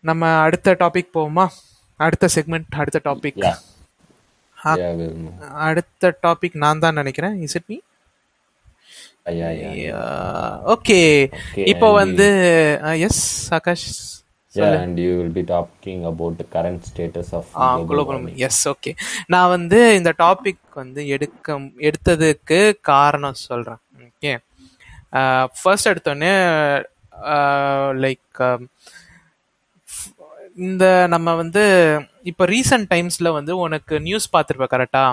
நம்ம 0.00 0.30
அடுத்த 0.46 0.76
டாபிக் 0.80 1.14
போவோமா? 1.14 1.46
அடுத்த 1.96 2.28
செக்மெண்ட் 2.34 2.78
அடுத்த 2.82 3.00
டாபிக். 3.04 3.54
அடுத்த 5.68 6.18
டாபிக் 6.22 6.56
நான் 6.64 6.78
தான் 6.78 6.98
நினைக்கிறேன். 7.00 7.40
Is 7.46 7.54
it 7.54 7.68
me. 7.72 7.78
ஓகே 10.74 11.00
இப்போ 11.72 11.92
வந்து 12.02 12.28
yes 13.08 13.24
Aakash 13.58 13.88
Yeah, 14.58 14.76
and 14.82 14.98
you 14.98 15.10
will 15.16 15.32
be 15.38 15.42
talking 15.50 15.98
about 16.10 16.32
the 16.38 16.44
current 16.54 16.80
status 16.90 17.28
of 17.38 17.44
global 17.90 18.04
warming. 18.10 18.94
நான் 19.26 19.48
வந்து 19.48 19.78
இந்த 19.94 20.10
டாபிக் 20.18 20.64
வந்து 20.74 21.00
எடுக்க 21.14 21.58
எடுத்ததுக்கு 21.88 22.58
காரணம் 22.80 23.36
சொல்றேன். 23.42 23.80
ஓகே 24.06 24.32
ஃபர்ஸ்ட் 25.60 25.88
எடுத்தோடனே 25.88 26.32
லைக் 28.04 28.40
இந்த 30.66 30.84
நம்ம 31.06 31.34
வந்து 31.34 31.62
இப்போ 32.22 32.44
ரீசன்ட் 32.46 32.86
டைம்ஸ்ல 32.92 33.28
வந்து 33.32 33.52
உனக்கு 33.56 34.00
நியூஸ் 34.00 34.32
பார்த்துருப்ப 34.36 34.66
கரெக்டா 34.74 35.06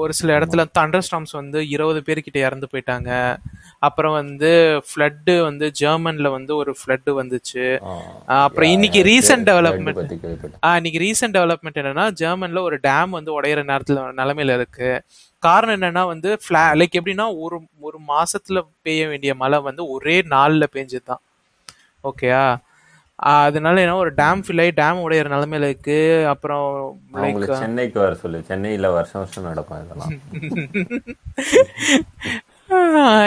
ஒரு 0.00 0.12
சில 0.18 0.38
இடத்துல 0.38 0.62
தண்டர் 0.78 1.04
ஸ்டாம்ஸ் 1.06 1.32
வந்து 1.32 1.68
இருபது 1.68 2.00
பேர்கிட்ட 2.06 2.38
இறந்து 2.46 2.66
போயிட்டாங்க. 2.72 3.10
அப்புறம் 3.86 4.12
வந்து 4.12 4.50
ஃப்ளட்டு 4.88 5.34
வந்து 5.42 5.66
ஜெர்மன்ல 5.80 6.30
வந்து 6.36 6.52
ஒரு 6.56 6.72
ஃப்ளட்டு 6.78 7.12
வந்துச்சு. 7.20 7.66
அப்புறம் 8.44 8.70
இன்னைக்கு 8.76 9.00
flood 9.02 9.42
டெவலப்மெண்ட் 9.50 10.14
இன்னைக்கு 10.78 11.02
ரீசெண்ட் 11.06 11.36
டெவலப்மெண்ட் 11.38 11.80
என்னன்னா 11.82 12.06
ஜெர்மன்ல 12.22 12.62
ஒரு 12.68 12.78
டேம் 12.88 13.10
வந்து 13.18 13.40
உடையிற 13.40 13.64
நேரத்துல 13.72 14.06
நிலைமையில 14.22 14.56
இருக்கு. 14.60 14.90
காரணம் 15.42 15.76
என்னன்னா 15.78 16.04
வந்து 16.12 16.30
ஃபிளா 16.44 16.64
லைக் 16.80 16.98
எப்படின்னா 17.00 17.28
ஒரு 17.44 17.58
ஒரு 17.80 18.00
மாசத்துல 18.14 18.62
பெய்ய 18.82 19.02
வேண்டிய 19.08 19.34
மழை 19.34 19.60
வந்து 19.68 19.84
ஒரே 19.96 20.16
நாள்ல 20.36 20.64
பெஞ்சதுதான். 20.76 21.22
ஓகேயா 22.04 22.42
அதனால 23.18 23.80
என்ன 23.80 23.96
ஒரு 23.96 24.14
டேம் 24.14 24.44
ஃபில் 24.44 24.60
ஆகி 24.60 24.72
டேம் 24.76 25.04
உடையிற 25.04 25.34
நிலைமையில 25.34 25.62
இருக்கு. 25.62 26.26
அப்புறம் 26.28 27.00
அவங்களை 27.14 27.62
சென்னைக்கு 27.62 28.00
வர 28.00 28.14
சொல்லு. 28.14 28.42
சென்னையில 28.42 28.90
வருஷம் 28.90 29.22
வருஷம் 29.22 29.44
நடக்கும் 29.44 29.84
இதெல்லாம். 29.84 30.20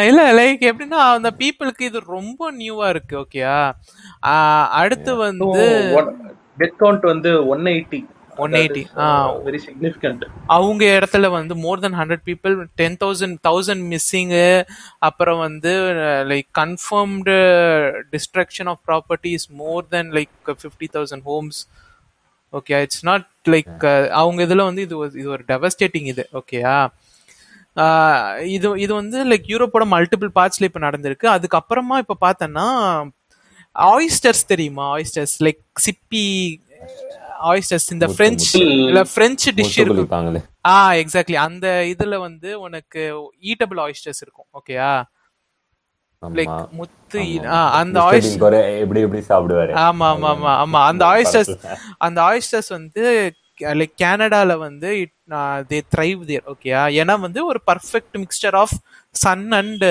இல்ல 0.10 0.34
லைக் 0.34 0.70
எப்படின்னா 0.70 1.12
அந்த 1.12 1.34
பீப்புளுக்கு 1.40 1.82
இது 1.82 2.02
ரொம்ப 2.16 2.52
நியூவா 2.52 2.90
இருக்கு 2.90 3.20
ஓகேயா 3.20 3.72
அடுத்து 4.82 5.16
வந்து 5.16 5.46
டெத் 6.58 6.82
கவுண்ட் 6.82 7.06
வந்து 7.06 7.48
ஒன் 7.48 7.66
எயிட்டி 7.66 8.06
180, 8.38 8.88
ஆ. 8.98 9.36
வெரி 9.36 9.60
சிக்னிஃபிகண்ட் 9.66 10.24
அவங்க 10.48 10.86
இடத்துல 10.86 11.30
வந்து 11.30 11.56
more 11.56 11.80
than 11.80 11.94
hundred 11.94 12.26
people 12.26 12.66
ten 12.76 12.98
thousand 13.04 13.38
thousand 13.48 13.84
missing 13.88 14.66
அப்புறம் 15.00 15.40
வந்து 15.40 15.70
like 16.28 16.48
confirmed 16.60 17.38
destruction 18.12 18.70
of 18.70 18.80
properties 18.88 19.48
more 19.50 19.88
than 19.88 20.12
like 20.12 20.28
fifty 20.48 20.88
thousand 20.94 21.24
homes 21.24 21.68
okay 22.54 22.82
it's 22.82 23.06
not 23.06 23.28
like 23.50 24.10
அவங்க 24.10 24.42
இதில் 24.42 24.58
வந்து 24.58 24.82
இது 24.82 25.06
ஒரு- 25.06 25.18
இது 25.18 25.30
ஒரு 25.30 25.44
டெவஸ்டேட்டிங் 25.48 26.06
இது. 26.06 26.30
ஓகேயா 26.34 26.78
இது 28.44 28.80
இது 28.80 28.94
வந்து 28.94 29.26
லைக் 29.26 29.44
யூரோப்போட 29.48 29.86
மல்டிபிள் 29.92 30.30
பார்ட்ஸ்ல 30.36 30.64
இப்போ 30.64 30.80
நடந்திருக்கு. 30.80 31.24
அதுக்கப்புறமா 31.24 31.98
இப்போ 31.98 32.16
பார்த்தோன்னா 32.22 32.68
ஆயிஸ்டர்ஸ் 33.80 34.46
தெரியுமா? 34.48 34.98
ஆயிஸ்டர்ஸ் 34.98 35.36
லைக் 35.40 35.62
சிப்பி 35.82 36.26
ஆயிஸ்டர்ஸ் 37.50 37.88
இந்த 37.92 38.06
பிரெஞ்சு 38.18 38.46
இல்ல 38.84 39.02
பிரெஞ்சு 39.14 39.50
டிஷ் 39.52 39.72
இருக்கும். 39.80 40.12
ஆ 40.68 40.76
எக்ஸாக்ட்லி 41.02 41.38
அந்த 41.42 41.68
இதுல 41.92 42.20
வந்து 42.20 42.50
உனக்கு 42.60 43.02
ஈட்டபிள் 43.44 43.82
ஆயிஸ்டர்ஸ் 43.86 44.22
இருக்கும் 44.22 44.50
ஓகேயா 44.60 44.92
லைக் 46.22 46.50
முத்து 46.74 47.22
அந்த. 47.80 47.98
ஆயிஸ்டர் 48.08 48.42
எப்படி 48.82 49.00
எப்படி 49.02 49.22
சாப்பிடுவாரு? 49.30 49.72
ஆமா 49.86 50.08
ஆமா 50.12 50.32
ஆமா. 50.34 50.52
ஆமா 50.64 50.82
அந்த 50.90 51.04
ஆயிஸ்டர்ஸ் 51.14 51.54
அந்த 52.00 52.20
ஆயிஸ்டர்ஸ் 52.24 52.72
வந்து 52.72 53.06
லைக் 53.76 53.96
கனடால 54.02 54.52
வந்து 54.60 54.92
தே 55.70 55.80
த்ரைவ் 55.94 56.22
தேர் 56.26 56.46
ஓகேயா 56.54 56.84
ஏன்னா 57.00 57.16
வந்து 57.20 57.42
ஒரு 57.46 57.60
perfect 57.68 58.16
mixture 58.22 58.56
of 58.62 58.76
sun 59.16 59.46
and 59.54 59.86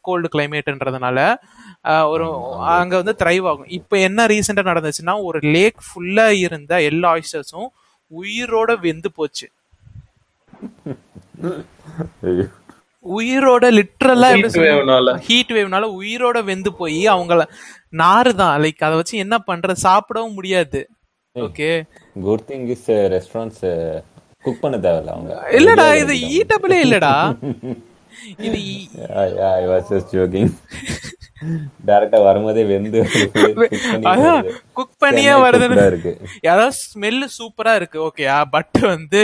cold 0.00 0.28
கிளைமேட்ன்றதுனால 0.34 1.18
ஒரு 2.12 2.26
அங்க 2.76 2.94
வந்து 3.00 3.14
த்ரைவ் 3.22 3.44
ஆகும். 3.50 3.70
இப்போ 3.78 3.96
என்ன 4.08 4.26
ரீசெண்டா 4.32 4.64
நடந்துச்சுன்னா 4.70 5.14
ஒரு 5.28 5.38
லேக் 5.56 5.80
ஃபுல்லா 5.86 6.26
இருந்த 6.46 6.82
எல்லா 6.90 7.10
ஆயிஸ்டர்ஸும் 7.16 7.68
உயிரோட 8.10 8.70
வெந்து 8.86 9.10
போச்சு. 9.18 9.46
உயிரோட 13.04 13.64
லிட்ரலா. 13.78 14.28
ஹீட் 15.26 15.52
வேவ்னால 15.56 15.88
உயிரோட 16.00 16.38
வெந்து 16.50 16.70
போய் 16.80 17.00
அவங்கள 17.14 17.42
நாறு 18.02 18.32
தான் 18.40 18.54
லைக் 18.64 18.86
அதை 18.86 18.96
வச்சு 19.00 19.16
என்ன 19.24 19.36
பண்றது? 19.50 19.84
சாப்பிடவும் 19.88 20.36
முடியாது. 20.38 20.80
Okay 21.36 21.70
good 22.26 22.46
thing 22.50 22.66
is 22.74 22.88
restaurants 23.16 23.64
cook 24.46 24.62
பண்ண 24.64 24.76
தேவையில்ல 24.86 25.14
அவங்க. 25.16 25.32
இல்லடா 25.58 25.86
இது 26.02 26.14
ஈட்டபிளே 26.38 26.78
இல்லடா. 26.86 27.14
இது 28.46 28.58
ஐ 29.56 29.64
வாஸ் 29.72 29.90
ஜோக்கிங் 30.12 30.52
டைரக்டா 31.88 32.18
வரும்போதே 32.26 32.62
வெந்து 32.64 33.00
குக் 34.78 34.94
பண்ணியே 34.98 35.34
வருது 35.44 35.66
இருக்கு. 35.86 36.12
அதாவது 36.52 36.76
ஸ்மெல்லு 36.82 37.26
சூப்பரா 37.38 37.72
இருக்கு. 37.80 37.98
ஓகேயா 38.08 38.36
பட் 38.54 38.78
வந்து 38.92 39.22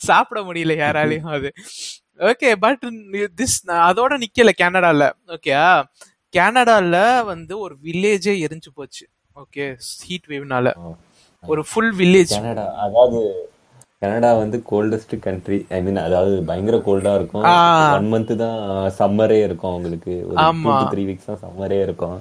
சாப்பிட 0.00 0.40
முடியல 0.40 0.76
யாராலையும் 0.82 1.32
அது. 1.36 1.50
ஓகே 2.30 2.50
பட் 2.64 2.84
திஸ் 3.40 3.56
அதோட 3.88 4.12
நிக்கல 4.24 4.52
கனடால 4.62 5.02
ஓகேயா 5.36 5.66
கனடால 6.34 6.94
வந்து 7.32 7.54
ஒரு 7.58 7.74
வில்லேஜே 7.86 8.34
எரிஞ்சு 8.46 8.70
போச்சு. 8.78 9.04
ஓகே 9.36 9.64
ஹீட் 10.04 10.28
வேவ்னால 10.32 10.68
ஒரு 11.44 11.62
ஃபுல் 11.70 11.94
வில்லேஜ் 12.00 12.34
அதாவது 12.86 13.20
கனடா 14.02 14.28
வந்து 14.42 14.58
கோல்டஸ்ட் 14.68 15.10
கண்ட்ரி 15.24 15.56
ஐ 15.76 15.78
மீன் 15.86 15.98
அதாவது 16.04 16.36
பயங்கர 16.50 16.76
கோல்டா 16.86 17.12
இருக்கும். 17.18 17.42
ஒன் 17.96 18.06
மந்த் 18.12 18.32
தான் 18.42 18.60
சம்மரே 18.98 19.36
இருக்கும் 19.46 19.70
அவங்களுக்கு. 19.72 20.14
ஒரு. 20.28 20.36
த்ரீ 20.92 21.02
வீக்ஸ் 21.08 21.28
தான் 21.30 21.42
சம்மரே 21.42 21.78
இருக்கும். 21.86 22.16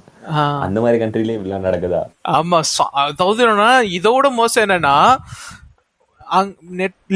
அந்த 0.66 0.78
மாதிரி 0.84 1.00
கண்ட்ரிலயும் 1.04 1.38
இப்படிலாம் 1.40 1.68
நடக்குதா? 1.68 2.02
ஆமா 2.38 2.60
அதாவது 3.06 3.44
என்னன்னா 3.46 3.72
இதோட 4.00 4.34
மோசம் 4.40 4.66
என்னன்னா 4.66 4.98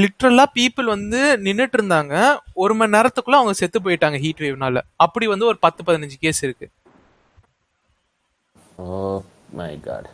லிட்ரலா 0.02 0.46
பீப்புள் 0.58 0.94
வந்து 0.96 1.22
நின்னுட்டு 1.46 1.78
இருந்தாங்க. 1.80 2.14
ஒரு 2.64 2.74
மணி 2.80 2.96
நேரத்துக்குள்ள 2.98 3.40
அவங்க 3.42 3.56
செத்து 3.62 3.86
போயிட்டாங்க 3.86 4.20
ஹீட் 4.24 4.44
வேவ்னால 4.46 4.86
அப்படி 5.06 5.28
வந்து 5.34 5.50
ஒரு 5.52 5.60
பத்து 5.66 5.84
பதினஞ்சு 5.88 6.18
கேஸ் 6.26 6.44
இருக்கு. 6.48 6.68
ஓ 8.86 8.86
மை 9.60 9.74
காட் 9.88 10.10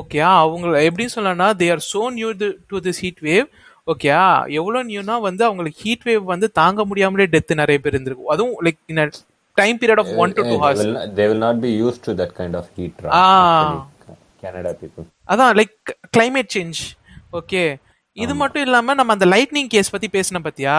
ஓகே 0.00 0.20
அவங்க 0.42 0.66
எப்படி 0.88 1.06
சொல்லலாம்னா 1.14 1.48
they 1.62 1.66
are 1.74 1.82
so 1.92 2.02
new 2.18 2.28
to 2.72 2.78
this 2.86 3.02
heat 3.04 3.22
wave 3.30 3.48
okay 3.86 4.10
எவ்வளவு 4.58 4.88
நியூனா 4.88 5.16
வந்து 5.28 5.42
அவங்களுக்கு 5.44 5.82
ஹீட் 5.84 6.06
வேவ் 6.08 6.24
வந்து 6.32 6.46
தாங்க 6.60 6.84
முடியாமலே 6.84 7.26
டெத் 7.34 7.52
நிறைய 7.60 7.78
பேர் 7.82 7.94
இருந்திருக்கும். 7.94 8.30
அதுவும் 8.34 8.56
like 8.66 8.80
in 8.92 9.00
time 9.58 9.76
period 9.82 10.02
of 10.02 10.12
one 10.22 10.32
to 10.38 10.42
two 10.50 10.56
hours 10.62 10.82
they 11.18 11.26
will 11.30 11.42
not 11.46 11.58
be 11.66 11.70
used 11.84 12.02
to 12.06 12.14
that 12.20 12.32
kind 12.40 12.54
of 12.60 12.64
heat 12.76 12.94
right? 13.04 13.14
Ah. 13.20 13.26
Actually, 13.66 14.18
Canada 14.44 14.72
people. 14.82 15.04
அதான் 15.32 15.52
லைக் 15.60 15.76
climate 16.16 16.50
சேஞ்ச் 16.56 16.80
ஓகே 17.32 17.62
இது 18.16 18.34
மட்டும் 18.34 18.62
இல்லாம 18.62 18.94
நம்ம 18.94 19.12
அந்த 19.12 19.26
லைட்னிங் 19.26 19.66
கேஸ் 19.66 19.90
பத்தி 19.90 20.08
பேசின 20.12 20.40
பத்தியா? 20.44 20.76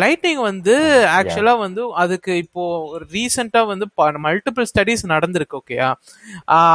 லைட்னிங் 0.00 0.40
வந்து 0.42 0.74
ஆக்சுவலா 1.18 1.58
வந்து 1.58 1.92
அதுக்கு 1.94 2.36
இப்போ 2.36 2.62
ரீசெண்டா 3.12 3.66
வந்து 3.66 3.86
மல்டிபிள் 4.26 4.64
ஸ்டடிஸ் 4.64 5.04
நடந்திருக்கு 5.06 5.60
ஓகேயா 5.60 5.94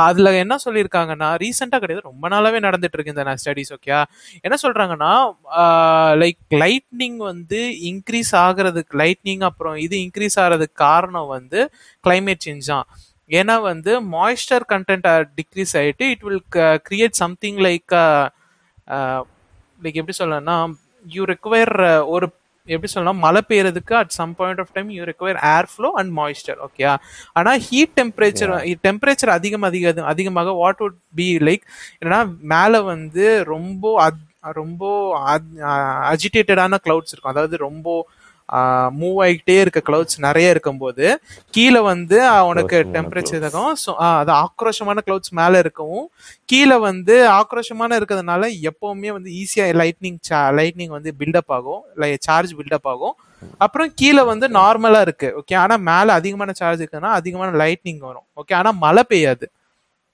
அதுல 0.06 0.34
என்ன 0.34 0.56
சொல்லியிருக்காங்கன்னா 0.66 1.30
ரீசெண்டா 1.36 1.80
கிடையாது 1.80 2.02
ரொம்ப 2.02 2.30
நாளாவே 2.30 2.60
நடந்துட்டு 2.60 2.94
இருக்கு 2.94 3.14
இந்த 3.16 3.36
ஸ்டடிஸ் 3.36 3.74
ஓகேயா 3.78 4.04
என்ன 4.42 4.58
சொல்றாங்கன்னா 4.64 5.12
லைக் 6.16 6.40
லைட்னிங் 6.64 7.18
வந்து 7.18 7.60
இன்க்ரீஸ் 7.92 8.32
ஆகுறதுக்கு 8.32 8.96
லைட்னிங் 8.98 9.40
அப்புறம் 9.40 9.76
இது 9.76 9.98
இன்க்ரீஸ் 9.98 10.40
ஆகிறதுக்கு 10.40 10.74
காரணம் 10.74 11.28
வந்து 11.28 11.60
climate 12.04 12.42
சேஞ்ச் 12.46 12.66
தான். 12.66 12.88
ஏன்னா 13.30 13.62
வந்து 13.62 14.02
மாய்ஸ்சர் 14.02 14.64
கண்டென்ட் 14.70 15.08
டிக்ரீஸ் 15.40 15.74
ஆயிட்டு 15.74 16.06
it 16.10 16.24
will 16.24 16.44
create 16.90 17.20
something 17.24 17.58
like 17.58 17.94
like 19.80 19.96
எப்படி 19.96 20.18
சொல்லலாம்னா 20.20 20.58
யூ 21.06 21.24
ரெக்வயர் 21.26 21.74
ஒரு 22.08 22.28
எப்படி 22.68 22.92
சொல்லலாம் 22.92 23.18
மழை 23.18 23.42
பெய்யறதுக்கு 23.50 23.94
at 23.94 24.10
some 24.12 24.36
point 24.36 24.60
of 24.60 24.74
time 24.74 24.90
you 24.90 25.04
require 25.04 25.40
air 25.50 25.68
flow 25.70 25.92
and 25.96 26.18
moisture 26.18 26.60
okay 26.66 26.84
ஆனா 27.34 27.58
ஹீட் 27.60 27.94
டெம்பரேச்சர் 27.98 28.52
டெம்பரேச்சர் 28.84 29.30
அதிகம் 29.30 29.62
அதிக 29.64 29.86
அதிகமாக 30.06 30.52
வாட் 30.54 30.82
வுட் 30.82 31.00
பி 31.16 31.28
லைக் 31.42 31.64
என்னன்னா 32.00 32.22
மேல 32.50 32.82
வந்து 32.86 33.26
ரொம்ப 33.48 33.86
அத்- 34.08 34.26
ரொம்ப 34.56 34.84
அஜிடேட்டடான 36.12 36.78
கிளவுட்ஸ் 36.84 37.12
இருக்கும். 37.12 37.32
அதாவது 37.32 37.58
ரொம்ப 37.60 37.88
மூவ் 39.00 39.20
ஆகிட்டே 39.26 39.56
இருக்க 39.64 39.82
கிளவுட்ஸ் 39.90 40.18
நிறைய 40.28 40.54
இருக்கும்போது 40.54 41.06
கீழே 41.56 41.82
வந்து 41.90 42.18
ஆக்ரோஷமான 42.38 42.92
டெம்பரேச்சர் 42.96 43.40
இருக்கும் 43.42 43.74
ஸோ 43.84 43.94
அது 44.20 44.32
ஆக்ரோஷமான 44.46 44.98
கிளவுட்ஸ் 45.08 45.34
மேலே 45.40 45.58
இருக்கவும் 45.64 46.08
கீழே 46.52 46.78
வந்து 46.88 47.16
ஆக்ரோஷமான 47.40 48.00
இருக்கிறதுனால 48.00 48.50
எப்பவுமே 48.70 49.12
வந்து 49.18 49.32
ஈஸியா 49.42 49.66
லைட்னிங் 49.82 50.20
லைட்னிங் 50.60 50.94
வந்து 50.98 51.14
பில்டப் 51.20 51.54
ஆகும். 51.58 51.82
சார்ஜ் 52.28 52.54
பில்டப் 52.60 52.90
ஆகும். 52.94 53.16
அப்புறம் 53.66 53.92
கீழே 54.00 54.24
வந்து 54.32 54.46
நார்மலா 54.60 55.02
இருக்கு. 55.08 55.28
ஓகே 55.40 55.56
ஆனா 55.64 55.76
மேல 55.92 56.14
அதிகமான 56.20 56.52
சார்ஜ் 56.62 56.82
இருக்குன்னா 56.84 57.12
அதிகமான 57.20 57.52
லைட்னிங் 57.64 58.02
வரும். 58.10 58.28
ஓகே 58.42 58.54
ஆனா 58.60 58.72
மழை 58.86 59.04
பெய்யாது. 59.12 59.48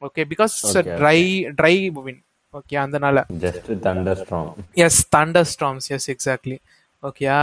Okay 0.02 0.24
because 0.31 0.56
dry 1.00 1.20
dry 1.60 1.76
wind 2.08 2.22
okay 2.54 2.76
அதனால. 2.86 3.26
Just 3.44 3.72
thunder 3.88 4.20
strong 4.22 4.52
yes 4.86 5.00
thunder 5.16 5.48
storms 5.54 5.88
yes 5.96 6.08
exactly 6.14 6.58
ஓகேயா 7.04 7.40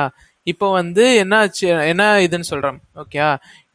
இப்போ 0.47 0.67
வந்து 0.73 1.05
என்ன 1.17 1.35
ஆச்சு 1.39 1.67
என்ன 1.87 2.05
இதுன்னு 2.19 2.50
சொல்கிறேன் 2.53 2.79
ஓகேயா 2.97 3.29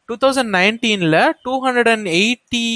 டூ 0.08 0.14
தௌசண்ட் 0.16 0.52
நைன்டீனில் 0.54 1.18
two 1.42 1.54
hundred 1.64 1.90
and 1.94 2.08
eighty 2.18 2.66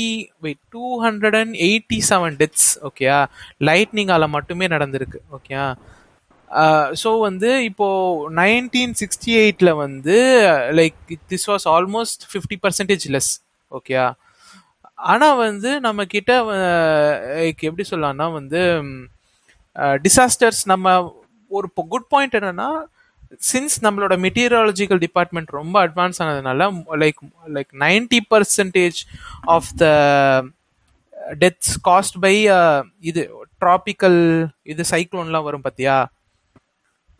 wait 0.40 0.62
two 0.70 0.84
hundred 1.04 1.36
and 1.36 1.54
eighty 1.66 1.98
seven 2.10 2.36
deaths 2.36 2.68
ஓகேயா 2.88 3.18
லைட்னிங்கால 3.60 4.26
மட்டுமே 4.28 4.66
நடந்திருக்கு 4.66 5.20
ஓகேயா 5.38 5.66
ஸோ 6.92 7.10
வந்து 7.20 7.50
இப்போது 7.64 8.32
நைன்டீன் 8.40 8.92
சிக்ஸ்டி 8.94 9.32
எயிட்டில் 9.42 9.72
வந்து 9.76 10.16
like 10.72 10.98
this 11.28 11.48
was 11.48 11.64
almost 11.68 12.24
fifty 12.32 12.58
percentage 12.64 13.06
less 13.10 13.32
ஓகேயா 13.72 14.06
ஆனால் 15.12 15.38
வந்து 15.38 15.70
நம்ம 15.80 16.00
கிட்ட 16.06 16.32
லைக் 17.38 17.62
எப்படி 17.62 17.84
சொல்லலாம்னா 17.90 18.26
வந்து 18.32 18.60
டிசாஸ்டர்ஸ் 20.04 20.62
நம்ம 20.64 20.86
ஒரு 21.50 21.68
குட் 21.88 22.10
பாயிண்ட் 22.10 22.36
என்னன்னா 22.38 22.68
சின்ஸ் 23.52 23.76
நம்மளோட 23.82 24.18
மெட்டீரியாலஜிக்கல் 24.18 24.98
டிபார்ட்மெண்ட் 24.98 25.50
ரொம்ப 25.50 25.86
அட்வான்ஸ் 25.86 26.18
ஆனதுனால 26.18 26.66
like 26.96 27.20
like 27.54 27.70
ninety 27.80 28.20
percentage 28.30 28.98
of 29.42 29.64
the 29.76 29.86
deaths 31.38 31.74
caused 31.84 32.18
by 32.20 32.42
இது 33.00 33.44
ட்ராபிக்கல் 33.60 34.50
இது 34.62 34.84
சைக்ளோன்லாம் 34.90 35.42
வரும் 35.42 35.60
பாத்தியா? 35.60 36.10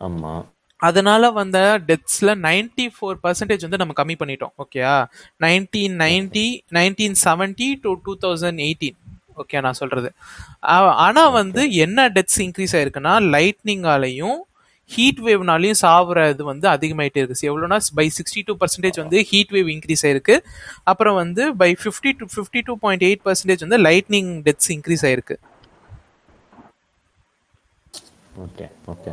ஆமா. 0.01 0.45
அதனால 0.77 1.31
வந்த 1.31 1.81
டெத்ஸ்ல 1.87 2.35
நைன்டி 2.41 2.91
ஃபோர் 2.95 3.17
பர்சன்டேஜ் 3.23 3.61
வந்து 3.61 3.77
நம்ம 3.77 3.93
கம்மி 3.95 4.15
பண்ணிட்டோம் 4.19 4.51
ஓகேயா 4.57 5.05
nineteen 5.41 5.95
ninety 5.97 6.61
nineteen 6.71 7.15
seventy 7.23 7.79
to 7.81 7.93
two 8.03 8.17
thousand 8.21 8.59
eighteen 8.59 8.97
okay 9.37 9.61
நான் 9.61 9.73
சொல்றது. 9.73 10.13
ஆ- 10.63 10.95
ஆனா 10.95 11.27
வந்து 11.27 11.71
என்ன 11.71 12.09
டெத்ஸ் 12.09 12.39
இன்க்ரீஸ் 12.39 12.73
ஆயிருக்குன்னா 12.73 13.13
லைட்னிங்காலையும் 13.29 14.39
ஹீட் 14.95 15.21
வேவ்னாலையும் 15.27 15.79
சாவுற 15.83 16.27
இது 16.33 16.43
வந்து 16.51 16.67
அதிகமாயிட்டே 16.75 17.21
இருக்கு. 17.21 17.47
எவ்வளோனா 17.51 17.77
பை 17.99 18.07
சிக்ஸ்டி 18.17 18.43
டூ 18.49 18.55
பர்சன்டேஜ் 18.61 18.99
வந்து 19.03 19.19
ஹீட் 19.31 19.53
வேவ் 19.55 19.69
இன்க்ரீஸ் 19.75 20.03
ஆயிருக்கு. 20.07 20.37
அப்புறம் 20.91 21.17
வந்து 21.23 21.45
by 21.63 21.71
fifty 21.81 22.13
two 22.19 22.27
fifty 22.35 22.61
two 22.67 22.75
point 22.85 23.05
eight 23.09 23.25
percentage 23.29 23.65
வந்து 23.67 23.79
லைட்னிங் 23.87 24.31
டெத்ஸ் 24.47 24.71
இன்க்ரீஸ் 24.77 25.05
ஆயிருக்கு. 25.09 25.37
ஓகே 28.43 28.67
ஓகே 28.91 29.11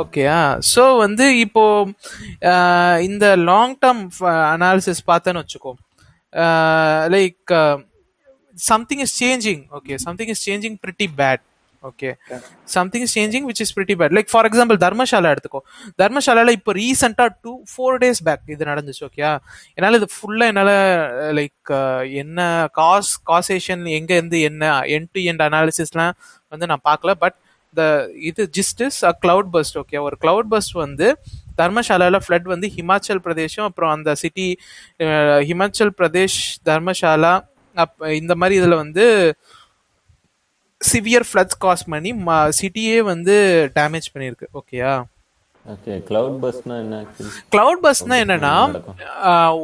ஓகேயா 0.00 0.38
ஸோ 0.70 0.82
வந்து 1.02 1.26
இப்போ 1.44 1.62
இந்த 3.08 3.26
லாங் 3.50 3.76
டேர்ம் 3.84 4.02
அனாலிசிஸ் 4.54 5.00
பார்த்தேன்னு 5.10 5.42
வச்சுக்கோ. 5.42 5.72
Like 7.14 7.52
something 8.70 9.02
is 9.04 9.14
changing 9.22 9.62
okay 9.78 9.96
something 10.04 10.32
is 10.34 10.42
changing 10.48 10.76
pretty 10.84 11.06
bad 11.20 11.42
okay 11.82 12.10
something 12.74 13.04
is 13.06 13.14
changing 13.18 13.46
which 13.48 13.62
is 13.64 13.72
pretty 13.76 13.94
bad 14.00 14.14
like 14.16 14.30
for 14.32 14.46
example 14.48 14.78
Dharamshala 14.84 15.30
எடுத்துக்கோ. 15.34 15.60
தர்மசாலால 16.02 16.54
இப்போ 16.58 16.72
ரீசெண்டாக 16.78 17.30
டூ 17.44 17.52
ஃபோர் 17.72 17.98
டேஸ் 18.02 18.20
பேக் 18.28 18.50
இது 18.54 18.70
நடந்துச்சு 18.70 19.02
ஓகேயா 19.08 19.32
என்னால் 19.78 19.98
இது 20.00 20.08
ஃபுல்லாக 20.14 20.52
என்னால் 20.52 20.72
லைக் 21.38 21.72
என்ன 22.22 22.40
காஸ் 22.80 23.12
காசேஷன் 23.30 23.84
எங்க 23.98 24.12
இருந்து 24.14 24.40
என்ன 24.50 24.64
என் 24.96 25.10
டு 25.14 25.22
எண்ட் 25.30 25.44
அனாலிசிஸ்லாம் 25.48 26.14
வந்து 26.52 26.68
நான் 26.72 26.86
பார்க்கல. 26.90 27.12
பட் 27.24 27.36
த 27.74 27.82
இது 28.28 28.42
gist 28.56 28.80
is 28.86 29.00
a 29.04 29.12
cloud 29.24 29.50
burst 29.56 29.76
okay 29.80 29.98
ஒரு 30.06 30.16
கிளவுட் 30.22 30.50
பஸ்ட் 30.54 30.74
வந்து 30.84 31.08
தர்மசாலால 31.58 32.18
ஃப்ளட் 32.24 32.48
வந்து 32.52 32.66
ஹிமாச்சல் 32.76 33.22
பிரதேஷும் 33.24 33.66
அப்புறம் 33.68 33.92
அந்த 33.96 34.10
சிட்டி 34.22 34.46
ஹிமாச்சல் 35.50 35.92
பிரதேஷ் 36.00 36.38
தர்மசாலா 36.68 37.32
அப் 37.76 38.04
இந்த 38.20 38.34
மாதிரி 38.34 38.54
இதுல 38.60 38.76
வந்து 38.76 39.04
சிவியர் 40.80 41.26
ஃப்ளட்ஸ் 41.28 41.62
காஸ் 41.64 41.88
பண்ணி 41.92 42.10
சிட்டியே 42.58 42.98
வந்து 43.12 43.34
டேமேஜ் 43.78 44.12
பண்ணியிருக்கு. 44.14 44.48
ஓகேயா? 44.60 44.92
ஓகே 45.72 45.94
கிளவுட் 46.08 46.38
பஸ்னா 46.42 46.76
என்ன? 46.84 46.98
கிளவுட் 47.54 47.82
பஸ்னா 47.86 48.16
என்னன்னா 48.24 48.52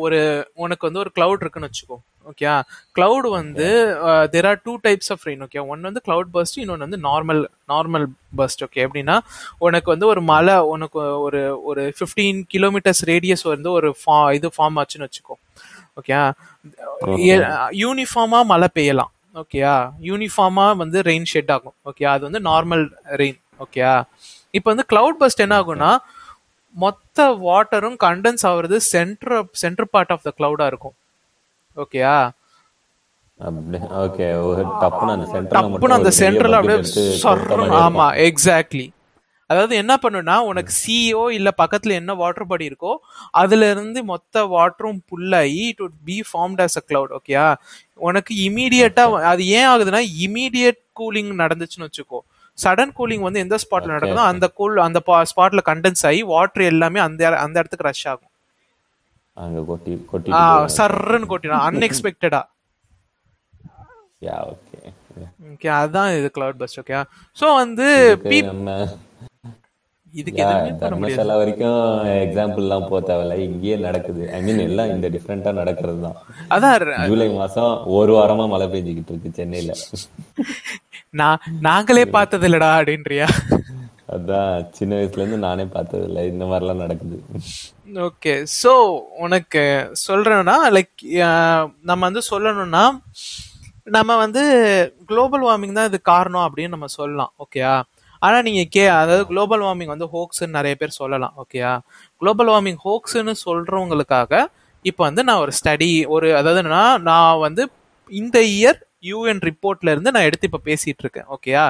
ஒரு 0.05 0.19
உனக்கு 0.65 0.87
வந்து 0.89 1.03
ஒரு 1.05 1.13
கிளவுட் 1.19 1.45
இருக்குன்னு 1.45 1.71
வச்சுக்கோ. 1.71 1.99
ஓகே 2.31 2.51
கிளவுட் 2.97 3.29
வந்து 3.39 3.67
there 4.35 4.49
are 4.51 4.61
two 4.67 4.75
types 4.87 5.11
of 5.15 5.25
rain 5.29 5.43
okay 5.47 5.63
ஒன்னு 5.71 5.89
வந்து 5.91 6.03
கிளவுட் 6.09 6.31
பஸ்ட் 6.37 6.61
இன்னொன்று 6.63 6.87
வந்து 6.87 7.01
நார்மல் 7.09 7.43
நார்மல் 7.73 8.07
பஸ்ட் 8.41 8.65
ஓகே 8.67 8.85
எப்படின்னா 8.87 9.17
உனக்கு 9.67 9.89
வந்து 9.95 10.07
ஒரு 10.13 10.23
மலை 10.33 10.57
உனக்கு 10.75 11.01
ஒரு 11.27 11.43
ஒரு 11.71 11.85
ஃபிஃப்டீன் 11.99 12.41
கிலோமீட்டர்ஸ் 12.55 13.03
ரேடியஸ் 13.13 13.45
வந்து 13.55 13.71
ஒரு 13.79 13.91
ஃபா 14.03 14.19
இது 14.39 14.51
ஃபார்ம் 14.57 14.79
ஆச்சுன்னு 14.83 15.09
வச்சுக்கோ. 15.09 15.37
ஓகே 16.01 16.15
யூனிஃபார்மா 17.85 18.41
மழை 18.53 18.71
பெய்யலாம். 18.79 19.13
ஓகேயா 19.43 19.75
யூனிஃபார்மா 20.09 20.67
வந்து 20.83 20.99
ரெயின் 21.11 21.29
ஷெட் 21.33 21.53
ஆகும். 21.55 21.77
ஓகே 21.91 22.05
அது 22.15 22.23
வந்து 22.29 22.41
நார்மல் 22.51 22.85
ரெயின் 23.23 23.39
ஓகேயா 23.65 23.95
இப்போ 24.59 24.69
வந்து 24.73 24.87
கிளவுட் 24.93 25.19
பஸ்ட் 25.23 25.45
என்ன 25.45 25.57
ஆகும்னா 25.63 25.91
மொத்த 26.77 27.27
வாட்டரும் 27.47 27.99
கண்டென்ஸ் 28.07 28.45
ஆகுறது 28.51 28.77
centre 28.93 29.35
centre 29.63 29.91
part 29.95 30.13
of 30.15 30.25
the 30.29 30.33
கிளவுடா 30.39 30.67
இருக்கும். 30.73 30.97
ஓகேயா 31.77 32.17
ஓகே 34.05 34.27
டப்புன்னு 34.83 35.97
அந்த 35.99 36.11
சென்டர்ல 36.21 36.59
அப்படியே 36.61 36.81
ஆமா 37.85 38.07
எக்ஸாக்ட்லி 38.29 38.87
அதாவது 39.51 39.75
என்ன 39.83 39.95
பண்ணுனா 40.03 40.37
உனக்கு 40.51 40.73
சிஓ 40.83 41.25
இல்ல 41.39 41.49
பக்கத்துல 41.63 41.97
என்ன 42.01 42.13
வாட்டர் 42.21 42.49
பாடி 42.51 42.65
இருக்கோ 42.71 42.93
அதுல 43.43 43.71
இருந்து 43.75 44.01
மொத்த 44.13 44.45
வாட்டரும் 44.55 45.01
புல்லாகி 45.11 45.65
it 45.71 45.83
would 45.85 45.97
be 46.11 46.17
formed 46.29 46.63
as 46.67 46.77
a 46.81 46.85
cloud 46.91 47.11
ஓகேயா 47.19 47.47
உனக்கு 48.09 48.35
இமீடியட்டா 48.47 49.05
அது 49.33 49.43
ஏன் 49.59 49.69
ஆகுதுன்னா 49.73 50.03
இமீடியட் 50.27 50.81
கூலிங் 51.01 51.33
நடந்துச்சுன்னு 51.43 51.89
வச்சுக்கோ. 51.89 52.21
சடன் 52.59 52.95
கூலிங் 52.99 53.25
வந்து 53.27 53.43
எந்த 53.45 53.57
ஸ்பாட்ல 53.63 53.95
நடக்குதோ 53.95 54.25
அந்த 54.33 54.47
கூல் 54.59 54.85
அந்த 54.87 54.99
ஸ்பாட்ல 55.33 55.63
கண்டென்ஸ் 55.71 56.05
ஆகி 56.11 56.21
வாட்டர் 56.35 56.65
எல்லாமே 56.73 57.01
அந்த 57.07 57.31
அந்த 57.45 57.57
இடத்துக்கு 57.61 57.89
ரஷ் 57.91 58.07
ஆகும். 58.13 58.31
அங்க 59.37 59.61
கொட்டி 59.71 59.93
கொட்டி 60.11 60.31
சர்ன்னு 60.79 61.31
கொட்டிடும். 61.33 61.65
அன்எக்ஸ்பெக்டடா 61.69 62.43
யா 64.27 64.37
ஓகே 64.53 64.79
ஓகே 65.55 65.71
அதான் 65.81 66.13
இது 66.19 66.29
கிளவுட் 66.37 66.61
பஸ்ட் 66.61 66.81
ஓகே 66.83 67.01
சோ 67.41 67.47
வந்து 67.63 67.87
நம்ம 68.51 68.77
இதுக்கு 70.21 70.41
எதுவுமே 70.45 70.73
தர்மசாலா 70.83 71.37
வரைக்கும் 71.41 71.79
எக்ஸாம்பிள் 72.25 72.65
எல்லாம் 72.65 72.87
போக 72.91 73.01
தேவையில்ல. 73.09 73.37
இங்கேயே 73.47 73.77
நடக்குது. 73.87 74.23
ஐ 74.37 74.41
மீன் 74.47 74.63
எல்லாம் 74.69 74.91
இந்த 74.95 75.07
டிஃப்ரெண்டா 75.15 75.53
நடக்கிறது 75.61 76.01
தான் 76.07 76.19
அதான் 76.57 77.07
ஜூலை 77.11 77.29
மாசம் 77.41 77.73
ஒரு 77.99 78.13
வாரமா 78.19 78.47
மழை 78.53 78.67
பெஞ்சுக்கிட்டு 78.75 79.13
இருக்கு 79.15 79.39
சென்னையில. 79.41 79.73
நான் 81.21 81.41
நாங்களே 81.69 82.05
பார்த்தது 82.17 82.47
இல்லடா 82.49 82.71
அப்படின்றியா? 82.79 83.27
அதான் 84.15 84.65
சின்ன 84.79 84.93
வயசுல 84.99 85.23
இருந்து 85.23 85.39
நானே 85.47 85.65
பார்த்தது 85.77 86.05
இல்ல 86.09 86.25
இந்த 86.33 86.45
மாதிரிலாம் 86.51 86.83
நடக்குது. 86.85 87.17
ஓகே 88.09 88.35
சோ 88.61 88.73
உனக்கு 89.25 89.63
சொல்றேன்னா 90.07 90.57
லைக் 90.77 91.05
நம்ம 91.91 92.01
வந்து 92.09 92.23
சொல்லணும்னா 92.33 92.85
நம்ம 93.97 94.13
வந்து 94.25 94.43
குளோபல் 95.09 95.47
வார்மிங் 95.47 95.79
தான் 95.79 95.91
இது 95.91 95.99
காரணம் 96.13 96.47
அப்படின்னு 96.47 96.75
நம்ம 96.77 96.91
சொல்லலாம். 96.99 97.33
ஓகேயா 97.45 97.75
ஆனா 98.25 98.39
நீங்க 98.47 98.63
கே 98.75 98.85
அதாவது 98.95 99.23
குளோபல் 99.31 99.63
வார்மிங் 99.65 99.93
வந்து 99.95 100.09
ஹோக்ஸ்ன்னு 100.15 100.57
நிறைய 100.59 100.75
பேர் 100.81 100.99
சொல்லலாம் 101.01 101.35
ஓகேயா 101.43 101.73
குளோபல் 102.23 102.51
வார்மிங் 102.53 102.81
ஹோக்ஸ்ன்னு 102.85 103.35
சொல்றவங்களுக்காக 103.45 104.33
இப்போ 104.85 105.03
வந்து 105.09 105.23
நான் 105.29 105.43
ஒரு 105.45 105.53
ஸ்டடி 105.59 105.91
ஒரு 106.15 106.29
அதாவது 106.41 106.63
நான் 107.09 107.41
வந்து 107.45 107.63
இந்த 108.11 108.39
இயர் 108.55 108.81
யூஎன் 109.05 109.43
ரிப்போர்ட்ல 109.49 109.93
இருந்து 109.95 110.13
நான் 110.15 110.29
எடுத்து 110.29 110.49
இப்ப 110.51 110.63
பேசிட்டு 110.69 111.03
இருக்கேன் 111.05 111.29
ஓகேயா 111.37 111.65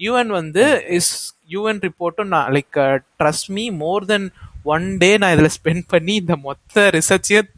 யூஎன் 0.00 0.32
வந்து 0.38 0.64
இஸ் 0.98 1.12
யூஎன் 1.54 1.82
ரிப்போர்ட்டும் 1.86 2.32
நான் 2.34 2.50
like 2.56 2.78
trust 3.20 3.50
me 3.56 3.64
more 3.82 4.06
than 4.12 4.28
one 4.66 4.86
day 4.98 5.10
நான் 5.22 5.34
இதுல 5.36 5.50
ஸ்பெண்ட் 5.58 5.86
பண்ணி 5.92 6.14
இந்த 6.22 6.36
மொத்த 6.46 6.86
ரிசர்ச்சையும் 6.96 7.50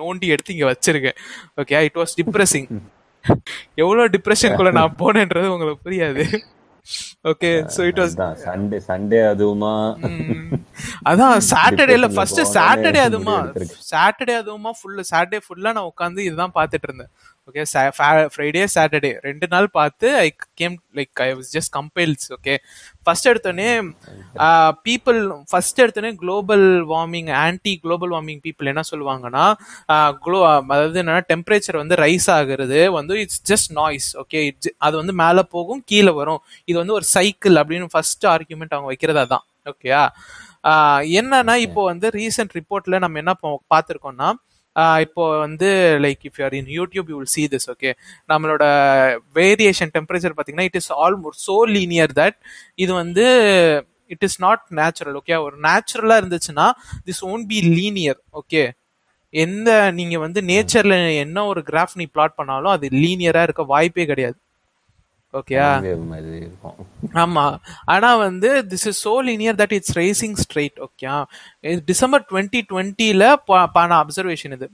நோண்டி 0.00 0.26
எடுத்து 0.34 0.54
இங்க 0.56 0.66
வச்சிருக்கேன் 0.70 1.18
ஓகே 1.58 1.80
இட் 1.86 1.98
வாஸ் 2.00 2.14
டிப்ரெசிங் 2.20 2.68
எவ்வளவு 3.78 4.10
டிப்ரெஷனுக்குள்ள 4.14 4.72
நான் 4.76 4.98
போனேன்றது 5.02 5.48
உங்களுக்கு 5.54 5.86
புரியாது. 5.86 6.24
Okay 7.24 7.50
so 7.74 7.80
it 7.86 8.00
was 8.00 8.14
Sunday 8.44 8.78
Sunday 8.88 9.20
அதுவுமா 9.30 9.72
அதான் 11.04 11.36
சாட்டர்டேல 11.50 12.06
ஃபர்ஸ்ட் 12.14 12.40
சாட்டர்டே 12.54 13.00
எடுத்திருக்கு. 13.38 13.78
சாட்டர்டே 13.90 14.34
அதுவுமா 14.36 14.70
ஃபுல் 14.78 15.00
சாட்டர்டே 15.10 15.40
ஃபுல்லா 15.46 15.72
நான் 15.72 15.90
உட்காந்து 15.92 16.26
இதுதான் 16.26 16.54
பார்த்துட்டு 16.54 16.88
இருந்தேன் 16.88 17.12
ஓகே 17.48 17.62
ஃப்ரைடே 18.30 18.62
சாட்டர்டே 18.72 19.10
ரெண்டு 19.24 19.46
நாள் 19.46 19.66
பார்த்து 19.70 20.06
I 20.16 20.28
came 20.54 20.76
like 20.96 21.20
I 21.20 21.28
was 21.34 21.50
just 21.54 21.72
compiles 21.76 22.24
okay 22.32 22.54
first 23.06 23.28
எடுத்தோடனே 23.30 23.68
பீப்புள் 24.82 25.18
ஃபர்ஸ்ட் 25.50 25.80
எடுத்தோடனே 25.80 26.12
global 26.14 26.64
warming 26.84 27.30
anti 27.42 27.72
global 27.76 28.10
warming 28.10 28.40
people 28.40 28.66
என்ன 28.66 28.84
சொல்லுவாங்கன்னா 28.90 29.44
குளோ 30.24 30.40
அதாவது 30.70 31.00
என்னன்னா 31.02 31.22
டெம்பரேச்சர் 31.30 31.76
வந்து 31.76 31.96
ரைஸ் 31.96 32.28
ஆகுறது 32.30 32.80
வந்து 32.90 33.20
இட்ஸ் 33.22 33.42
ஜஸ்ட் 33.52 33.72
நாய்ஸ் 33.72 34.08
ஓகே 34.16 34.40
அது 34.78 34.96
வந்து 34.96 35.12
மேலே 35.16 35.44
போகும் 35.50 35.82
கீழே 35.84 36.12
வரும். 36.12 36.40
இது 36.68 36.76
வந்து 36.78 36.92
ஒரு 36.92 37.04
சைக்கிள் 37.12 37.56
அப்படின்னு 37.56 37.88
ஃபர்ஸ்ட் 37.90 38.26
ஆர்குமெண்ட் 38.26 38.74
அவங்க 38.74 38.86
வைக்கிறது 38.86 39.22
அதான் 39.24 39.44
ஓகேயா 39.66 40.02
என்னன்னா 41.16 41.54
இப்போ 41.66 41.84
வந்து 41.84 42.06
ரீசெண்ட் 42.14 42.54
ரிப்போர்ட்ல 42.54 42.98
நம்ம 42.98 43.18
என்ன 43.18 43.32
பார்த்திருக்கோம்னா 43.70 44.28
இப்போ 45.04 45.24
வந்து 45.38 45.68
like 46.00 46.22
if 46.28 46.38
you're 46.40 46.54
in 46.54 46.70
YouTube 46.78 47.10
you 47.10 47.16
will 47.18 47.34
see 47.34 47.44
this 47.46 47.68
okay 47.70 47.90
நம்மளோட 48.28 48.64
வேரியேஷன் 49.34 49.92
டெம்பரேச்சர் 49.94 50.34
பார்த்தீங்கன்னா 50.34 50.68
it 50.70 50.78
is 50.82 50.90
almost 51.06 51.44
so 51.46 51.56
linear 51.68 52.12
that 52.12 52.38
இது 52.76 52.92
வந்து 52.94 53.26
it 54.10 54.24
is 54.24 54.38
not 54.40 54.64
natural 54.80 55.16
okay 55.16 55.36
ஒரு 55.42 55.56
நேச்சுரலாக 55.68 56.20
இருந்துச்சுன்னா 56.22 56.66
this 57.06 57.22
won't 57.24 57.48
be 57.48 57.60
linear 57.78 58.20
okay 58.32 58.64
எந்த 59.34 59.70
நீங்கள் 59.90 60.22
வந்து 60.24 60.40
நேச்சரில் 60.42 60.96
என்ன 61.24 61.44
ஒரு 61.46 61.60
கிராஃப் 61.70 61.96
நீ 61.96 62.04
பிளாட் 62.14 62.36
பண்ணாலும் 62.36 62.72
அது 62.72 62.86
லீனியராக 63.02 63.46
இருக்க 63.48 63.62
வாய்ப்பே 63.64 64.06
கிடையாது. 64.06 64.38
ஓகேயா 65.38 65.68
மாதிரி 66.12 66.36
இருக்கும். 66.46 66.76
ஆமா. 67.24 67.44
ஆனா 67.94 68.10
வந்து 68.26 68.50
this 68.72 68.86
is 68.90 69.00
so 69.08 69.14
linear 69.28 69.58
that 69.60 69.74
it's 69.78 69.96
racing 69.98 70.36
straight 70.44 70.78
okay 70.86 71.12
December 71.90 72.24
twenty 72.30 72.62
டுவெண்ட்டில 72.72 73.26
பான 73.76 73.90
அப்சர்வேஷன் 74.02 74.56
இது. 74.58 74.68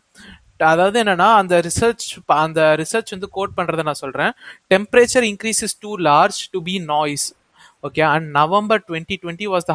அதாவது 0.73 0.97
என்னன்னா 1.02 1.28
அந்த 1.42 1.54
ரிசர்ச் 1.66 2.04
அந்த 2.42 2.61
ரிசர்ச் 2.81 3.14
வந்து 3.14 3.28
கோட் 3.37 3.54
பண்றதை 3.57 3.83
நான் 3.88 4.02
சொல்றேன். 4.02 4.33
Temperature 4.75 5.25
increase 5.31 5.62
is 5.66 5.78
too 5.85 5.92
large 6.09 6.40
to 6.52 6.61
be 6.69 6.75
noise 6.92 7.26
okay 7.88 8.02
and 8.14 8.28
November 8.40 8.83
twenty 8.88 9.16
twenty 9.23 9.47
was 9.54 9.66
the 9.71 9.75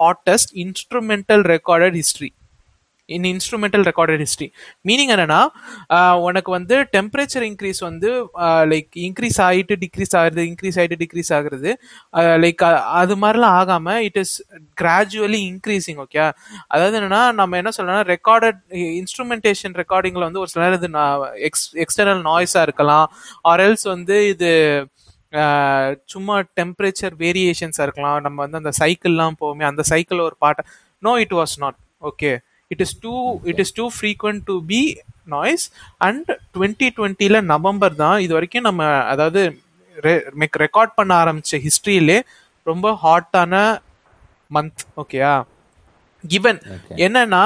hottest 0.00 0.52
instrumental 0.64 1.44
recorded 1.54 1.96
history 2.00 2.30
in 3.08 3.26
instrumental 3.30 3.84
recorded 3.88 4.22
history 4.24 4.48
meaning 4.88 5.12
என்னன்னா 5.14 5.40
uh, 5.96 6.14
உனக்கு 6.26 6.50
வந்து 6.56 6.76
டெம்பரேச்சர் 6.96 7.46
இன்க்ரீஸ் 7.48 7.80
வந்து 7.86 8.10
லைக் 8.72 8.90
இன்க்ரீஸ் 9.06 9.38
ஆகிட்டு 9.46 9.76
decrease 9.84 10.14
ஆகுறது 10.20 10.42
increase 10.50 10.78
ஆகிட்டு 10.80 10.98
decrease 11.02 11.32
ஆகுறது 11.38 11.70
uh, 12.14 12.34
like 12.44 12.62
uh, 12.62 12.74
அது 13.00 13.16
மாதிரிலாம் 13.22 13.56
ஆகாம 13.60 13.96
it 14.08 14.18
is 14.22 14.34
gradually 14.82 15.40
increasing 15.50 16.00
okay 16.04 16.20
அதாவது 16.68 16.96
என்னன்னா 17.00 17.22
நம்ம 17.32 17.56
என்ன 17.62 17.72
சொல்லலாம் 17.78 18.06
ரெக்கார்டட் 18.14 18.60
இன்ஸ்ட்ருமெண்டேஷன் 19.00 19.76
ரெக்கார்டிங்ல 19.82 20.24
வந்து 20.28 20.42
ஒரு 20.44 20.52
சில 20.52 20.64
நேரம் 20.66 20.80
இது 20.82 20.90
எக்ஸ் 21.48 21.66
எக்ஸ்டர்னல் 21.84 22.22
நாய்ஸா 22.30 22.62
இருக்கலாம் 22.68 23.06
ஆர் 23.44 23.62
எல்ஸ் 23.66 23.86
வந்து 23.94 24.18
இது 24.34 24.50
சும்மா 26.12 26.36
டெம்பரேச்சர் 26.58 27.14
வேரியேஷன்ஸாக 27.22 27.86
இருக்கலாம். 27.86 28.20
நம்ம 28.26 28.38
வந்து 28.44 28.60
அந்த 28.60 28.72
சைக்கிள்லாம் 28.80 29.38
போவோமே 29.40 29.64
அந்த 29.70 29.82
சைக்கிள் 29.90 30.26
ஒரு 30.28 30.36
பாட்டை 30.44 30.62
no 31.02 31.12
it 31.24 31.34
was 31.38 31.56
not 31.64 31.78
okay 32.02 32.30
it 32.70 32.82
is 32.84 32.96
too 33.02 33.14
it 33.50 33.60
is 33.64 33.74
too 33.76 33.84
frequent 33.94 34.42
to 34.46 34.54
be 34.68 34.80
noise 35.28 35.64
and 36.00 36.26
twenty 36.54 36.88
டுவெண்ட்டில 36.96 37.38
November 37.52 37.94
தான் 37.96 38.16
இது 38.24 38.32
வரைக்கும் 38.36 38.68
நம்ம 38.68 38.82
அதாவது 39.12 39.42
ரெக்கார்ட் 40.62 40.98
பண்ண 40.98 41.12
ஆரம்பிச்ச 41.22 41.60
ஹிஸ்டரியிலே 41.64 42.18
ரொம்ப 42.66 42.88
ஹாட்டான 43.02 43.54
மந்த் 44.50 44.82
ஓகேயா 45.02 45.32
கிவன் 46.24 46.60
என்னன்னா 47.04 47.42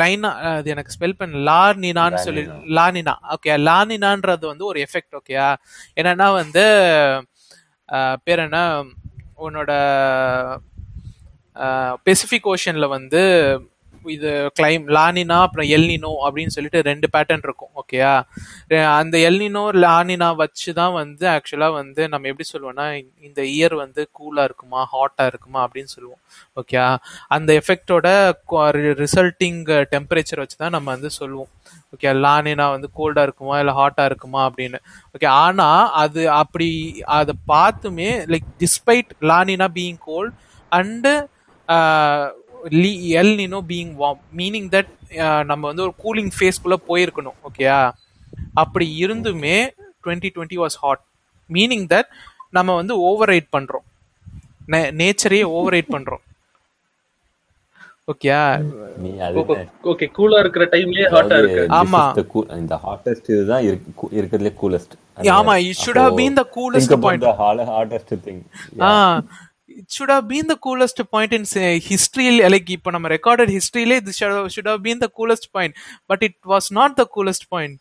லைனா 0.00 0.30
அது 0.50 0.70
எனக்கு 0.72 0.94
ஸ்பெல் 0.94 1.18
பண்ண 1.18 1.42
லார்னினான்னு 1.48 2.24
சொல்லி 2.24 2.42
லானினா 2.76 3.14
ஓகே 3.34 3.54
லானினான்றது 3.68 4.44
வந்து 4.46 4.64
ஒரு 4.70 4.80
எஃபெக்ட் 4.86 5.16
ஓகேயா 5.18 5.48
என்னன்னா 5.96 6.26
வந்து 6.34 6.64
பேர் 8.24 8.42
என்ன? 8.42 8.58
உன்னோட 9.38 9.70
பெசிபிக் 12.06 12.48
ஓஷன்ல 12.52 12.86
வந்து 12.88 13.22
இது 14.14 14.30
கிளைம் 14.58 14.84
லானினா 14.96 15.36
அப்புறம் 15.42 15.68
எல்னினோ 15.76 16.12
அப்படின்னு 16.24 16.54
சொல்லிட்டு 16.54 16.80
ரெண்டு 16.82 17.06
பேட்டர்ன் 17.14 17.44
இருக்கும் 17.44 17.72
ஓகேயா 17.80 18.12
அந்த 18.96 19.16
எல்னினோ 19.28 19.64
லானினா 19.78 20.28
வச்சு 20.36 20.70
தான் 20.72 20.94
வந்து 20.94 21.26
ஆக்சுவலாக 21.28 21.78
வந்து 21.80 22.02
நம்ம 22.08 22.28
எப்படி 22.28 22.48
சொல்லுவோம்னா 22.48 22.86
இந்த 23.22 23.40
இயர் 23.54 23.74
வந்து 23.74 24.02
கூலாக 24.12 24.48
இருக்குமா 24.48 24.82
ஹாட்டாக 24.92 25.30
இருக்குமா 25.32 25.60
அப்படின்னு 25.62 25.92
சொல்லுவோம் 25.96 26.20
ஓகேயா 26.56 26.86
அந்த 27.30 27.52
எஃபெக்டோட 27.60 28.08
ரிசல்ட்டிங் 29.00 29.60
டெம்பரேச்சர் 29.94 30.42
வச்சு 30.42 30.56
தான் 30.56 30.76
நம்ம 30.76 30.88
வந்து 30.90 31.12
சொல்லுவோம் 31.20 31.50
ஓகே 31.94 32.10
லானினா 32.20 32.66
வந்து 32.70 32.88
கோல்டாக 32.96 33.26
இருக்குமா 33.26 33.56
இல்லை 33.58 33.74
ஹாட்டாக 33.74 34.10
இருக்குமா 34.10 34.40
அப்படின்னு 34.48 34.78
ஓகே 35.14 35.28
ஆனால் 35.38 35.88
அது 36.02 36.22
அப்படி 36.34 36.68
அதை 37.18 37.34
பார்த்துமே 37.48 38.10
like 38.26 38.48
despite 38.58 39.10
La Nina 39.30 39.68
being 39.76 40.00
cold 40.04 40.34
and 40.72 41.12
El 42.64 43.34
Nino 43.34 43.64
being 43.68 43.94
warm 43.98 44.18
meaning 44.36 44.68
that 44.68 44.90
நம்ம 45.44 45.72
வந்து 45.72 45.82
ஒரு 45.82 45.94
கூலிங் 46.04 46.30
ஃபேஸ்க்குள்ள 46.38 46.76
போயிருக்கணும் 46.88 47.34
ஓகேயா 47.44 47.92
அப்படி 48.54 49.06
இருந்துமே 49.06 49.68
twenty 50.04 50.30
twenty 50.34 50.58
was 50.58 50.76
hot 50.80 51.00
meaning 51.50 51.86
that 51.86 52.10
நம்ம 52.50 52.74
வந்து 52.74 52.98
ஓவர் 52.98 53.28
ரைட் 53.28 53.48
பண்றோம். 53.56 53.86
நேச்சரே 54.92 55.42
ஓவர் 55.42 55.72
ரைட் 55.72 55.92
பண்றோம் 55.92 56.24
ஓகேயா 58.08 58.60
ஓகே 59.84 60.10
கூலா 60.16 60.38
இருக்கிற 60.38 60.64
டைம்லயே 60.64 61.06
ஹாட்டா 61.10 61.38
இருக்கு. 61.38 61.66
ஆமா. 61.72 62.02
இந்த 62.56 62.76
ஹாட்டஸ்ட் 62.76 63.30
இதுதான் 63.30 63.62
இருக்கிறதுலே 64.12 64.54
கூலஸ்ட் 64.62 64.94
ஆமா, 65.32 65.54
it 65.60 65.76
should 65.76 65.96
have 65.96 66.16
been 66.16 66.34
the 66.34 66.44
coolest 66.56 66.90
point. 67.00 67.22
Hottest 67.68 68.14
thing 68.26 68.42
ah. 68.80 69.22
It 69.80 69.90
should 69.96 70.12
have 70.14 70.26
been 70.32 70.46
the 70.52 70.58
coolest 70.66 70.98
point 71.14 71.32
in 71.38 71.44
say, 71.54 71.68
history 71.90 72.26
like 72.54 72.70
இப்போ 72.76 72.90
நம்ம 72.96 73.08
ரெக்கார்டட் 73.16 73.52
ஹிஸ்டரியிலே 73.56 73.98
this 74.06 74.18
should 74.20 74.34
have- 74.36 74.50
should 74.56 74.68
have 74.72 74.82
been 74.88 75.00
the 75.04 75.10
coolest 75.20 75.46
point. 75.52 75.72
But 76.12 76.22
it 76.28 76.36
was 76.54 76.66
not 76.80 76.92
the 77.02 77.06
coolest 77.16 77.44
point. 77.54 77.78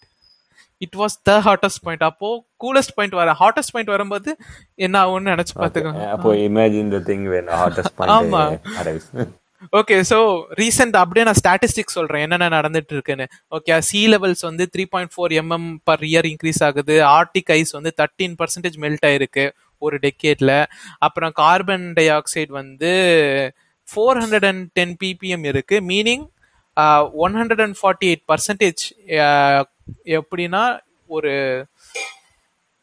It 0.82 0.94
was 1.02 1.14
the 1.30 1.38
hottest 1.48 1.80
point. 1.86 2.02
அப்போ 2.10 2.28
coolest 2.64 2.92
point 2.98 3.14
வர 3.20 3.32
hottest 3.40 3.72
point 3.76 3.90
வரும்போது 3.96 4.30
என்ன 4.86 4.96
ஆகும்னு 5.04 5.32
நினைச்சு 5.34 5.56
பாத்துக்கோங்க 5.62 6.04
அப்போ 6.16 6.30
imagine 6.48 6.92
the 6.96 7.02
thing 7.12 7.26
when 7.36 7.52
hottest 7.62 8.00
ஆமா. 8.18 8.42
Point 8.46 8.70
arrives 8.82 9.10
okay 9.78 9.96
so 10.10 10.18
recent 10.60 10.96
அப்படியே 11.00 11.24
நான் 11.28 11.40
ஸ்டாட்டிஸ்டிக்ஸ் 11.40 11.96
சொல்றேன். 11.98 12.22
என்னென்ன 12.26 12.48
நடந்துட்டு 12.50 12.94
இருக்குன்னு. 12.98 13.26
ஓகே 13.56 13.80
சி 13.88 14.02
லெவல்ஸ் 14.14 14.44
வந்து 14.50 14.70
three 14.76 14.84
point 14.94 15.12
four 15.16 15.34
mm 15.42 15.78
per 15.84 16.00
year 16.10 16.28
increase 16.32 16.62
ஆகுது. 16.68 16.96
ஆர்டிக் 17.18 17.52
ஐஸ் 17.58 17.72
வந்து 17.78 17.92
தேர்ட்டீன் 17.98 18.36
பர்சன்டேஜ் 18.42 18.78
மெல்ட் 18.86 19.06
ஆயிருக்கு. 19.06 19.46
ஒரு 19.82 19.98
டெக்கேட்ல 19.98 20.52
அப்புறம் 20.98 21.32
கார்பன் 21.32 21.94
டை 21.94 22.06
ஆக்சைடு 22.10 22.52
வந்து 22.52 22.92
four 23.88 24.20
hundred 24.22 24.46
and 24.46 24.66
ten 24.74 24.96
ppm 25.00 25.46
இருக்கு. 25.46 25.78
Meaning 25.92 26.26
one 27.24 27.34
hundred 27.36 27.62
and 27.62 27.78
forty 27.80 28.08
eight 28.10 28.26
percentage 28.28 28.84
எப்படின்னா 30.18 30.64
ஒரு 31.08 31.32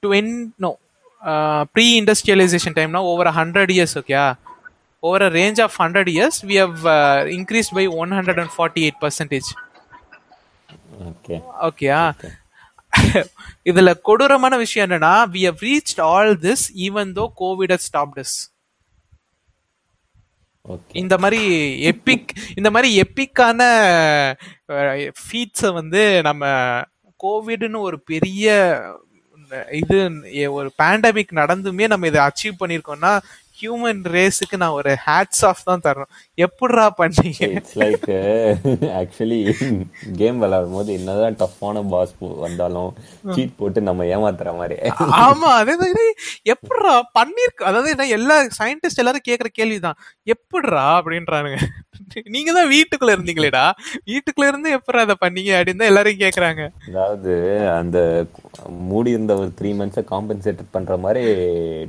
டுவென் 0.03 0.33
நோ 0.59 0.71
ப்ரீ 1.75 1.87
இண்டஸ்ட்ரியலைசேஷன் 2.01 2.77
டைம்னா 2.77 3.03
over 3.05 3.31
hundred 3.35 3.73
years 3.77 3.97
okay 3.99 4.17
over 5.03 5.23
a 5.23 5.31
range 5.31 5.61
of 5.63 5.77
hundred 5.83 6.11
years 6.15 6.39
we 6.51 6.57
have 6.59 6.83
increase 7.39 7.71
by 7.75 7.87
one 8.03 8.13
hundred 8.19 8.41
and 8.45 8.55
forty 8.57 8.83
eight 8.87 9.01
percentage 9.03 9.51
okay 11.11 11.37
ஓகேயா 11.69 12.03
இதுல 13.65 13.93
கொடூரமான 14.01 14.57
விஷயம் 14.57 14.87
என்னன்னா 14.87 15.15
we 15.33 15.43
have 15.45 15.63
reached 15.63 16.01
all 16.07 16.33
this 16.41 16.67
even 16.89 17.11
though 17.13 17.27
Covid 17.41 17.75
stopped 17.89 18.21
us. 18.25 18.33
Okay 20.65 20.93
இந்த 20.93 21.15
மாதிரி 21.19 21.41
epic 21.91 22.31
இந்த 22.57 22.69
மாதிரி 22.71 22.89
எப்பிக்கான 23.03 23.61
ஃபீட்ஸை 25.21 25.71
வந்து 25.73 26.03
நம்ம 26.23 26.45
கோவிட்னு 27.21 27.81
ஒரு 27.81 27.99
பெரிய 28.03 28.47
இது 29.73 29.97
ஒரு 30.53 30.69
பேண்டமிக் 30.83 31.33
நடந்துமே 31.33 31.87
நம்ம 31.87 32.07
இதை 32.07 32.21
அச்சீவ் 32.21 32.61
பண்ணியிருக்கோம்னா 32.61 33.13
ஹியூமன் 33.61 34.01
ரேஸுக்கு 34.15 34.57
நான் 34.57 34.77
ஒரு 34.79 34.93
ஹேட்ஸ் 35.07 35.43
ஆஃப் 35.49 35.63
தான் 35.65 35.85
தரணும். 35.85 36.13
எப்படிரா 36.47 36.87
பண்ணீங்க? 37.01 37.43
இட்ஸ் 37.59 37.79
லைக் 37.79 38.07
ஆக்சுவலி 39.01 39.41
கேம் 40.17 40.39
விளையாடும் 40.39 40.77
போது 40.79 40.93
என்னதான் 40.93 41.39
டஃப்பான 41.43 41.85
பாஸ் 41.91 42.15
வந்தாலும் 42.45 42.91
சீட் 43.35 43.57
போட்டு 43.57 43.81
நம்ம 43.81 44.05
ஏமாத்துற 44.17 44.57
மாதிரி. 44.57 44.77
ஆமா 45.27 45.51
அதே 45.61 45.77
மாதிரி 45.83 46.07
எப்படிரா 46.55 46.95
பண்ணிருக்க 47.19 47.71
அதாவது 47.71 47.91
என்ன 47.95 48.09
எல்லா 48.19 48.37
சயின்டிஸ்ட் 48.61 49.03
எல்லாரும் 49.05 49.29
கேக்குற 49.29 49.51
கேள்விதான். 49.61 49.99
எப்படிரா 50.35 50.85
அப்படின்றானுங்க. 50.99 51.61
நீங்க 52.35 52.51
தான் 52.53 52.71
வீட்டுக்குள்ள 52.73 53.15
இருந்தீங்களேடா. 53.17 53.65
வீட்டுக்குள்ள 54.09 54.49
இருந்து 54.51 54.69
எப்படிரா 54.77 55.05
அதை 55.07 55.17
பண்ணீங்க 55.23 55.51
அப்படின்னு 55.57 55.83
தான் 55.83 55.93
எல்லாரும் 55.93 56.23
கேக்குறாங்க. 56.23 56.63
அதாவது 56.91 57.33
அந்த 57.79 57.99
மூடி 58.89 59.11
இருந்த 59.17 59.35
ஒரு 59.43 59.51
த்ரீ 59.59 59.71
மந்த்ஸை 59.81 60.05
காம்பன்சேட் 60.13 60.63
பண்ற 60.75 60.97
மாதிரி 61.05 61.25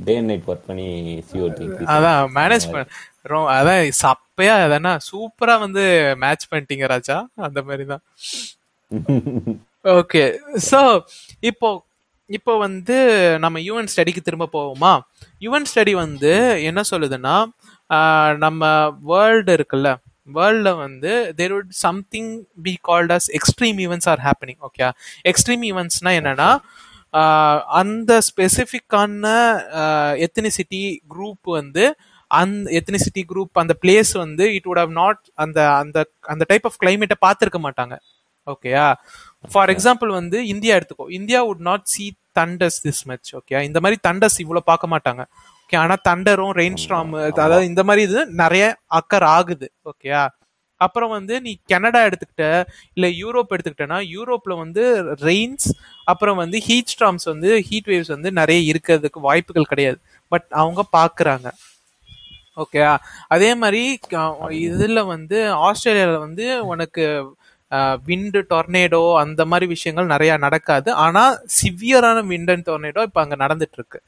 டே 0.05 0.15
அண்ட் 0.19 0.31
நைட் 0.31 0.49
ஒர்க் 0.51 0.69
பண்ணி 0.69 0.87
சிஓடி 1.29 1.67
அதான் 1.95 2.21
மேனேஜ் 2.37 2.67
பண்ண 2.69 2.85
அதான் 3.55 3.81
சப்பையா 4.01 4.53
அதானா 4.65 4.93
சூப்பரா 5.07 5.55
வந்து 5.65 5.83
மேட்ச் 6.21 6.49
பண்ணிட்டீங்க 6.51 6.85
ராஜா. 6.93 7.17
அந்த 7.47 7.59
மாதிரி. 7.67 7.85
தான் 7.91 8.03
ஓகே 9.95 10.23
ஸோ 10.69 10.79
இப்போ 11.43 11.69
இப்போ 12.29 12.53
வந்து 12.63 12.95
நம்ம 13.43 13.57
யுஎன் 13.65 13.89
ஸ்டடிக்கு 13.91 14.21
திரும்ப 14.23 14.45
போவோமா? 14.53 14.93
யுஎன் 15.41 15.67
ஸ்டடி 15.69 15.93
வந்து 15.97 16.31
என்ன 16.69 16.81
சொல்லுதுன்னா 16.89 17.35
நம்ம 18.37 18.89
வேர்ல்டு 19.11 19.53
இருக்குல்ல 19.53 19.89
வேர்ல்ட்ல 20.27 20.75
வந்து 20.77 21.33
there 21.35 21.51
would 21.51 21.71
something 21.71 22.31
be 22.61 22.77
called 22.83 23.11
as 23.11 23.29
extreme 23.39 23.77
events 23.85 24.09
are 24.09 24.19
happening 24.19 24.59
okay 24.67 24.89
extreme 25.23 25.63
ஈவெண்ட்ஸ்னா 25.71 26.13
என்னன்னா 26.19 26.49
அந்த 27.65 28.19
ஸ்பெசிஃபிக்கான 28.29 29.25
எத்தனிசிட்டி 30.25 30.81
குரூப் 31.07 31.49
வந்து 31.51 31.85
அந்த 32.31 32.71
எத்தனிசிட்டி 32.71 33.21
குரூப் 33.23 33.51
அந்த 33.53 33.73
பிளேஸ் 33.81 34.13
வந்து 34.17 34.45
இட் 34.53 34.67
would 34.67 34.81
have 34.81 34.91
நாட் 34.91 35.21
அந்த 35.35 35.59
அந்த 35.73 35.97
அந்த 36.23 36.45
டைப் 36.47 36.65
ஆஃப் 36.65 36.79
கிளைமேட்டை 36.83 37.17
பார்த்துருக்க 37.25 37.59
மாட்டாங்க 37.67 37.95
ஓகேயா 38.47 38.87
ஃபார் 39.51 39.69
எக்ஸாம்பிள் 39.69 40.11
வந்து 40.11 40.47
இந்தியா 40.47 40.75
எடுத்துக்கோ 40.77 41.07
India 41.09 41.41
would 41.47 41.63
not 41.69 41.85
see 41.95 42.09
thunders 42.35 42.79
this 42.87 43.03
much 43.05 43.29
okay 43.35 43.61
இந்த 43.63 43.79
மாதிரி 43.79 43.99
தண்டர்ஸ் 44.07 44.39
இவ்வளவு 44.39 44.63
பார்க்க 44.63 44.87
மாட்டாங்க. 44.87 45.21
ஓகே 45.69 45.77
ஆனா 45.83 45.95
தண்டரும் 46.07 46.51
ரெயின் 46.59 46.77
ஸ்டார்ம் 46.81 47.13
அதாவது 47.29 47.63
இந்த 47.69 47.81
மாதிரி 47.87 48.01
இது 48.07 48.19
நிறைய 48.41 48.65
அக்கர் 48.99 49.25
ஆகுது 49.37 49.67
ஓகேயா 49.89 50.21
அப்புறம் 50.81 51.11
வந்து 51.15 51.35
நீ 51.45 51.51
கனடா 51.71 51.99
எடுத்துக்கிட்ட 52.07 52.45
இல்ல 52.97 53.05
யூரோப் 53.21 53.51
எடுத்துக்கிட்டனா 53.55 53.97
யூரோப்ல 54.15 54.55
வந்து 54.57 54.83
ரெயின்ஸ் 55.27 55.67
அப்புறம் 56.11 56.39
வந்து 56.43 56.57
ஹீட் 56.67 56.93
ஸ்டார்ம்ஸ் 56.93 57.27
வந்து 57.31 57.49
ஹீட் 57.69 57.89
வேவ்ஸ் 57.91 58.13
வந்து 58.15 58.31
நிறைய 58.39 58.59
இருக்கிறதுக்கு 58.73 59.25
வாய்ப்புகள் 59.27 59.69
கிடையாது. 59.71 59.99
பட் 60.31 60.47
அவங்க 60.61 60.81
பாக்குறாங்க 60.97 61.47
ஓகே 62.63 62.81
அதே 63.35 63.49
மாதிரி 63.63 63.81
இதுல 64.67 64.99
வந்து 65.05 65.39
ஆஸ்திரேலியால 65.67 66.19
வந்து 66.27 66.45
உனக்கு 66.71 67.03
விண்டு 68.05 68.39
டொர்னேடோ 68.51 69.01
அந்த 69.23 69.41
மாதிரி 69.45 69.65
விஷயங்கள் 69.75 70.13
நிறைய 70.13 70.33
நடக்காது. 70.45 70.89
ஆனா 71.05 71.23
சிவியரான 71.57 72.23
விண்ட் 72.31 72.51
அண்ட் 72.53 72.67
டொர்னேடோ 72.69 73.01
இப்ப 73.09 73.21
அங்க 73.23 73.35
நடந்துட்டு 73.45 73.79
இருக்கு. 73.81 73.99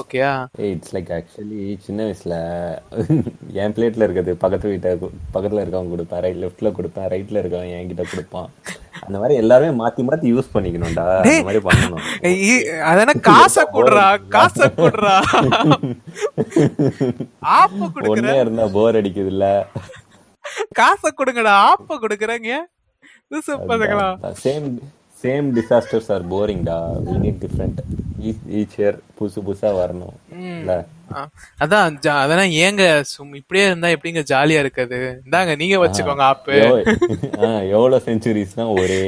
ஓகேயா 0.00 0.30
இட்ஸ் 0.68 0.92
லைக் 0.94 1.10
ஆக்சுவலி 1.16 1.60
சின்ன 1.84 2.00
வயசுல 2.06 2.34
என் 3.62 3.74
பிளேட்ல 3.76 4.06
இருக்கிறது 4.06 4.32
பக்கத்து 4.42 4.72
வீட்டை 4.72 4.90
பக்கத்துல 5.34 5.62
இருக்கவன் 5.62 5.92
கொடுப்பேன் 5.92 6.22
ரைட் 6.24 6.40
லெஃப்ட்ல 6.42 6.70
கொடுப்பேன் 6.78 7.08
ரைட்ல 7.12 7.40
இருக்கவன் 7.42 7.70
என்கிட்ட 7.76 8.04
கொடுப்பான். 8.10 8.48
அந்த 9.06 9.16
மாதிரி 9.22 9.34
எல்லாருமே 9.42 9.72
மாத்தி 9.80 10.02
மாத்தி 10.08 10.32
யூஸ் 10.34 10.52
பண்ணிக்கணும்டா. 10.54 11.06
அந்த 11.22 11.46
மாதிரி 11.48 11.62
பண்ணணும். 11.68 12.04
அதான 12.90 13.14
காசை 13.30 13.64
குடுறா 13.76 14.06
காசை 14.36 14.68
குடுறா? 14.82 15.14
ஆப்ப 17.60 17.80
கொடுக்குற 17.96 18.36
இருந்தா 18.42 18.66
போர் 18.76 19.00
அடிக்குது 19.00 19.32
இல்ல 19.34 19.46
காசை 20.80 21.10
கொடுங்கடா 21.20 21.54
ஆப்ப 21.70 21.98
கொடுக்குறேங்க. 22.04 22.52
Same 24.44 24.68
same 25.22 25.46
disasters 25.56 26.10
are 26.14 26.24
போரிங்டா 26.32 26.76
we 27.06 27.14
need 27.22 27.40
different 27.44 27.78
each 28.58 28.74
year 28.80 28.96
புதுசு 29.18 29.38
புதுசா 29.46 29.70
வரணும். 29.78 30.16
இல்ல? 30.60 30.72
அதான் 31.62 31.84
அதெல்லாம் 32.22 32.52
ஏங்க 32.64 32.82
சும் 33.10 33.34
இப்படியே 33.40 33.64
இருந்தா 33.68 33.88
எப்படிங்க 33.94 34.22
ஜாலியா 34.30 34.60
இருக்குது 34.64 34.98
இந்தாங்க 35.24 35.52
நீங்க 35.60 35.76
வச்சுக்கோங்க 35.82 36.24
ஆப்பு. 36.30 36.56
எவ்வளவு 37.76 38.02
செஞ்சுரிஸ்னா 38.08 38.66
ஒரே 38.80 39.00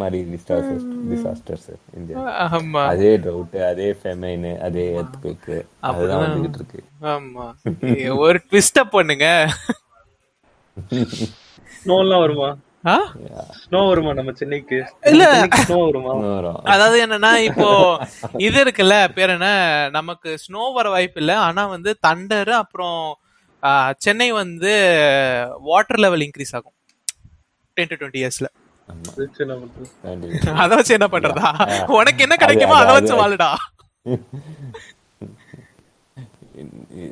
மாதிரி 0.00 0.20
டிசாஸ்டர்ஸ் 0.32 0.86
டிசாஸ்டர்ஸ் 1.10 1.68
இந்தியா. 1.98 2.24
ஆமா. 2.48 2.82
அதே 2.94 3.12
ட்ரவுட் 3.24 3.56
அதே 3.72 3.88
ஃபெமைன் 4.00 4.48
அதே 4.68 4.86
எர்த்குவேக் 5.00 5.50
அதுதான் 5.90 6.24
வந்துகிட்டு 6.24 6.60
இருக்கு. 6.62 6.82
ஆமா. 7.14 7.46
ஒரு 8.24 8.40
ட்விஸ்ட 8.48 8.82
பண்ணுங்க. 8.96 9.26
எல்லாம் 12.00 12.22
வருமா? 12.24 12.50
ஸ்னோ 12.84 13.88
வருமா 13.88 14.12
நம்ம 14.12 14.32
சென்னைக்கு? 14.32 14.92
இல்ல. 15.02 15.44
ஸ்னோ 15.44 15.84
வருமா. 15.84 16.60
அதாவது 16.64 17.06
என்னன்னா 17.06 17.38
இப்போ 17.38 17.98
இது 18.36 18.64
இருக்குல்ல 18.64 19.08
பேர் 19.08 19.28
என்ன? 19.28 19.88
நமக்கு 19.92 20.38
ஸ்னோ 20.48 20.72
வர 20.72 20.88
வாய்ப்பு 20.88 21.20
இல்ல. 21.20 21.38
ஆனா 21.38 21.66
வந்து 21.66 21.98
தண்டர் 22.06 22.50
அப்புறம் 22.50 23.18
சென்னை 23.98 24.32
வந்து 24.32 24.72
வாட்டர் 25.58 25.98
லெவல் 25.98 26.20
இன்க்ரீஸ் 26.20 26.52
ஆகும். 26.52 26.72
டென் 27.74 27.86
டு 27.88 27.94
டுவெண்ட்டி 27.94 28.28
இயர்ஸ்ல. 28.28 28.46
அதை 30.54 30.76
வச்சு 30.76 30.96
என்ன 31.00 31.18
பண்றதா? 31.18 31.48
உனக்கு 31.90 32.22
என்ன 32.22 32.36
கிடைக்குமோ 32.36 32.82
அது- 32.82 32.92
வச்சு 32.92 33.26
வாழுடா. 33.26 33.54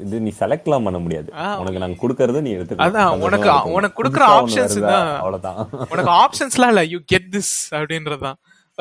இது 0.03 0.21
நீ 0.21 0.33
செலக்ட்லாம் 0.41 0.83
பண்ண 0.83 0.99
முடியாது. 0.99 1.33
உனக்கு 1.33 1.79
நாங்க 1.79 2.09
குடுக்கறது 2.09 2.41
நீ 2.41 2.55
எடுத்துக்கலாம் 2.55 2.97
அதான், 2.97 3.19
உனக்கு-. 3.19 3.63
உனக்கு 3.63 4.03
குடுக்குற 4.03 4.45
வருதா? 4.77 4.81
தான். 4.81 5.17
அவ்வளவுதான். 5.17 5.69
உனக்கு 5.71 6.11
ஆப்ஷன்ஸ்லாம் 6.11 6.67
இல்ல. 6.67 6.85
யூ 6.85 6.99
கெட் 7.07 7.27
திஸ் 7.31 7.75
அப்படின்றதுதான். 7.75 8.33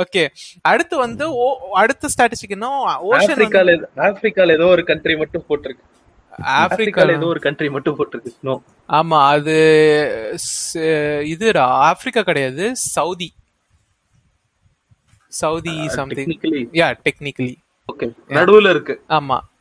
ஓகே 0.01 0.27
அடுத்து 0.61 0.97
வந்து 0.97 1.33
ஓ- 1.33 1.71
அடுத்த 1.71 2.07
ஸ்டாட்டிஸ்டிக் 2.17 2.49
என்ன? 2.49 2.99
ஓஷன் 3.03 3.05
ஆப்பிரிக்கால 3.13 3.77
ஏதோ- 3.77 3.87
ஆப்பிரிக்கால 3.95 4.51
ஏதோ 4.51 4.65
ஒரு 4.65 4.83
கண்ட்ரி 4.83 5.17
மட்டும் 5.17 5.43
போட்டிருக்கு. 5.49 5.79
ஆப்பிரிக்கா. 6.41 7.01
ஆப்பிரிக்கால 7.01 7.15
ஏதோ 7.15 7.25
ஒரு 7.25 7.39
கண்ட்ரி 7.39 7.69
மட்டும் 7.69 7.95
போட்டிருக்கு. 7.97 8.27
ஸ்னோ 8.43 8.57
ஆமா 8.89 9.27
அது 9.27 9.53
இதுடா. 11.23 11.57
ஆப்பிரிக்கா 11.57 12.21
கிடையாது. 12.21 12.75
Saudi. 12.75 13.33
Saudi 15.27 15.89
something 15.89 16.25
technically 16.25 16.67
yeah 16.71 16.97
technically 17.03 17.55
okay 17.97 18.13
நடுவுல 18.27 18.69
இருக்கு. 18.69 19.01
ஆமா. 19.09 19.11
Okay. 19.11 19.56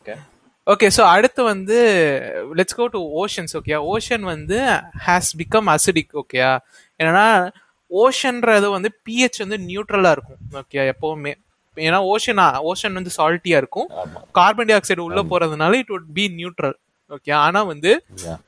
ஓகே 0.67 0.87
ஸோ 0.97 1.03
அடுத்து 1.15 1.41
வந்து 1.45 1.77
let's 2.59 2.79
go 2.79 2.87
to 2.95 3.01
oceans 3.23 3.55
okay 3.59 3.75
ocean 3.93 4.25
வந்து 4.31 4.59
ஹேஸ் 5.07 5.31
பிகம் 5.41 5.69
அசிடிக் 5.75 6.15
ஓகேயா 6.23 6.51
என்னன்னா 7.01 7.27
ஓஷன்றது 7.91 8.69
வந்து 8.71 8.91
பிஹெச் 9.07 9.43
வந்து 9.45 9.59
நியூட்ரலா 9.67 10.11
இருக்கும் 10.17 10.41
ஓகே 10.61 10.79
எப்பவுமே. 10.93 11.33
ஏன்னா 11.77 11.99
ஓஷன் 12.13 12.41
ஓஷன் 12.71 12.97
வந்து 12.99 13.11
சால்ட்டியா 13.17 13.59
இருக்கும். 13.63 13.89
கார்பன் 14.39 14.69
டை 14.69 14.75
ஆக்சைடு 14.77 15.03
உள்ள 15.07 15.21
போறதுனால 15.31 15.79
it 15.81 15.93
would 15.95 16.07
be 16.17 16.25
neutral 16.39 16.77
okay 17.11 17.33
ஆனா 17.45 17.63
வந்து 17.73 17.91
Yeah. 18.25 18.39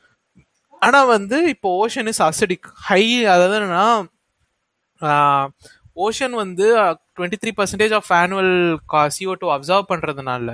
ஆனா 0.83 1.01
வந்து 1.13 1.37
இப்போ 1.53 1.69
ஓஷன் 1.83 2.09
இஸ் 2.11 2.23
அசிடிக் 2.27 2.67
ஹை 2.89 3.03
அதாவது 3.33 3.55
என்னன்னா 3.59 3.87
ஓஷன் 5.97 6.35
வந்து 6.43 6.67
twenty 7.17 7.39
three 7.43 7.53
percentage 7.59 7.95
of 7.99 8.11
annual 8.19 8.53
CO 9.17 9.35
two 9.41 9.49
absorb 9.55 9.89
பண்றதுனால 9.93 10.51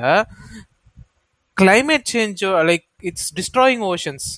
climate 1.56 2.06
change 2.12 2.40
like 2.68 2.86
it's 3.00 3.34
destroying 3.36 3.84
oceans 3.84 4.28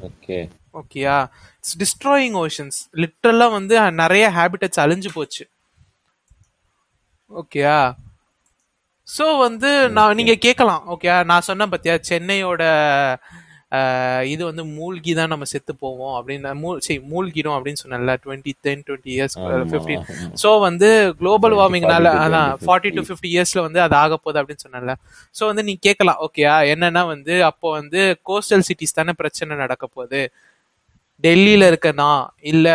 okay 0.00 0.38
ஓகேயா 0.74 1.16
இட்ஸ் 1.58 1.76
டிஸ்ட்ராயிங் 1.78 2.36
ஓஷன்ஸ் 2.36 2.78
லிட்டரலா 2.96 3.50
வந்து 3.52 3.90
நிறைய 3.92 4.30
ஹேபிட்டட்ஸ் 4.30 4.80
அழிஞ்சு 4.84 5.10
போச்சு. 5.14 5.44
ஓகேயா 7.30 7.78
சோ 9.08 9.38
வந்து 9.38 9.88
நான் 9.88 10.14
நீங்க 10.14 10.34
கேட்கலாம் 10.34 10.82
ஓகே 10.86 11.24
நான் 11.24 11.40
சொன்னேன் 11.40 11.70
பாத்தியா 11.70 11.94
சென்னையோட 12.08 12.62
இது 14.32 14.42
வந்து 14.48 14.62
மூழ்கி 14.76 15.12
தான் 15.18 15.30
நம்ம 15.32 15.46
செத்து 15.50 15.72
போவோம் 15.82 16.14
அப்படின்னு 16.18 16.52
மூ 16.62 16.70
சரி 16.86 16.96
மூழ்கிடும் 17.10 17.56
அப்படின்னு 17.56 17.80
சொன்னேன்ல 17.82 18.14
twenty 18.24 18.52
ten 18.66 18.82
twenty 18.88 19.12
years 19.16 19.36
fifteen. 19.72 20.02
So 20.42 20.50
வந்து 20.66 20.88
குளோபல் 21.20 21.54
20, 21.54 21.60
வார்மிங்னால 21.60 22.06
40 22.06 22.18
to 22.18 22.24
அதான் 22.26 22.50
50. 22.50 22.66
ஃபார்ட்டி 22.66 22.92
டு 22.96 23.04
ஃபிஃப்டி 23.08 23.30
இயர்ஸ்ல 23.34 23.62
வந்து 23.66 23.80
அது 23.86 23.96
ஆக 24.02 24.16
போகுது 24.16 24.40
அப்படின்னு 24.42 24.64
சொன்னேன்ல. 24.66 24.94
ஸோ 25.34 25.42
வந்து 25.50 25.64
நீ 25.68 25.74
கேட்கலாம் 25.88 26.20
ஓகேயா 26.26 26.56
என்னன்னா 26.72 27.04
வந்து 27.14 27.36
அப்போ 27.50 27.70
வந்து 27.78 28.02
கோஸ்டல் 28.30 28.66
சிட்டிஸ் 28.70 28.98
தானே 29.00 29.14
பிரச்சனை 29.22 29.60
நடக்க 29.64 29.84
போகுது. 29.96 30.22
டெல்லியில 31.24 31.64
இருக்கனா? 31.70 32.10
இல்ல 32.50 32.68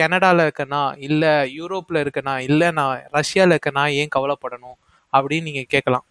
கனடால 0.00 0.44
இருக்கனா? 0.46 0.80
இல்ல 1.08 1.24
யூரோப்ல 1.58 2.00
இருக்கனா? 2.04 2.34
இல்ல 2.48 2.70
நான் 2.78 2.94
ரஷ்யால 3.18 3.54
இருக்கனா? 3.54 3.84
ஏன் 4.00 4.14
கவலைப்படணும்? 4.16 4.78
அப்படின்னு 5.12 5.48
நீங்க 5.48 5.62
கேட்கலாம். 5.74 6.04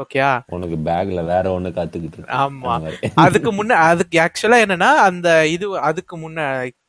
ஓகேயா? 0.00 0.30
உனக்கு 0.48 0.76
பேக்ல 0.86 1.24
வேற 1.24 1.44
ஒண்ணு 1.56 1.70
காத்துக்கிட்டு 1.76 2.28
ஆமா. 2.40 2.74
அதுக்கு 3.24 3.50
முன்ன 3.52 3.78
அதுக்கு 3.90 4.18
ஆக்சுவலா 4.18 4.60
என்னன்னா 4.64 4.90
அந்த 5.08 5.28
இது 5.46 5.66
அதுக்கு 5.80 6.16
முன்ன 6.18 6.46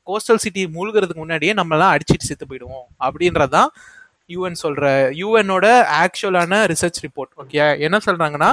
கோஸ்டல் 0.08 0.36
சிட்டி 0.36 0.62
மூழ்கிறதுக்கு 0.68 1.24
முன்னாடியே 1.24 1.54
நம்ம 1.54 1.76
எல்லாம் 1.76 1.94
அடிச்சிட்டு 1.96 2.30
செத்து 2.30 2.46
போயிடுவோம். 2.46 2.88
அப்படின்றதுதான் 3.02 3.70
யூஎன் 4.30 4.62
சொல்ற 4.64 4.86
யூஎனோட 5.20 5.68
ஆக்சுவலான 6.02 6.60
ரிசர்ச் 6.72 7.00
ரிப்போர்ட் 7.06 7.34
ஓகே 7.38 7.60
என்ன 7.80 8.00
சொல்றாங்கன்னா 8.06 8.50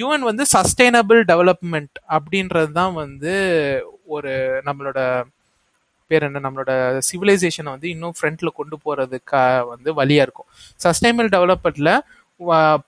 யூஎன் 0.00 0.20
வந்து 0.20 0.44
சஸ்டைனபிள் 0.54 1.20
டெவலப்மெண்ட் 1.30 1.94
அப்படின்றது 2.08 2.72
தான் 2.72 2.94
வந்து 2.94 3.32
ஒரு 4.06 4.32
நம்மளோட 4.66 4.98
பேர் 6.10 6.24
என்ன? 6.26 6.38
நம்மளோட 6.40 6.72
சிவிலைசேஷனை 7.08 7.70
வந்து 7.70 7.88
இன்னும் 7.90 8.14
ஃப்ரண்ட்ல 8.16 8.50
கொண்டு 8.54 8.76
போறதுக்கு 8.84 9.40
வந்து 9.68 9.90
வழியா 9.94 10.22
இருக்கும். 10.22 10.48
சஸ்டைனபிள் 10.80 11.28
டெவலப்மெண்ட்ல 11.28 11.90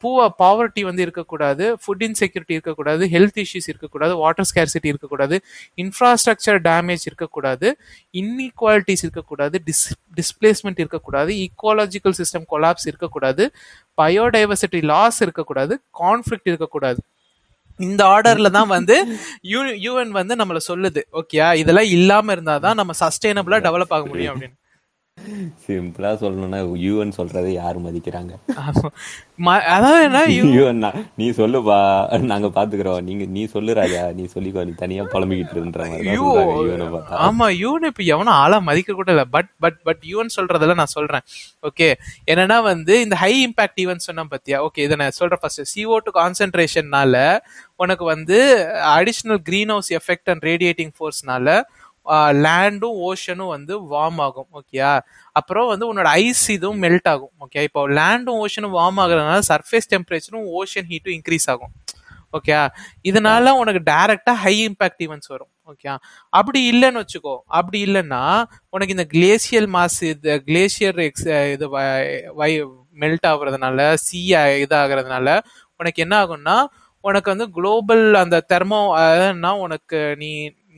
பூவா 0.03 0.29
பாவர்ட்டி 0.39 0.81
வந்து 0.81 1.03
இருக்கக்கூடாது 1.03 1.75
ஃபுட் 1.75 2.03
இன்செக்யூரிட்டி 2.03 2.53
இருக்கக்கூடாது 2.53 3.07
ஹெல்த் 3.07 3.45
இஷ்யூஸ் 3.45 3.67
இருக்கக்கூடாது 3.67 4.17
வாட்டர் 4.17 4.49
ஸ்கேர்சிட்டி 4.55 4.85
இருக்கக்கூடாது 4.85 5.41
இன்ஃப்ராஸ்ட்ரக்சர் 5.77 6.61
டேமேஜ் 6.69 7.05
இருக்கக்கூடாது 7.05 7.79
இன்இக்வாலிட்டிஸ் 8.15 9.03
இருக்கக்கூடாது 9.03 9.63
டிஸ் 9.67 9.93
டிஸ்பிளேஸ்மெண்ட் 10.17 10.77
இருக்கக்கூடாது 10.77 11.33
ஈக்குவாலஜிக்கல் 11.33 12.17
சிஸ்டம் 12.19 12.47
கொலாப்ஸ் 12.51 12.87
இருக்கக்கூடாது 12.87 13.53
பயோடைவர்சிட்டி 13.99 14.83
லாஸ் 14.83 15.23
இருக்கக்கூடாது 15.23 15.81
கான்ஃப்ளிக்ட் 16.01 16.45
இருக்கக்கூடாது. 16.45 17.01
இந்த 17.77 18.05
ஆர்டர்ல 18.05 18.51
தான் 18.51 18.69
வந்து 18.69 18.97
யூஎன் 19.53 20.09
வந்து 20.09 20.35
நம்மள 20.35 20.57
சொல்லுது 20.69 21.03
ஓகேயா 21.13 21.55
இதெல்லாம் 21.55 21.85
இல்லாம 21.85 22.35
இருந்தாதான் 22.35 22.75
நம்ம 22.75 22.93
சஸ்டைனபிளா 23.01 23.61
டெவலப் 23.69 23.95
ஆக 23.99 24.07
முடியும் 24.07 24.35
அப்படின்னு. 24.35 24.57
சிம்பிளா 25.65 26.11
சொல்லணும்னா 26.21 26.59
யூஎன் 26.85 27.15
சொல்றதை 27.17 27.51
யாரு 27.59 27.79
மதிக்கிறாங்க? 27.87 28.33
அதாவது 29.77 30.05
நீ 31.21 31.27
சொல்லுப்பா 31.41 31.77
நாங்க 32.33 32.49
பாத்துக்கிறோம். 32.57 33.01
நீங்க 33.09 33.25
நீ 33.37 33.43
சொல்லு 33.55 33.73
ராஜா 33.81 34.03
நீ 34.19 34.25
சொல்லிக்கோ 34.35 34.65
நீ 34.69 34.73
தனியா 34.83 35.03
புலம்பிக்கிட்டு 35.15 35.75
பார்த்தா. 36.95 37.19
ஆமா 37.27 37.47
யூன் 37.63 37.87
இப்ப 37.91 38.03
எவனும் 38.15 38.39
ஆளா 38.43 38.59
மதிக்க 38.69 38.97
கூட 39.01 39.11
இல்ல. 39.15 39.25
பட் 39.37 39.51
பட் 39.65 39.79
பட் 39.89 40.03
யூன் 40.13 40.35
சொல்றதெல்லாம் 40.37 40.81
நான் 40.83 40.95
சொல்றேன். 40.99 41.25
ஓகே 41.71 41.89
என்னன்னா 42.33 42.59
வந்து 42.71 42.97
இந்த 43.05 43.19
ஹை 43.25 43.33
இம்பாக்ட் 43.47 43.83
ஈவென்ட் 43.85 44.07
சொன்னா 44.09 44.25
பாத்தியா? 44.35 44.59
ஓகே 44.69 44.83
இதை 44.89 44.99
நான் 45.03 45.19
சொல்றேன் 45.21 45.43
ஃபர்ஸ்ட் 45.45 45.65
CO2 45.75 46.01
டூ 46.09 46.13
கான்சென்ட்ரேஷன்னால 46.21 47.17
உனக்கு 47.85 48.05
வந்து 48.15 48.39
additional 48.97 49.43
greenhouse 49.75 49.93
effect 50.01 50.31
and 50.33 50.45
radiating 50.51 50.93
ஃபோர்ஸ்னால 50.97 51.49
லேண்டும் 52.39 52.97
ஓஷனும் 53.09 53.53
வந்து 53.53 53.75
வார்ம் 53.93 54.21
ஆகும் 54.21 54.49
ஓகேயா 54.59 54.93
அப்புறம் 55.37 55.69
வந்து 55.69 55.87
உன்னோட 55.91 56.11
ஐஸ் 56.21 56.45
இதுவும் 56.51 56.81
மெல்ட் 56.85 57.09
ஆகும் 57.09 57.33
ஓகே 57.45 57.63
இப்போ 57.69 57.83
லேண்டும் 57.99 58.39
ஓஷனும் 58.39 58.77
வார்ம் 58.79 59.01
ஆகுறதுனால 59.05 59.43
சர்ஃபேஸ் 59.51 59.91
டெம்பரேச்சரும் 59.93 60.49
ஓஷன் 60.61 60.89
ஹீட்டும் 60.93 61.17
இன்க்ரீஸ் 61.17 61.49
ஆகும் 61.55 61.73
ஓகே 62.35 62.59
இதனால 63.05 63.49
உனக்கு 63.63 63.81
டைரக்டா 63.89 64.35
ஹை 64.43 64.55
இம்பாக்ட் 64.61 65.03
ஈவெண்ட்ஸ் 65.07 65.33
வரும் 65.33 65.51
ஓகே 65.71 65.89
அப்படி 66.33 66.61
இல்லைன்னு 66.73 67.03
வச்சுக்கோ 67.03 67.35
அப்படி 67.59 67.79
இல்லைன்னா 67.87 68.23
உனக்கு 68.69 68.97
இந்த 68.97 69.07
கிளேசியல் 69.13 69.69
மாஸ் 69.75 69.99
இது 70.11 70.37
கிளேசியர் 70.49 71.01
எக்ஸ் 71.01 71.29
இது 71.55 71.67
வை 72.41 72.53
மெல்ட் 72.99 73.29
ஆகுறதுனால 73.29 73.85
சி 74.07 74.23
இதாகிறதுனால 74.63 75.29
உனக்கு 75.81 76.01
என்ன 76.03 76.17
ஆகும்னா 76.23 76.57
உனக்கு 77.05 77.29
வந்து 77.31 77.47
குளோபல் 77.55 78.05
அந்த 78.15 78.37
தெர்மோ 78.51 78.81
உனக்கு 79.61 80.01
நீ 80.19 80.33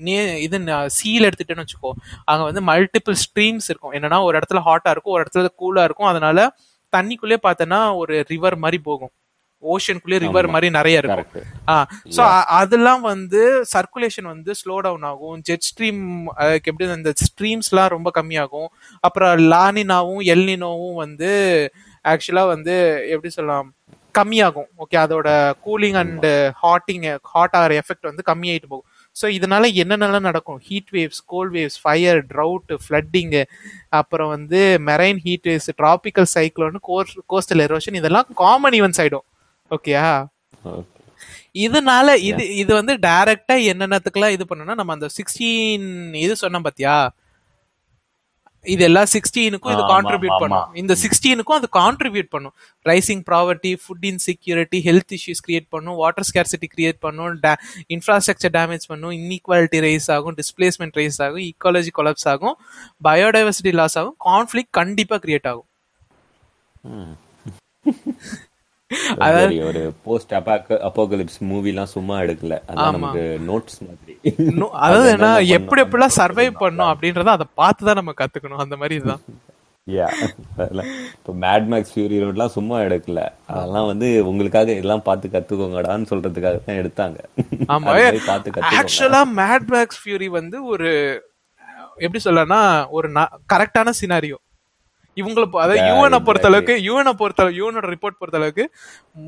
நே 0.06 0.16
இது 0.44 0.60
சீல் 0.98 1.26
எடுத்துட்டேன்னு 1.28 1.64
வச்சுக்கோ 1.64 1.92
அங்க 2.30 2.42
வந்து 2.50 2.62
மல்டிபிள் 2.70 3.18
ஸ்ட்ரீம்ஸ் 3.24 3.68
இருக்கும். 3.70 3.94
என்னன்னா 3.98 4.20
ஒரு 4.28 4.38
இடத்துல 4.38 4.62
ஹாட்டா 4.68 4.92
இருக்கும் 4.94 5.14
ஒரு 5.16 5.24
இடத்துல 5.24 5.52
கூலா 5.62 5.84
இருக்கும். 5.88 6.10
அதனால 6.12 6.48
தண்ணிக்குள்ளே 6.92 7.38
பார்த்தோன்னா 7.44 7.82
ஒரு 8.00 8.16
ரிவர் 8.32 8.56
மாதிரி 8.64 8.80
போகும். 8.88 9.12
ஓஷனுக்குள்ளே 9.62 10.18
ரிவர் 10.24 10.46
மாதிரி 10.54 10.68
நிறைய 10.76 11.00
இருக்கும். 11.00 11.46
ஆ 11.72 11.74
ஸோ 12.16 12.22
அதெல்லாம் 12.58 13.02
வந்து 13.12 13.42
சர்க்குலேஷன் 13.72 14.28
வந்து 14.32 14.50
ஸ்லோ 14.60 14.76
டவுன் 14.86 15.06
ஆகும். 15.10 15.36
ஜெட் 15.48 15.66
ஸ்ட்ரீம் 15.68 16.02
எப்படி 16.68 16.90
அந்த 16.96 17.12
ஸ்ட்ரீம்ஸ்லாம் 17.26 17.92
ரொம்ப 17.94 18.10
கம்மியாகும். 18.18 18.68
அப்புறம் 19.06 19.32
லானினாவும் 19.52 20.22
எல்னினோவும் 20.34 20.98
வந்து 21.04 21.30
ஆக்சுவலா 22.12 22.44
வந்து 22.54 22.74
எப்படி 23.14 23.32
சொல்லலாம் 23.36 23.70
கம்மியாகும். 24.18 24.68
ஓகே 24.82 24.98
அதோட 25.04 25.28
கூலிங் 25.66 25.98
அண்ட் 26.02 26.28
ஹாட்டிங் 26.64 27.06
ஹாட் 27.32 27.56
ஆகிற 27.60 27.80
எஃபெக்ட் 27.82 28.10
வந்து 28.10 28.28
கம்மியாயிட்டு 28.30 28.72
போகும். 28.74 28.88
ஸோ 29.16 29.26
இதனால 29.36 29.64
என்னென்னலாம் 29.82 30.28
நடக்கும்? 30.28 30.60
Heat 30.68 30.90
waves 30.96 31.20
cold 31.32 31.52
waves 31.56 31.78
fire 31.82 32.20
drought 32.32 32.72
flooding 32.84 33.42
அப்புறம் 34.00 34.30
வந்து 34.34 34.60
marine 34.88 35.20
heat 35.26 35.48
waves 35.50 35.70
tropical 35.82 36.28
cyclone 36.36 36.78
coastal 37.32 37.64
erosion 37.66 37.98
இதெல்லாம் 38.00 38.28
காமன் 38.42 38.76
ஈவெண்ட்ஸ் 38.80 39.02
ஆயிடும். 39.04 39.26
ஓகேயா 39.70 40.06
ஓகே 40.72 40.90
இதனால 41.66 42.08
இது 42.28 42.44
இது 42.62 42.72
வந்து 42.78 42.94
டைரக்டா 43.06 43.56
என்னென்னத்துக்குலாம் 43.72 44.34
இது 44.36 44.44
பண்ணணும்னா 44.50 44.76
நம்ம 44.80 44.94
அந்த 44.96 45.08
சிக்ஸ்டீன் 45.18 45.86
இது 46.24 46.34
சொன்னோம் 46.42 46.66
பாத்தியா? 46.68 46.94
இது 48.72 48.82
எல்லாம் 48.86 49.08
சிக்ஸ்டீனுக்கும் 49.12 49.72
இது 49.74 49.82
கான்ட்ரிபியூட். 49.92 50.36
பண்ணும் 50.42 50.74
இந்த 50.82 50.94
சிக்ஸ்டீனுக்கும் 51.02 51.56
அது 51.60 51.68
கான்ட்ரிபியூட் 51.78 52.30
பண்ணும். 52.34 52.54
Rising 52.90 53.22
poverty 53.30 53.72
food 53.82 54.06
insecurity 54.10 54.78
health 54.88 55.14
issues 55.18 55.42
create 55.46 55.68
பண்ணும். 55.74 55.96
வாட்டர் 56.02 56.26
ஸ்கேர்சிட்டி 56.30 56.68
கிரியேட் 56.76 57.00
பண்ணும். 57.06 57.40
இன்ஃப்ராஸ்ட்ரக்சர் 57.96 58.54
டேமேஜ் 58.58 58.86
பண்ணும். 58.92 59.14
இன்இக்வாலிட்டி 59.20 59.80
ரைஸ் 59.88 60.08
ஆகும். 60.16 60.36
டிஸ்பிளேஸ்மெண்ட் 60.40 60.98
ரைஸ் 61.02 61.20
ஆகும். 61.26 61.42
ஈக்காலஜி 61.50 61.92
கொலாப்ஸ் 62.00 62.28
ஆகும். 62.34 62.56
பயோடைவர்சிட்டி 63.08 63.74
லாஸ் 63.82 63.98
ஆகும். 64.02 64.16
கான்ஃபிளிக் 64.30 64.72
கண்டிப்பா 64.80 65.18
கிரியேட் 65.26 65.48
ஆகும். 65.52 65.68
அதாவது 69.24 69.54
ஒரு 69.68 69.80
போஸ்ட் 70.06 70.32
அப்போகலிப்ஸ் 70.88 71.38
மூவிலாம் 71.50 71.90
சும்மா 71.94 72.16
எடுக்கல. 72.24 72.56
நமக்கு 72.80 73.22
நோட்ஸ் 73.48 73.78
இன்னும் 74.30 74.76
அதாவது 74.84 75.08
என்ன 75.14 75.28
எப்படி 75.56 75.80
எப்படிலாம் 75.84 76.18
சர்வை 76.20 76.46
பண்ணும் 76.62 76.90
அப்படின்றத 76.92 77.32
அதை 77.38 77.46
பார்த்து 77.60 77.88
தான் 77.88 77.98
நம்ம 78.00 78.14
கத்துக்கணும். 78.20 78.62
அந்த 78.64 78.76
மாதிரி 78.82 78.96
இதுதான். 79.00 79.24
யா 79.86 80.06
இப்போ 81.16 81.32
மேட் 81.42 81.66
மேக்ஸ் 81.72 81.92
ஃபியூரி 81.94 82.18
ரோட்லாம் 82.22 82.54
சும்மா 82.54 82.76
எடுக்கல. 82.86 83.22
அதெல்லாம் 83.54 83.88
வந்து 83.90 84.08
உங்களுக்காக 84.30 84.76
எல்லாம் 84.82 85.04
பார்த்து 85.08 85.32
கத்துக்கோங்கடான்னு 85.34 86.10
சொல்றதுக்காக 86.12 86.60
தான் 86.68 86.80
எடுத்தாங்க. 86.82 87.18
ஆமா. 87.74 87.92
பார்த்து 88.30 88.64
ஆக்சுவலா 88.80 89.22
மேட் 89.40 89.68
மேக்ஸ் 89.74 90.00
ஃபியூரி 90.02 90.30
வந்து 90.38 90.58
ஒரு 90.72 90.90
எப்படி 92.04 92.20
சொல்லனா 92.28 92.60
ஒரு 92.96 93.08
கரெக்டான 93.52 93.94
சினாரியோ 94.00 94.38
இவங்களை 95.16 95.46
அதாவது 95.64 95.82
யூஎனை 95.90 96.18
பொறுத்த. 96.26 96.46
அளவுக்கு 96.50 96.74
யூஎனை 96.86 97.12
பொறுத்த 97.18 97.44
யூஎனோட 97.58 97.86
ரிப்போர்ட் 97.92 98.20
பொறுத்த 98.20 98.38
அளவுக்கு 98.40 98.64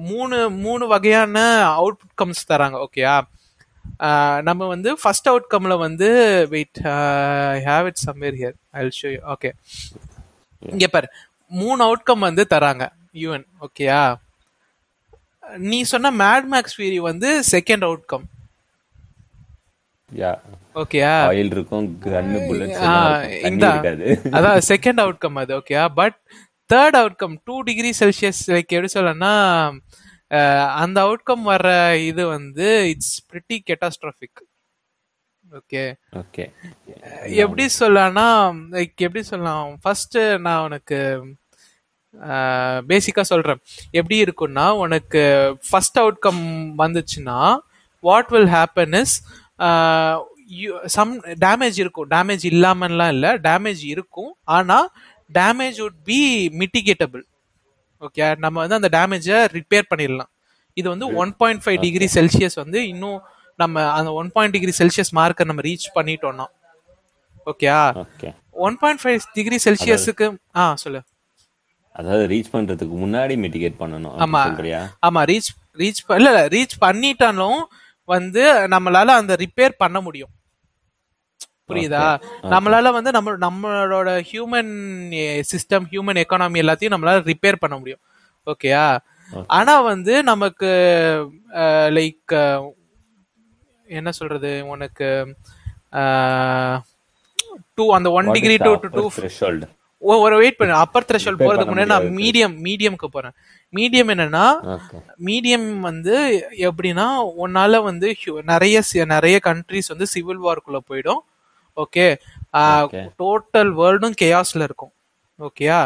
மூணு 0.08 0.38
மூணு 0.64 0.84
வகையான 0.92 1.36
அவுட்கம்ஸ் 1.80 2.48
தராங்க 2.50 2.78
ஓகேயா 2.86 3.14
நம்ம 4.48 4.66
வந்து 4.66 4.90
ஃபர்ஸ்ட் 5.02 5.28
அவுட்கம்ல 5.28 5.74
வந்து 5.78 6.08
wait 6.54 6.80
have 7.68 7.86
it 7.90 8.02
somewhere 8.06 8.36
here 8.40 8.56
I 8.70 8.88
show 9.00 9.08
you 9.14 9.20
okay 9.34 9.50
இங்க 10.72 10.86
பாரு. 10.86 11.08
மூணு 11.60 11.80
அவுட்கம் 11.86 12.26
வந்து 12.28 12.46
தராங்க. 12.50 12.84
யூஎன் 13.22 13.46
ஓகேயா 13.66 14.00
நீ 15.72 15.78
சொன்ன 15.82 16.10
மேட் 16.22 16.46
மேக்ஸ் 16.52 16.76
ஃபியூரி 16.76 16.98
வந்து 17.10 17.28
செகண்ட் 17.50 17.84
அவுட்கம் 17.88 18.26
யா? 20.10 20.32
ஓகேயா 20.80 21.12
ஆயில் 21.28 21.52
இருக்கும். 21.54 21.86
கன்னு 22.04 22.38
புல்லட்ஸ் 22.48 22.82
அதான் 24.36 24.60
செகண்ட் 24.70 25.00
அவுட்கம் 25.04 25.38
அது. 25.42 25.52
Okay 25.60 25.76
but 26.00 26.18
third 26.72 26.98
outcome 27.00 27.34
two 27.44 27.56
degree 27.68 27.90
Celsius 28.00 28.42
like 28.54 28.74
எப்படி 28.76 28.90
சொல்லனா 28.94 29.32
அந்த 30.82 30.98
அவுட்கம் 31.06 31.44
வர்ற 31.52 31.70
இது 32.06 32.22
வந்து 32.26 32.66
it's 32.90 33.16
pretty 33.30 33.56
catastrophic 33.70 34.40
okay 35.52 35.82
okay 36.20 36.44
எப்படி 37.42 37.64
சொல்லலாம்னா 37.78 38.28
லைக் 38.74 39.04
எப்படி 39.06 39.22
சொல்லலாம்? 39.22 39.76
ஃபர்ஸ்ட் 39.82 40.18
நான் 40.46 40.64
உனக்கு 40.64 40.98
பேசிக்கா 42.90 43.22
சொல்றேன். 43.30 43.60
எப்படி 43.90 44.16
இருக்கும்னா 44.24 44.66
உனக்கு 44.84 45.22
ஃபர்ஸ்ட் 45.70 45.98
அவுட்கம் 45.98 46.42
வந்துச்சுன்னா 46.82 47.38
what 48.00 48.32
will 48.34 48.50
happen 48.56 48.96
is 49.00 49.14
some 50.96 51.12
damage 51.44 51.78
இருக்கும். 51.84 52.10
டேமேஜ் 52.10 52.44
இல்லாமலாம் 52.52 53.12
இல்லை 53.14 53.30
டேமேஜ் 53.48 53.82
இருக்கும். 53.94 54.32
ஆனா 54.44 54.78
damage 55.32 55.78
would 55.84 55.98
be 56.04 56.20
mitigatable 56.60 57.24
okay 58.00 58.38
நம்ம 58.38 58.66
வந்து 58.66 58.74
அந்த 58.74 58.88
டேமேஜை 58.98 59.38
ரிப்பேர் 59.58 59.88
பண்ணிடலாம். 59.90 60.30
இது 60.74 60.88
வந்து 60.90 61.14
one 61.14 61.32
point 61.36 61.62
five 61.64 61.80
degree 61.80 62.08
Celsius 62.14 62.54
வந்து 62.54 62.88
இன்னும் 62.88 63.20
நம்ம 63.58 63.92
அந்த 63.92 64.12
ஒன் 64.12 64.30
பாயிண்ட் 64.32 64.52
டிகிரி 64.52 64.72
செல்சியஸ் 64.78 65.12
மார்க்கை 65.18 65.44
நம்ம 65.44 65.62
ரீச் 65.62 65.86
பண்ணிட்டோம்னா. 65.94 66.46
ஓகேயா 67.46 67.80
okay 68.04 68.30
one 68.50 68.76
point 68.78 69.00
five 69.02 69.18
degree 69.32 69.58
செல்சியஸுக்கு 69.64 70.38
ஆ 70.56 70.74
சொல்லு. 70.74 71.00
அதாவது 71.92 72.24
ரீச் 72.26 72.52
பண்றதுக்கு 72.52 72.94
முன்னாடி 73.04 73.34
மிட்டிகேட் 73.44 73.78
பண்ணணும் 73.78 74.16
ஆமா. 74.24 74.42
ஆமா 75.06 75.20
ரீச் 75.32 75.50
ரீச் 75.78 76.00
இல்ல 76.08 76.28
இல்ல 76.30 76.46
ரீச் 76.46 76.74
பண்ணிட்டாலும் 76.80 77.60
வந்து 78.04 78.42
நம்மளால 78.74 79.06
அந்த 79.06 79.36
ரிப்பேர் 79.36 79.74
பண்ண 79.78 80.00
முடியும். 80.00 80.32
புரியுதா? 81.70 82.02
நம்மளால 82.52 82.90
வந்து 82.96 83.10
நம்ம 83.16 83.32
நம்மளோட 83.46 84.08
ஹியூமன் 84.30 84.72
சிஸ்டம் 85.52 85.86
ஹியூமன் 85.92 86.20
எக்கானமி 86.22 86.62
எல்லாத்தையும் 86.62 86.94
நம்மளால 86.94 87.24
ரிப்பேர் 87.30 87.62
பண்ண 87.62 87.74
முடியும். 87.78 88.02
ஓகேயா 88.46 88.86
ஆனா 89.58 89.74
வந்து 89.90 90.14
நமக்கு 90.30 90.68
லைக் 91.96 92.34
என்ன 93.98 94.10
சொல்றது? 94.18 94.52
உனக்கு 94.74 95.08
டூ 97.78 97.84
அந்த 97.96 98.08
one 98.18 98.30
degree 98.36 98.56
two 98.66 98.72
to 98.82 98.88
two 98.96 99.04
ஒரு 100.24 100.36
வெயிட் 100.40 100.58
பண்ணு. 100.58 100.74
அப்பர் 100.84 101.06
த்ரெஷோல்ட் 101.08 101.42
போறதுக்கு 101.42 101.72
முன்னாடி 101.72 101.92
நான். 101.92 102.10
மீடியம் 102.20 102.56
மீடியம்க்கு 102.66 103.08
போறேன். 103.14 103.34
மீடியம் 103.72 104.10
என்னன்னா 104.14 104.46
மீடியம் 105.28 105.68
வந்து 105.88 106.16
எப்படின்னா 106.68 107.06
உன்னால 107.44 107.82
வந்து 107.88 108.08
நிறைய 108.52 108.82
நிறைய 109.14 109.38
கண்ட்ரிஸ் 109.48 109.92
வந்து 109.94 110.08
சிவில் 110.14 110.44
வார்க்குள்ள 110.46 110.80
போயிடும். 110.90 111.22
ஓகே. 111.76 112.06
டோட்டல் 113.20 113.70
வேர்ல்டும் 113.80 114.18
கேயாஸ்ல 114.20 114.62
இருக்கும். 114.62 114.92
ஓகேயா 115.38 115.80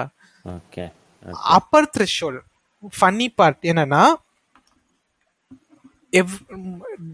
okay 0.44 0.84
upper 1.56 1.90
threshold 1.96 2.42
funny 2.92 3.28
part 3.38 3.62
என்னன்னா 3.70 4.02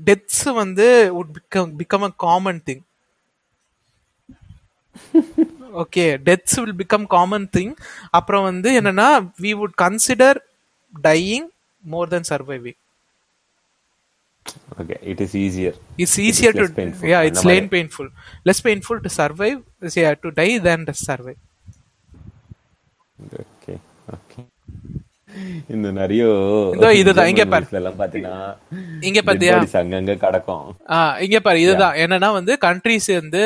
டெத்ஸ் 0.06 0.44
வந்து 0.58 0.86
would 1.16 1.30
become 1.38 1.70
become 1.80 2.04
a 2.04 2.12
common 2.24 2.60
thing 2.68 2.84
okay 5.82 6.04
deaths 6.28 6.56
will 6.60 6.78
become 6.78 7.06
common 7.06 7.48
thing 7.56 7.74
அப்புறம் 8.10 8.44
வந்து 8.44 8.68
என்னன்னா 8.80 9.08
we 9.42 9.50
would 9.60 9.76
consider 9.82 10.38
dying 10.94 11.48
more 11.84 12.08
than 12.08 12.28
surviving 12.30 12.78
okay 14.80 14.96
it 15.12 15.20
is 15.26 15.36
easier 15.44 15.76
it's 16.02 16.18
easier 16.28 16.56
to 16.60 16.64
less 16.66 16.76
painful. 16.80 17.08
Ya 17.12 17.18
அந்த 17.20 17.28
it's 17.30 17.46
less 17.52 17.68
painful 17.74 18.10
less 18.48 18.62
painful 18.68 19.00
to 19.06 19.12
survive 19.20 19.58
to 20.24 20.30
die 20.40 20.48
than 20.68 20.86
survive 21.08 21.40
okay 23.44 23.74
okay 24.16 24.42
இந்த 25.74 25.88
நிறைய 25.98 26.22
இதோ 26.76 26.88
இதுதான், 27.00 27.28
இங்க 27.32 27.44
பாரு. 27.52 27.66
பாத்தீங்கன்னா 28.02 28.44
இங்க 29.08 29.20
பாத்தியா? 29.28 29.56
அங்கங்க 29.80 30.14
கிடக்கும். 30.22 30.68
இங்க 31.24 31.38
பாரு. 31.46 31.58
இதுதான் 31.64 31.96
என்னன்னா 32.04 32.28
வந்து 32.38 32.52
கண்ட்ரிஸ் 32.66 33.08
வந்து 33.20 33.42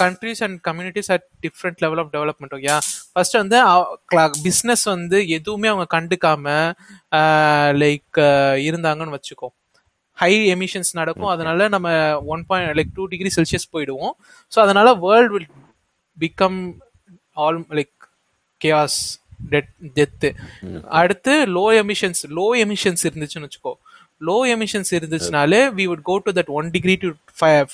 countries 0.00 0.42
and 0.46 0.58
communities 0.68 1.10
at 1.14 1.26
different 1.44 1.82
level 1.84 2.00
of 2.02 2.10
development 2.14 2.54
okay 2.58 2.74
first 3.12 3.36
வந்து 3.40 3.58
பிஸ்னஸ் 4.46 4.84
வந்து 4.94 5.20
எதுவுமே 5.38 5.68
அவங்க 5.72 5.86
கண்டுக்காம 5.96 6.46
லைக் 7.82 8.20
இருந்தாங்கன்னு 8.68 9.16
வச்சுக்கோ. 9.18 9.50
ஹை 10.22 10.32
எமிஷன்ஸ் 10.54 10.92
நடக்கும். 11.00 11.30
அதனால 11.34 11.68
நம்ம 11.74 11.88
one 12.34 12.42
point 12.50 12.76
like 12.78 12.92
two 12.98 13.04
degree 13.12 13.30
Celsius 13.36 13.66
போயிடுவோம். 13.74 14.14
ஸோ 14.52 14.58
அதனால 14.64 14.88
world 15.06 15.32
will 15.34 15.50
become 16.18 16.60
all 17.44 17.60
like 17.78 17.94
case 18.60 18.98
death 19.52 19.72
death 19.96 20.28
அடுத்து 21.00 21.32
லோ 21.56 21.66
எமிஷன்ஸ் 21.82 22.22
லோ 22.38 22.46
எமிஷன்ஸ் 22.64 23.04
இருந்துச்சுன்னு 23.08 23.48
வச்சுக்கோ. 23.48 23.74
Low 24.28 24.36
emissions 24.54 24.90
இருந்துச்சுனாலே 24.98 25.60
we 25.78 25.84
would 25.90 26.04
go 26.10 26.14
to 26.26 26.32
that 26.38 26.50
one 26.58 26.68
degree 26.76 26.94
to 27.04 27.08
five 27.38 27.72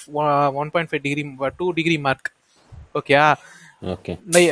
one 0.61 0.70
point 0.74 0.90
five 0.92 1.03
degree 1.07 1.24
two 1.59 1.66
degree 1.79 1.98
mark 2.07 2.31
ஓகேயா 3.00 3.26
okay 3.31 3.60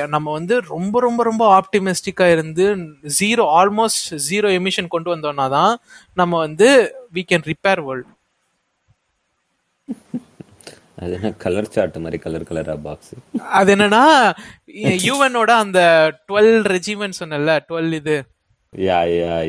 நம்ம 0.09 0.27
வந்து 0.33 0.55
ரொம்ப 0.71 1.01
ரொம்ப 1.01 1.23
ரொம்ப 1.25 1.45
ஆப்டிமிஸ்டிக்கா 1.57 2.27
இருந்து 2.35 2.67
ஜீரோ 3.19 3.45
ஆல்மோஸ்ட் 3.59 4.07
ஜீரோ 4.29 4.51
எமிஷன் 4.59 4.93
கொண்டு 4.95 5.13
வந்தோம்னா 5.15 5.49
தான் 5.55 5.75
நம்ம 6.17 6.33
வந்து 6.47 6.69
வி 7.15 7.25
கேன் 7.29 7.45
ரிப்பேர் 7.51 7.83
வேர்ல்ட் 7.89 8.09
அது 10.99 11.13
என்ன 11.17 11.31
கலர் 11.43 11.69
சார்ட் 11.75 11.99
மாதிரி 12.05 12.19
கலர் 12.19 12.49
கலரா 12.49 12.75
பாக்ஸ் 12.87 13.13
அது 13.59 13.71
என்னன்னா 13.75 14.05
யூஎனோட 15.07 15.51
அந்த 15.65 15.81
டுவெல் 16.29 16.57
ரெஜிமெண்ட் 16.73 17.19
சொன்னல 17.21 17.53
டுவெல் 17.69 17.93
இது. 18.01 18.17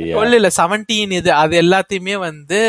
டுவெல் 0.10 0.36
இல்ல 0.38 0.50
செவன்டீன் 0.60 1.16
இது 1.18 1.32
அது 1.42 1.56
எல்லாத்தையுமே 1.64 2.16
வந்து 2.28 2.60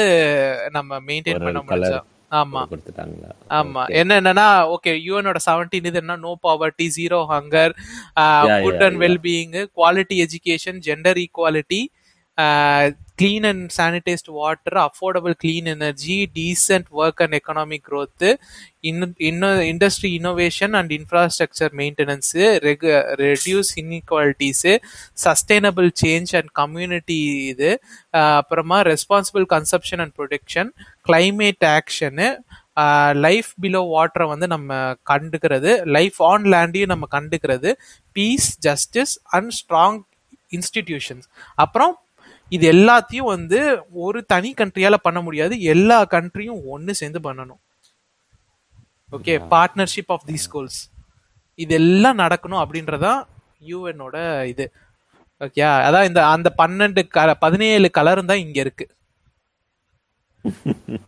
நம்ம 0.73 1.01
மெயின்டைன் 1.09 1.44
பண்ண 1.46 1.62
colour. 1.64 2.01
ஆமா. 2.31 2.61
கொடுத்துட்டாங்களா? 2.66 3.31
ஆமா. 3.53 3.83
என்ன 4.01 4.19
என்னன்னா 4.21 4.47
ஓகே 4.75 4.93
யூஎனோட 5.07 5.38
செவன்டீன் 5.47 5.88
இது 5.90 5.99
என்ன 5.99 6.16
no 6.19 6.33
poverty 6.45 6.87
zero 6.97 7.21
hunger 7.31 7.73
good 8.64 8.85
and 8.87 9.01
well 9.03 9.23
being 9.25 9.57
quality 9.77 10.19
education 10.25 10.79
gender 10.87 11.21
equality 11.25 11.81
clean 13.20 13.44
and 13.44 13.70
sanitized 13.70 14.29
water 14.38 14.72
affordable 14.83 15.35
clean 15.42 15.66
energy 15.66 16.26
decent 16.38 16.87
work 16.90 17.20
and 17.20 17.35
economic 17.35 17.83
growth 17.83 18.22
in, 18.83 18.96
in 19.18 19.37
industry 19.72 20.16
innovation 20.16 20.74
and 20.74 20.90
infrastructure 20.90 21.70
maintenance 21.72 22.31
reg- 22.66 22.88
reduce 23.18 23.76
inequalities 23.76 24.61
sustainable 25.26 25.90
change 26.03 26.31
and 26.38 26.48
community 26.53 27.20
இது 27.53 27.70
ah 28.14 28.37
அப்புறமா 28.37 28.81
responsible 28.83 29.46
consumption 29.48 29.98
and 29.98 30.14
production 30.18 30.70
climate 31.09 31.64
action 31.76 32.29
life 33.16 33.48
below 33.62 33.81
வாட்டரை 33.94 34.26
வந்து 34.26 34.46
நம்ம 34.46 34.72
கண்டுக்கிறது 35.11 35.85
life 35.87 36.22
on 36.22 36.44
லேண்டையும் 36.44 36.87
நம்ம 36.87 37.09
கண்டுக்கிறது 37.11 37.70
peace 38.12 38.59
justice 38.59 39.20
and 39.31 39.53
strong 39.61 39.98
institutions 40.50 41.26
அப்புறம் 41.55 41.92
இது 42.53 42.65
எல்லாத்தையும் 42.75 43.33
வந்து 43.35 43.59
ஒரு 44.05 44.21
தனி 44.33 44.51
கண்ட்ரியால 44.59 44.97
பண்ண 45.07 45.19
முடியாது. 45.27 45.55
எல்லா 45.75 45.99
கண்ட்ரியும் 46.15 46.63
ஒன்னு 46.75 46.93
சேர்ந்து 47.01 47.21
பண்ணணும். 47.27 47.61
Okay 49.17 49.35
partnership 49.53 50.13
of 50.15 50.27
these 50.31 50.49
goals 50.51 50.81
இதெல்லாம் 51.59 52.19
நடக்கணும் 52.19 52.63
அப்படின்றதான் 52.65 53.21
யூஎனோட 53.71 54.17
இது. 54.53 54.67
ஓகே 55.41 55.63
அதான் 55.89 56.09
இந்த 56.11 56.21
அந்த 56.35 56.49
பன்னெண்டு 56.63 57.03
கல 57.17 57.31
பதினேழு 57.45 57.89
கலரும் 57.99 58.31
தான் 58.33 58.43
இங்க 58.47 58.59
இருக்கு. 58.67 58.87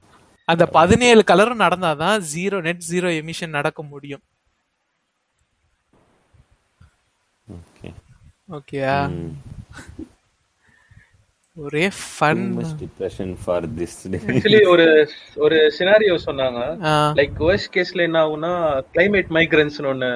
அந்த 0.49 0.65
பதினேழு 0.77 1.23
கலரும் 1.31 1.63
நடந்தாதான் 1.65 2.19
ஜீரோ 2.33 2.59
நெட் 2.67 2.85
ஜீரோ 2.91 3.11
எமிஷன் 3.21 3.57
நடக்க 3.59 3.81
முடியும். 3.93 4.23
ஓகே 7.49 7.91
ஓகேயா 8.59 8.97
ஒரே 11.57 11.83
fun 11.95 12.43
depression 12.83 13.33
for 13.41 13.65
this 13.79 13.97
actually 14.19 14.61
ஒரு 14.75 14.87
ஒரு 15.45 15.57
சினாரியோ 15.79 16.15
சொன்னாங்க. 16.27 16.61
லைக் 17.19 17.35
worst 17.47 17.67
கேஸ்ல 17.75 18.07
என்ன 18.09 18.19
ஆகும்னா 18.25 18.53
கிளைமேட் 18.95 19.33
மைக்ரன்ஸ் 19.37 19.77
ஒன்னு 19.91 20.09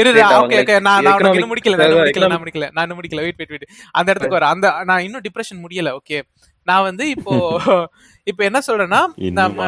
இரு. 0.00 0.12
ஓகே 0.40 0.78
நான் 0.88 1.06
நான் 1.08 1.20
முடிக்கல 1.52 1.76
நான் 1.82 1.94
முடிக்கல 2.00 2.30
நான் 2.32 2.42
முடிக்கல 2.44 2.68
நான் 2.78 2.96
முடிக்கல. 2.98 3.22
வெயிட் 3.26 3.38
வெயிட் 3.40 3.54
வெயிட் 3.54 3.68
அந்த 3.98 4.08
இடத்துக்கு 4.12 4.38
வர 4.38 4.48
அந்த 4.54 4.72
நான் 4.90 5.04
இன்னும் 5.06 5.24
டிப்ரெஷன் 5.28 5.62
முடியல 5.64 5.92
ஓகே 6.00 6.18
நான் 6.66 6.86
வந்து 6.88 7.04
இப்போ 7.16 7.34
இப்போ 8.30 8.42
என்ன 8.48 8.58
சொல்றேன்னா 8.66 9.00
நம்ம 9.38 9.60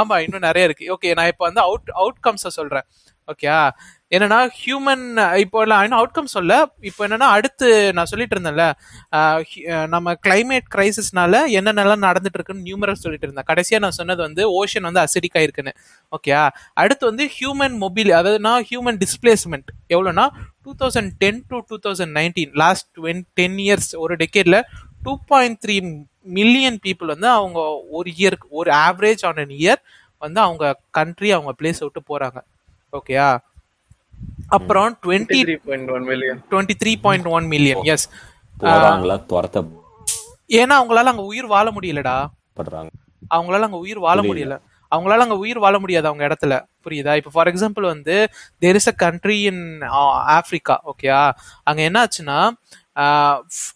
ஆமா 0.00 0.16
இன்னும் 0.24 0.46
நிறைய 0.48 0.68
இருக்கு. 0.68 0.84
ஓகே 0.94 1.14
நான் 1.18 1.30
இப்போ 1.32 1.44
வந்து 1.48 1.62
அவுட் 1.68 1.90
அவுட்கம்ஸ 2.02 2.50
சொல்றேன். 2.58 2.86
ஓகேயா 3.32 3.58
என்னன்னா 4.14 4.38
ஹியூமன் 4.58 5.04
இப்போ 5.42 5.58
நான் 5.70 5.84
இன்னும் 5.84 6.00
அவுட்கம் 6.00 6.32
சொல்ல. 6.34 6.52
இப்போ 6.88 7.02
என்னன்னா 7.06 7.28
அடுத்து 7.36 7.68
நான் 7.96 8.10
சொல்லிட்டு 8.10 8.34
இருந்தேன்ல 8.36 8.64
நம்ம 9.94 10.14
கிளைமேட் 10.26 10.66
கிரைசிஸ்னால 10.74 11.40
என்னென்னலாம் 11.58 12.04
நடந்துட்டு 12.08 12.38
இருக்குன்னு 12.38 12.66
நியூமரல் 12.68 13.00
சொல்லிட்டு 13.04 13.26
இருந்தேன். 13.28 13.48
கடைசியா 13.50 13.80
நான் 13.84 13.96
சொன்னது 14.00 14.22
வந்து 14.26 14.44
ஓஷன் 14.60 14.86
வந்து 14.88 15.02
அசிடிக் 15.04 15.38
ஆயிருக்குன்னு. 15.40 15.74
ஓகே 16.16 16.34
அடுத்து 16.82 17.04
வந்து 17.10 17.26
ஹியூமன் 17.38 17.76
மொபைல் 17.84 18.12
அதாவதுனா 18.20 18.54
ஹியூமன் 18.70 19.00
டிஸ்பிளேஸ்மெண்ட் 19.04 19.70
எவ்வளோனா 19.96 20.26
two 20.64 20.74
thousand 20.84 21.12
ten 21.24 21.42
to 21.52 21.58
two 21.70 21.78
thousand 21.88 22.14
nineteen 22.20 22.54
last 22.64 22.88
ten 23.40 23.60
years 23.66 23.92
ஒரு 24.04 24.16
டெக்கேட்ல 24.24 24.60
two 25.06 25.14
point 25.32 25.60
three 25.64 25.78
million 26.38 26.80
people 26.84 27.14
வந்து 27.16 27.30
அவங்க 27.38 27.60
ஒரு 27.98 28.10
இயருக்கு 28.18 28.48
ஒரு 28.60 28.70
ஆவரேஜ் 28.86 29.24
ஆன் 29.30 29.40
அன் 29.42 29.56
இயர் 29.62 29.80
வந்து 30.22 30.40
அவங்க 30.48 30.64
கண்ட்ரி 30.98 31.30
அவங்க 31.36 31.52
பிளேஸ் 31.60 31.82
விட்டு 31.84 32.02
போறாங்க. 32.10 32.38
ஓகேயா? 32.94 33.28
அப்புறம் 34.56 34.90
twenty 35.04 35.38
3.1 35.42 36.04
million. 36.10 36.36
Twenty 36.50 36.74
three 36.82 36.92
point 37.04 37.28
one 37.36 37.46
million 37.54 37.82
yes 37.94 38.06
ஏன்னா 40.60 40.74
அவங்களால 40.80 41.10
அங்க 41.12 41.24
உயிர் 41.30 41.48
வாழ 41.54 41.66
முடியலடா. 41.70 42.16
படுறாங்க. 42.58 42.90
அவங்களால 43.30 43.66
அங்க 43.68 43.78
உயிர் 43.84 44.00
வாழ 44.06 44.18
முடியல. 44.22 44.56
அவங்களால 44.92 45.24
அங்க 45.26 45.36
உயிர் 45.44 45.58
வாழ 45.58 45.76
முடியாது 45.78 46.06
அவங்க 46.08 46.24
இடத்துல. 46.28 46.54
புரியுதா? 46.84 47.12
இப்போ 47.16 47.30
ஃபார் 47.34 47.50
எக்ஸாம்பிள் 47.52 47.84
வந்து 47.84 48.16
there 48.62 48.78
is 48.80 48.90
a 48.92 48.96
country 49.04 49.38
in 49.50 49.62
Africa 50.36 50.76
ஓகேயா? 50.92 51.20
அங்க 51.62 51.82
என்ன 51.82 51.98
ஆச்சுன்னா 52.04 52.38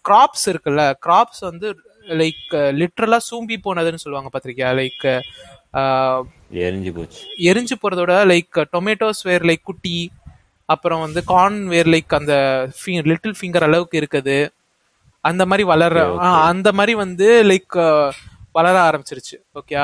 கிராப்ஸ் 0.09 0.45
இருக்குல்ல. 0.51 0.83
கிராப்ஸ் 1.05 1.41
வந்து 1.49 1.69
லைக் 2.21 2.45
லிட்ரலா 2.81 3.19
சூம்பி 3.29 3.57
போனதுன்னு 3.65 4.03
சொல்லுவாங்க 4.03 4.29
பாத்திரிக்கா 4.33 4.69
லைக் 4.81 5.05
எரிஞ்சு 6.65 6.91
போச்சு. 6.93 7.19
எரிஞ்சு 7.49 7.75
போறதோட 7.81 8.13
லைக் 8.31 8.57
டொமேட்டோஸ் 8.75 9.21
வேர் 9.29 9.45
லைக் 9.49 9.63
குட்டி 9.63 9.97
அப்புறம் 10.69 10.99
வந்து 10.99 11.23
கார்ன் 11.23 11.59
வேர் 11.67 11.89
லைக் 11.93 12.13
அந்த 12.19 12.33
லிட்டில் 13.11 13.37
ஃபிங்கர் 13.39 13.67
அளவுக்கு 13.67 13.99
இருக்குது. 14.01 14.37
அந்த 15.25 15.43
மாதிரி 15.45 15.63
வளர 15.63 16.01
ஆ, 16.25 16.27
அந்த 16.51 16.69
மாதிரி 16.71 16.93
வந்து 16.95 17.27
லைக் 17.51 17.75
வளர 18.57 18.75
ஆரம்பிச்சிருச்சு. 18.87 19.37
Okay 19.59 19.77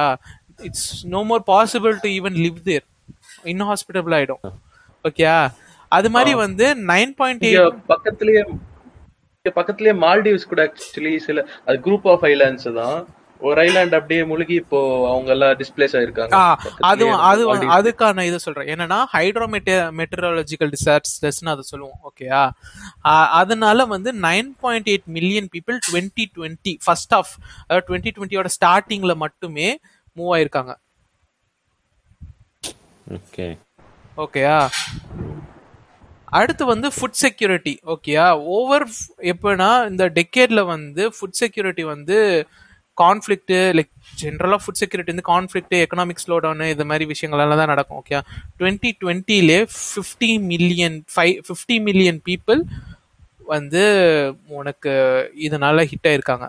it's 0.60 0.89
no 1.06 1.21
more 1.24 1.43
possible 1.48 1.95
to 2.04 2.10
even 2.17 2.38
live 2.45 2.60
there 2.69 2.86
இன்னும் 3.43 3.69
ஹாஸ்பிட்டபிள் 3.71 4.15
ஆயிடும். 4.19 4.41
ஓகே 5.06 5.26
அது 5.91 6.10
மாதிரி 6.10 6.34
வந்து 6.36 6.65
நைன் 6.91 7.13
பாயிண்ட் 7.19 7.43
எயிட் 7.50 7.82
பக்கத்துலயே 7.91 8.43
பக்கத்துலயே 9.45 9.93
மால்டீவ்ஸ் 10.06 10.50
கூட 10.52 10.62
ஆக்சுவலி 10.67 11.15
சில 11.26 11.39
அது 11.65 11.78
குரூப் 11.88 12.08
ஆஃப் 12.13 12.24
ஐலாண்ட்ஸ் 12.32 12.69
தான். 12.80 12.98
ஒரு 13.41 13.58
ஐலாண்ட் 13.63 13.95
அப்படியே 13.98 14.21
முழுகி 14.30 14.56
இப்போ 14.62 14.80
அவங்க 15.12 15.30
எல்லாம் 15.34 15.56
டிஸ்பிளேஸ் 15.62 15.95
ஆயிருக்காங்க. 16.00 16.36
அதுவும் 16.89 17.19
அது 17.30 17.41
Maldives. 17.50 17.74
அதுக்கான 17.78 18.26
இது 18.30 18.38
சொல்றேன். 18.45 18.69
என்னன்னா 18.74 19.00
ஹைட்ரோமெட்டே 19.15 19.76
மெட்டரலாஜிக்கல் 20.00 20.71
டிசாஸ்டர்ஸ்னு 20.76 21.54
அதை 21.54 21.65
சொல்லுவோம் 21.71 22.00
ஓகேயா 22.10 22.43
அதனால 23.41 23.86
வந்து 23.95 24.12
nine 24.28 24.52
point 24.63 24.89
eight 24.93 25.08
million 25.17 25.50
people 25.56 25.80
twenty 25.89 26.26
twenty 26.38 26.74
first 26.86 27.15
of 27.19 27.34
அதாவது 27.67 27.86
டுவெண்ட்டி 27.89 28.13
டுவெண்ட்டியோட 28.17 28.52
ஸ்டார்டிங்ல 28.58 29.15
மட்டுமே 29.26 29.69
மூவ் 30.17 30.34
ஆயிருக்காங்க. 30.38 30.74
ஓகே 33.17 33.48
ஓகேயா 34.24 34.58
அடுத்து 36.38 36.63
வந்து 36.71 36.88
ஃபுட் 36.95 37.19
செக்யூரிட்டி 37.24 37.74
ஓகேயா 37.93 38.24
ஓவர் 38.56 38.86
எப்படின்னா 39.32 39.67
இந்த 39.89 40.04
டெக்கேட்ல 40.17 40.62
வந்து 40.71 41.04
ஃபுட் 41.15 41.38
செக்யூரிட்டி 41.41 41.84
வந்து 41.91 42.17
கான்ஃப்ளிக்ட் 42.97 43.53
லைக் 43.77 43.91
ஜென்ரலாக 44.21 44.60
ஃபுட் 44.63 44.79
செக்யூரிட்டி 44.81 45.13
வந்து 45.13 45.25
கான்ஃப்ளிக்ட் 45.31 45.75
எக்கனாமிக் 45.79 46.21
ஸ்லோ 46.23 46.36
டவுன் 46.45 46.65
இது 46.73 46.86
மாதிரி 46.91 47.05
விஷயங்கள்லாம் 47.12 47.62
தான் 47.62 47.71
நடக்கும் 47.73 47.99
okay 48.01 48.19
twenty 48.60 48.91
டுவெண்ட்டிலே 49.01 49.60
fifty 49.77 50.29
million 50.51 50.97
five 51.13 51.34
fifty 51.47 51.77
million 51.88 52.19
people 52.29 52.62
வந்து 53.47 53.84
உனக்கு 54.60 54.93
இதனால 55.47 55.84
ஹிட் 55.91 56.08
ஆயிருக்காங்க 56.12 56.47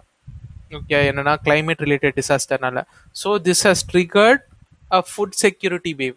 ஓகே 0.79 1.01
என்னன்னா 1.09 1.35
climate 1.47 1.81
related 1.85 2.17
டிசாஸ்டர்னால 2.19 2.79
so 3.17 3.33
this 3.47 3.65
has 3.69 3.85
triggered 3.91 4.45
a 4.91 5.01
food 5.11 5.37
security 5.43 5.93
wave 6.01 6.17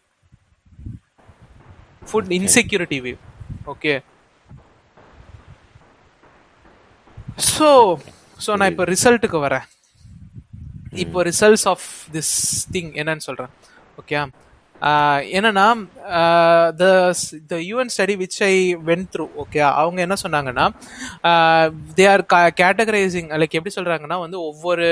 food 2.01 2.31
insecurity 2.37 2.99
wave 3.05 3.19
okay 3.73 3.93
so 7.49 7.67
so 8.39 8.51
நான் 8.59 8.71
இப்போ 8.71 8.85
ரிசல்ட்டுக்கு 8.91 9.39
வரேன். 9.45 9.65
இப்போ 10.93 11.23
ரிசல்ட்ஸ் 11.23 11.67
ஆஃப் 11.67 11.87
திஸ் 12.13 12.35
திங் 12.73 12.91
என்னன்னு 13.01 13.25
சொல்றேன். 13.27 13.51
ஓகே 14.01 14.19
என்னன்னா 15.37 15.65
the 16.81 16.85
the 17.47 17.55
UN 17.69 17.91
study 17.95 18.15
which 18.23 18.37
I 18.43 18.53
went 18.89 19.05
through 19.13 19.25
okay 19.43 19.59
அவங்க 19.81 19.99
என்ன 20.01 20.15
சொன்னாங்கன்னா 20.23 20.65
தே 21.97 22.05
ஆர் 22.11 22.23
கேட்டகரைசிங் 22.61 23.29
லைக் 23.41 23.57
எப்படி 23.59 23.75
சொல்றாங்கன்னா 23.75 24.19
வந்து 24.19 24.39
ஒவ்வொரு 24.41 24.87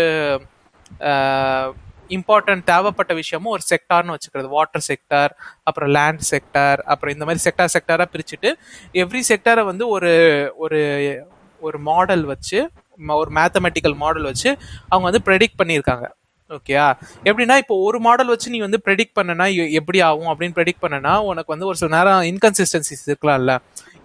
இம்பார்ட்டன்ட் 2.10 2.64
தேவைப்பட்ட 2.64 3.14
விஷயமும் 3.14 3.54
ஒரு 3.56 3.62
செக்டார்னு 3.72 4.16
வச்சுக்கிறது. 4.16 4.50
வாட்டர் 4.58 4.86
செக்டார் 4.90 5.32
அப்புறம் 5.64 5.90
லேண்ட் 5.90 6.24
செக்டார் 6.32 6.80
அப்புறம் 6.94 7.14
இந்த 7.14 7.26
மாதிரி 7.26 7.44
செக்டார் 7.48 7.74
செக்டாராக 7.76 8.08
பிரிச்சுட்டு 8.14 8.52
எவ்ரி 8.94 9.22
செக்டாரை 9.32 9.66
வந்து 9.66 9.88
ஒரு 9.88 10.14
ஒரு 10.56 10.80
ஒரு 11.62 11.80
மாடல் 11.80 12.26
வச்சு 12.26 12.60
ஒரு 13.18 13.32
மேத்தமெட்டிக்கல் 13.32 13.98
மாடல் 13.98 14.24
வச்சு 14.24 14.50
அவங்க 14.90 15.06
வந்து 15.10 15.26
ப்ரெடிக்ட் 15.28 15.60
பண்ணியிருக்காங்க. 15.62 16.06
ஓகேயா 16.52 16.86
எப்படின்னா 17.26 17.56
இப்போ 17.58 17.76
ஒரு 17.84 18.00
மாடல் 18.00 18.28
வச்சு 18.28 18.50
நீ 18.50 18.60
வந்து 18.60 18.80
ப்ரெடிக்ட் 18.86 19.18
பண்ணனா 19.18 19.46
எ- 19.56 19.72
எப்படி 19.72 20.00
ஆகும் 20.02 20.30
அப்படின்னு 20.32 20.56
ப்ரெடிக்ட் 20.56 20.84
பண்ணனா 20.84 21.14
உனக்கு 21.26 21.54
வந்து 21.54 21.66
ஒரு 21.66 21.78
சில 21.78 21.90
நேரம் 21.96 22.22
இன்கன்சிஸ்டன்சிஸ் 22.30 23.04
இருக்கலாம்ல. 23.10 23.54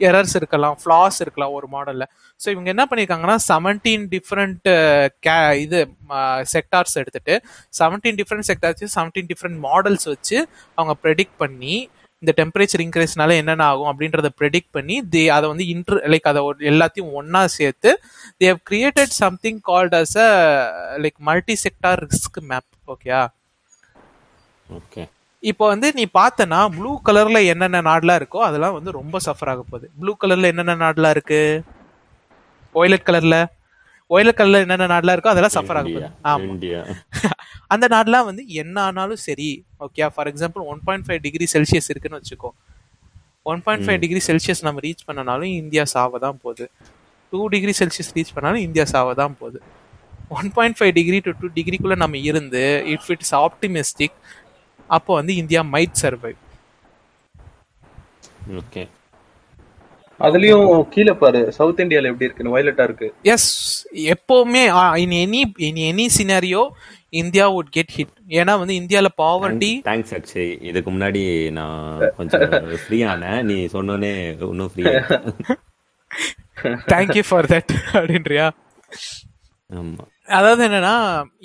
எரர்ஸ் 0.01 0.37
இருக்கலாம் 0.37 0.77
ஃப்ளாஸ் 0.79 1.19
இருக்கலாம் 1.21 1.53
ஒரு 1.53 1.67
மாடலில் 1.69 2.09
ஸோ 2.41 2.51
இவங்க 2.51 2.69
என்ன 2.71 2.85
பண்ணியிருக்காங்கன்னா 2.91 3.37
செவன்டீன் 3.49 4.07
டிஃப்ரெண்ட் 4.11 4.69
கே 5.21 5.35
இது 5.59 5.81
செக்டார்ஸ் 6.55 6.97
எடுத்துட்டு 6.97 7.35
seventeen 7.79 8.19
different 8.19 8.49
sectors 8.51 8.95
seventeen 8.97 9.29
different 9.29 9.61
models 9.67 10.07
வச்சு 10.09 10.39
அவங்க 10.79 10.95
ப்ரெடிக்ட் 11.05 11.37
பண்ணி 11.37 11.77
இந்த 12.23 12.33
டெம்பரேச்சர் 12.39 12.83
இன்க்ரீஸ்னால 12.85 13.37
என்னென்ன 13.41 13.67
ஆகும் 13.71 13.91
அப்படின்றத 13.91 14.29
ப்ரெடிக்ட் 14.41 14.75
பண்ணி 14.77 14.97
தே 15.15 15.23
அதை 15.37 15.47
வந்து 15.53 15.65
இன்ட்ரு 15.73 15.99
லைக் 16.13 16.29
அதை 16.33 16.41
எல்லாத்தையும் 16.71 17.13
ஒண்ணா 17.21 17.43
சேர்த்து 17.57 17.91
they 18.41 18.49
have 18.51 18.63
created 18.71 19.15
something 19.23 19.61
called 19.71 19.97
as 20.01 20.17
a 20.25 20.31
like 21.05 21.19
multi 21.29 21.57
sector 21.65 22.03
risk 22.07 22.41
map 22.51 22.69
ஓகேயா 22.95 23.23
ஓகே 24.71 25.05
இப்போ 25.43 25.65
வந்து 25.73 25.89
நீ 25.97 26.05
பார்த்தனா 26.15 26.59
ப்ளூ 26.75 26.91
கலர்ல 27.07 27.39
என்னென்ன 27.53 27.83
நாடுலாம் 27.87 28.19
இருக்கோ 28.21 28.41
அதெல்லாம் 28.49 28.77
வந்து 28.77 28.91
ரொம்ப 28.99 29.17
சஃபர் 29.27 29.51
ஆக 29.53 29.63
போகுது. 29.65 29.87
ப்ளூ 30.01 30.13
கலர்ல 30.23 30.51
என்னென்ன 30.53 30.77
நாடுலாம் 30.83 31.15
இருக்கு? 31.17 31.41
ஒய்லட் 32.75 33.09
கலர்ல 33.09 33.37
ஒய்லட் 34.11 34.39
கலர்ல 34.39 34.63
என்னென்ன 34.65 34.89
நாடுலாம் 34.93 35.17
இருக்கோ 35.17 35.33
அதெல்லாம் 35.33 35.57
சஃபர் 35.57 35.79
ஆக 35.81 35.89
போகுது. 35.89 36.09
ஆமா. 36.27 36.55
அந்த 37.73 37.87
நாடுலாம் 37.95 38.29
வந்து 38.29 38.43
என்ன 38.63 38.77
ஆனாலும் 38.89 39.21
சரி 39.27 39.51
okay 39.87 40.09
for 40.15 40.29
example 40.33 40.63
one 40.73 40.81
point 40.87 41.07
five 41.07 41.21
degree 41.27 41.47
Celsius 41.55 41.89
இருக்குன்னு 41.93 42.19
வச்சுக்கோ. 42.21 42.51
One 43.51 43.63
point 43.67 43.85
five 43.87 44.01
degree 44.05 44.21
Celsius 44.29 44.65
நம்ம 44.67 44.81
ரீச் 44.87 45.07
பண்ணனாலும் 45.09 45.53
இந்தியா 45.61 45.85
சாவ 45.95 46.19
தான் 46.25 46.41
போகுது. 46.45 46.67
டூ 47.33 47.41
டிகிரி 47.55 47.75
செல்சியஸ் 47.81 48.13
ரீச் 48.17 48.33
பண்ணாலும் 48.37 48.65
இந்தியா 48.67 48.85
சாவ 48.95 49.15
தான் 49.23 49.37
போகுது. 49.41 49.61
One 50.39 50.49
point 50.57 50.77
five 50.79 50.93
degree 50.99 51.19
to 51.27 51.33
two 51.41 51.49
டிகிரிக்குள்ள 51.59 51.97
நம்ம 52.03 52.19
இருந்து 52.31 52.65
இஃப் 52.95 53.11
இட்ஸ் 53.15 53.35
ஆப்டிமிஸ்டிக் 53.45 54.17
அப்போ 54.97 55.13
வந்து 55.21 55.33
இந்தியா 55.43 55.61
மைட் 55.75 56.01
சர்வைவ் 56.03 56.41
ஓகே 58.61 58.83
அதுலயும் 60.21 60.67
கீழே 60.95 61.13
பாரு 61.21 61.41
சவுத் 61.57 61.81
இந்தியால 61.85 62.11
எப்படி 62.11 62.27
இருக்குன்னு 62.27 62.55
வயலட்டா 62.55 62.85
இருக்கு. 62.89 63.07
எஸ் 63.35 63.51
எப்பவுமே 64.15 64.63
in 65.05 65.15
any 65.23 65.41
in 65.69 65.81
any 65.91 66.07
scenario 66.17 66.63
India 67.12 67.46
would 67.55 67.72
get 67.77 67.92
hit 67.96 68.12
ஏன்னா 68.40 68.53
வந்து 68.61 68.75
இந்தியால 68.81 69.09
பாவர்ட்டி 69.22 69.70
தேங்க்ஸ் 69.88 70.14
அக்ஷய். 70.18 70.53
இதுக்கு 70.68 70.90
முன்னாடி 70.94 71.22
நான் 71.59 72.05
கொஞ்சம் 72.18 72.44
ஃப்ரீ 72.85 72.98
ஆனேன் 73.12 73.40
நீ 73.51 73.57
சொன்னோனே 73.75 74.12
இன்னும் 74.53 74.70
free 74.75 74.85
thank you 76.92 77.25
for 77.31 77.48
that 77.53 77.72
அப்படின்றியா? 77.98 78.46
ஆமா. 79.70 80.05
அதாவது 80.38 80.62
என்னன்னா 80.68 80.94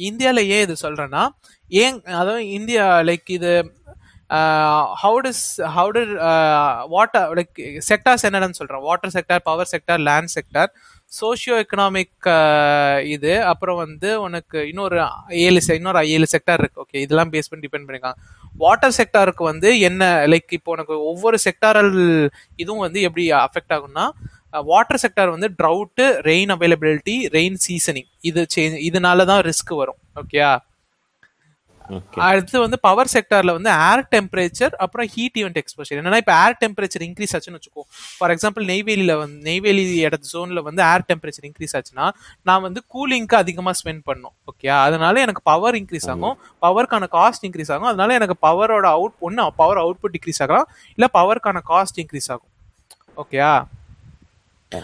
இந்தியால 0.09 0.39
ஏன் 0.55 0.63
இது 0.67 0.75
சொல்றேன்னா 0.85 1.23
ஏன் 1.71 1.97
அதாவது 2.19 2.43
இந்தியா 2.57 2.85
லைக் 3.09 3.29
இது 3.37 3.51
how 5.01 5.19
does 5.25 5.45
how 5.75 5.91
to 5.97 6.01
water 6.95 7.29
like 7.39 7.59
sectors 7.89 8.25
என்னன்னு 8.29 8.59
சொல்றேன். 8.59 8.85
Water 8.89 9.13
sector 9.17 9.47
power 9.49 9.71
sector 9.73 10.01
land 10.09 10.33
sector 10.37 10.71
socio 11.11 11.55
economic 11.63 12.27
இது 13.07 13.31
அப்புறம் 13.43 13.77
வந்து 13.77 14.09
உனக்கு 14.19 14.57
இன்னொரு 14.67 14.97
ஏழு 15.39 15.59
இன்னொரு 15.75 16.01
ஏழு 16.07 16.25
செக்டார் 16.33 16.61
இருக்கு. 16.61 16.81
ஓகே 16.81 17.01
இதெல்லாம் 17.01 17.31
பேஸ் 17.33 17.49
பண்ணி 17.49 17.63
டிபெண்ட் 17.65 17.87
பண்ணியிருக்காங்க 17.87 18.19
வாட்டர் 18.55 18.95
செக்டாருக்கு 18.97 19.43
வந்து 19.43 19.69
என்ன 19.79 20.03
லைக் 20.25 20.51
இப்போ 20.51 20.71
உனக்கு 20.71 20.95
ஒவ்வொரு 21.05 21.37
செக்டாரல் 21.45 21.93
இதுவும் 22.55 22.83
வந்து 22.85 23.01
எப்படி 23.01 23.25
அஃபெக்ட் 23.41 23.75
ஆகும்னா 23.77 24.05
வாட்டர் 24.67 25.01
செக்டார் 25.01 25.33
வந்து 25.33 25.49
drought 25.57 26.05
rain 26.25 26.51
availability 26.55 27.15
rain 27.33 27.57
seasoning 27.57 28.09
இது 28.21 28.43
சேஞ்ச் 28.55 28.77
இதனால 28.81 29.25
தான் 29.25 29.41
ரிஸ்க் 29.41 29.73
வரும் 29.75 29.99
ஓகேயா 30.15 30.51
அடுத்து 32.27 32.57
வந்து 32.63 32.77
பவர் 32.87 33.09
செக்டார்ல 33.13 33.51
வந்து 33.57 33.71
ஏர் 33.89 34.03
டெம்பரேச்சர் 34.13 34.73
அப்புறம் 34.85 35.07
ஹீட் 35.13 35.37
ஈவெண்ட் 35.41 35.59
எக்ஸ்போஷர் 35.61 35.97
என்னன்னா 35.99 36.19
இப்போ 36.23 36.33
ஏர் 36.43 36.57
டெம்பரேச்சர் 36.63 37.05
இன்க்ரீஸ் 37.07 37.33
ஆச்சுன்னு 37.37 37.59
வச்சுக்கோ. 37.59 37.83
ஃபார் 38.17 38.33
எக்ஸாம்பிள் 38.33 38.65
நெய்வேலியில 38.71 39.15
வந்து 39.21 39.37
நெய்வேலி 39.49 39.83
இடத்து 40.07 40.31
ஜோன்ல 40.33 40.63
வந்து 40.69 40.83
ஏர் 40.91 41.05
டெம்பரேச்சர் 41.11 41.47
இன்க்ரீஸ் 41.49 41.75
ஆச்சுன்னா 41.79 42.07
நான் 42.49 42.65
வந்து 42.67 42.83
கூலிங்க்கு 42.95 43.37
அதிகமா 43.43 43.71
ஸ்பெண்ட் 43.81 44.03
பண்ணும். 44.09 44.35
ஓகே 44.51 44.69
அதனால 44.85 45.21
எனக்கு 45.27 45.43
பவர் 45.51 45.75
இன்க்ரீஸ் 45.81 46.09
ஆகும். 46.15 46.37
பவருக்கான 46.65 47.09
காஸ்ட் 47.17 47.45
இன்க்ரீஸ் 47.49 47.71
ஆகும். 47.75 47.89
அதனால 47.93 48.13
எனக்கு 48.19 48.37
பவரோட 48.47 48.87
அவுட் 48.97 49.17
ஒன்று 49.19 49.51
பவர் 49.63 49.81
அவுட்புட் 49.85 50.15
டிக்ரீஸ் 50.17 50.43
ஆகலாம். 50.45 50.69
இல்ல 50.97 51.09
பவருக்கான 51.19 51.61
காஸ்ட் 51.73 51.99
இன்க்ரீஸ் 52.03 52.29
ஆகும். 52.35 52.51
ஓகேயா 53.23 53.51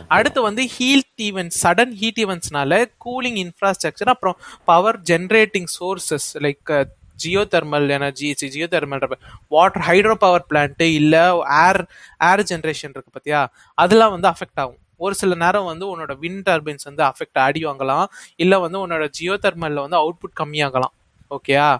அடுத்து 0.07 0.41
வந்து 0.41 0.63
ஹீட் 0.67 1.21
ஈவென்ட் 1.21 1.53
சடன் 1.63 1.93
ஹீட் 1.93 2.19
ஈவெண்ட்ஸ்னால 2.23 2.73
கூலிங் 3.05 3.39
இன்ஃப்ராஸ்ட்ரக்சர் 3.45 4.11
அப்புறம் 4.13 4.37
power 4.65 5.01
generating 5.01 5.69
sources 5.79 6.29
like 6.37 6.71
geothermal 7.51 7.89
energy 7.89 8.33
geothermal 8.71 9.17
water 9.47 9.81
hydro 9.81 10.13
power 10.13 10.45
plant 10.49 10.81
இல்ல 10.81 11.43
ஏர் 11.65 11.81
ஏர் 12.29 12.43
ஜென்ரேஷன் 12.51 12.93
இருக்கு 12.95 13.13
பார்த்தியா 13.17 13.47
அதெல்லாம் 13.73 14.11
வந்து 14.11 14.27
அஃபெக்ட் 14.27 14.61
ஆகும். 14.63 14.79
ஒரு 14.97 15.15
சில 15.15 15.35
நேரம் 15.35 15.65
வந்து 15.65 15.85
உன்னோட 15.91 16.13
விண்ட் 16.21 16.43
டர்பைன்ஸ் 16.49 16.83
வந்து 16.83 17.03
அஃபெக்ட் 17.03 17.39
ஆடி 17.39 17.65
வாங்கலாம். 17.65 18.05
இல்ல 18.35 18.59
வந்து 18.59 18.87
உன்னோட 18.87 19.09
ஜியோ 19.09 19.33
தெர்மல்ல 19.33 19.83
வந்து 19.85 19.99
அவுட்புட் 20.01 20.39
கம்மியாகலாம். 20.39 20.93
ஓகேயா 21.31 21.77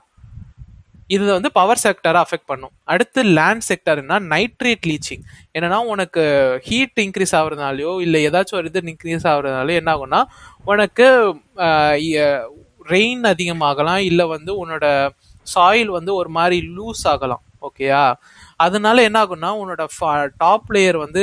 இது 1.15 1.23
வந்து 1.35 1.49
பவர் 1.57 1.81
செக்டரை 1.83 2.19
அஃபெக்ட் 2.23 2.49
பண்ணும். 2.51 2.73
அடுத்து 2.93 3.19
லேண்ட் 3.37 3.65
செக்டர்னா 3.69 4.17
நைட்ரேட் 4.33 4.85
லீச்சிங் 4.91 5.23
என்னன்னா 5.55 5.79
உனக்கு 5.93 6.23
ஹீட் 6.67 7.01
இன்க்ரீஸ் 7.05 7.33
ஆகுறதுனாலயோ 7.39 7.93
இல்லை 8.05 8.19
ஏதாச்சும் 8.29 8.59
ஒரு 8.61 8.69
இது 8.71 8.83
இன்க்ரீஸ் 8.93 9.27
ஆகுறதுனாலயோ 9.33 9.79
என்ன 9.81 9.91
ஆகும்னா 9.95 10.21
உனக்கு 10.71 11.07
ரெயின் 12.93 13.23
அதிகமாகலாம் 13.33 14.01
இல்லை 14.09 14.25
வந்து 14.35 14.51
உன்னோட 14.61 14.85
சாயில் 15.53 15.91
வந்து 15.97 16.11
ஒரு 16.21 16.29
மாதிரி 16.37 16.57
லூஸ் 16.77 17.03
ஆகலாம். 17.13 17.43
ஓகேயா 17.67 18.03
அதனால 18.65 19.03
என்ன 19.07 19.17
ஆகும்னா 19.25 19.49
உன்னோட 19.61 19.83
டாப் 20.43 20.69
லேயர் 20.75 20.97
வந்து 21.05 21.21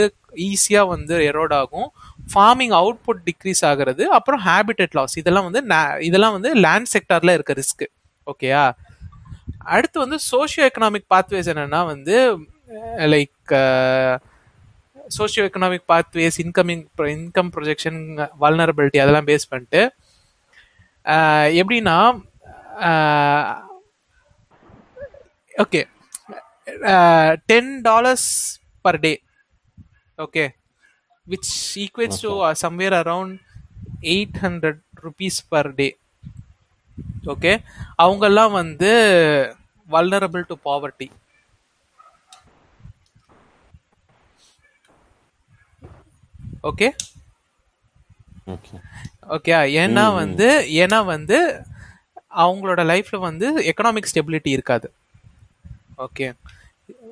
ஈஸியாக 0.48 0.90
வந்து 0.94 1.14
எரோட் 1.30 1.54
ஆகும். 1.60 1.88
ஃபார்மிங் 2.32 2.74
அவுட்புட் 2.80 3.22
டிக்ரீஸ் 3.28 3.62
ஆகிறது 3.70 4.04
அப்புறம் 4.16 4.42
ஹேபிட்டட் 4.48 4.94
லாஸ் 4.98 5.16
இதெல்லாம் 5.22 5.46
வந்து 5.48 5.62
இதெல்லாம் 6.08 6.36
வந்து 6.36 6.50
லேண்ட் 6.64 6.90
செக்டாரில் 6.94 7.34
இருக்க 7.36 7.54
ரிஸ்க் 7.60 7.86
ஓகேயா 8.26 8.64
அடுத்து 9.70 9.98
வந்து 10.00 10.18
சோஷியோ 10.30 10.64
எக்கனாமிக் 10.68 11.08
பாத்வேஸ் 11.14 11.50
என்னன்னா 11.52 11.80
வந்து 11.92 12.16
like 13.14 13.52
socio 15.16 15.44
economic 15.48 15.86
pathways 15.88 16.38
incoming 16.44 16.84
income 17.14 17.50
projection 17.56 18.00
vulnerability 18.42 19.00
அதெல்லாம் 19.02 19.28
பேஸ் 19.30 19.50
பண்ணிட்டு 19.50 19.82
எப்படின்னா 21.60 21.96
okay 25.54 25.80
ten 27.50 27.72
dollars 27.82 28.28
per 28.84 29.00
day 29.00 29.12
okay 30.18 30.44
which 31.26 31.50
equates 31.84 32.22
to 32.24 32.32
somewhere 32.62 32.96
around 33.00 33.36
eight 34.12 34.38
hundred 34.44 34.80
rupees 35.04 35.40
per 35.48 35.70
day 35.74 35.88
okay 37.26 37.52
அவங்கெல்லாம் 37.98 38.52
வந்து 38.52 38.92
vulnerable 39.90 40.48
to 40.50 40.56
poverty 40.66 41.08
okay 46.64 46.88
okay 49.36 49.52
ஏன்னா 49.82 50.04
வந்து 50.14 50.48
ஏன்னா 50.82 50.98
வந்து 51.06 51.38
அவங்களோட 52.42 52.80
லைஃப்ல 52.92 53.18
வந்து 53.28 53.46
எக்கனாமிக் 53.70 54.10
ஸ்டெபிலிட்டி 54.10 54.50
இருக்காது. 54.56 54.88
ஓகே 56.06 56.26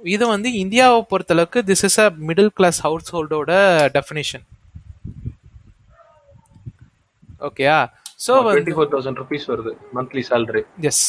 இது 0.07 0.25
வந்து 0.27 0.49
இந்தியாவை 0.63 0.99
பொறுத்தளவுக்கு 1.11 1.61
this 1.71 1.85
is 1.89 1.99
a 2.01 2.09
middle 2.29 2.53
class 2.59 2.79
house 2.87 3.11
ஹோல்டோட 3.15 3.53
டெஃபினிஷன் 3.97 4.45
ஓகேயா 7.41 7.79
so 8.27 8.33
twenty 8.47 8.75
four 8.77 8.93
thousand 8.95 9.21
rupees 9.23 9.49
வருது 9.53 9.73
monthly 9.97 10.23
salary 10.31 10.63
yes 10.91 11.05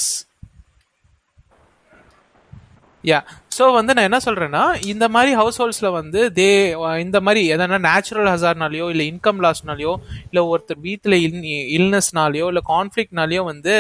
ya 3.04 3.20
so 3.58 3.66
வந்து 3.74 3.92
நான் 3.96 4.08
என்ன 4.08 4.20
சொல்கிறேன்னா 4.26 4.62
இந்த 4.92 5.06
மாதிரி 5.10 5.32
ஹவுஸ் 5.40 5.60
ஹோல்ஸில் 5.62 5.96
வந்து 5.98 6.20
தே 6.38 6.48
uh, 6.80 6.96
இந்த 7.04 7.18
மாதிரி 7.26 7.42
எதனா 7.54 7.78
நேச்சுரல் 7.88 8.30
ஹசார்னாலையோ 8.32 8.86
இல்லை 8.94 9.06
இன்கம் 9.12 9.40
லாஸ்னாலையோ 9.46 9.94
இல்லை 10.24 10.44
ஒருத்தர் 10.52 10.82
வீட்டில் 10.88 11.18
இல் 11.26 11.38
இல்னஸ்னாலையோ 11.78 12.48
இல்லை 12.48 12.64
கான்ஃப்ளிக்னாலேயோ 12.72 13.44
வந்து 13.52 13.76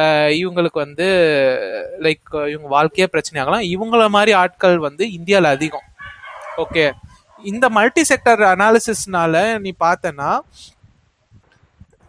uh, 0.00 0.28
இவங்களுக்கு 0.40 0.80
வந்து 0.84 1.08
லைக் 2.06 2.24
uh, 2.34 2.46
இவங்க 2.52 2.70
வாழ்க்கையே 2.76 3.08
பிரச்சனை 3.14 3.40
ஆகலாம். 3.42 3.66
இவங்கள 3.74 4.06
மாதிரி 4.08 4.34
ஆட்கள் 4.42 4.78
வந்து 4.78 5.06
இந்தியாவில் 5.10 5.52
அதிகம். 5.52 5.86
ஓகே 6.58 6.86
இந்த 7.44 7.66
மல்டி 7.70 8.02
செக்டர் 8.10 8.42
அனாலிசிஸ்னால 8.52 9.36
நீ 9.64 9.70
பார்த்தனா 9.84 10.30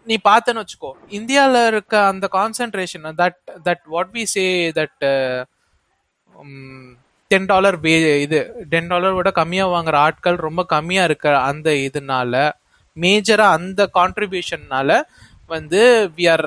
நீ 0.08 0.16
பார்த்தேன்னு 0.28 0.62
வச்சுக்கோ 0.64 0.92
இந்தியாவில் 1.10 1.62
இருக்க 1.72 1.94
அந்த 2.12 2.26
concentration 2.32 3.08
that 3.22 3.40
that 3.66 3.86
what 3.88 4.12
we 4.14 4.24
say 4.34 4.46
that 4.78 5.06
ten 7.32 7.48
dollar 7.48 7.78
இது 8.22 8.40
டென் 8.70 8.88
டாலர் 8.88 9.16
விட 9.16 9.30
கம்மியா 9.32 9.66
வாங்குற 9.68 9.96
ஆட்கள் 10.00 10.38
ரொம்ப 10.40 10.62
கம்மியாக 10.70 11.10
இருக்க 11.10 11.38
அந்த 11.48 11.70
இதனால 11.88 12.34
மேஜராக 12.98 13.56
அந்த 13.58 13.82
கான்ட்ரிபியூஷன்னால 13.96 14.92
வந்து 15.50 15.82
we 16.18 16.26
are 16.30 16.46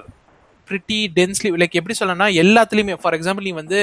pretty 0.70 0.98
densely 1.18 1.50
like 1.62 1.78
எப்படி 1.80 1.94
சொல்லணும்னா 2.00 2.28
எல்லாத்துலேயுமே 2.42 2.96
ஃபார் 3.02 3.16
எக்ஸாம்பிள் 3.18 3.46
நீ 3.48 3.52
வந்து 3.60 3.78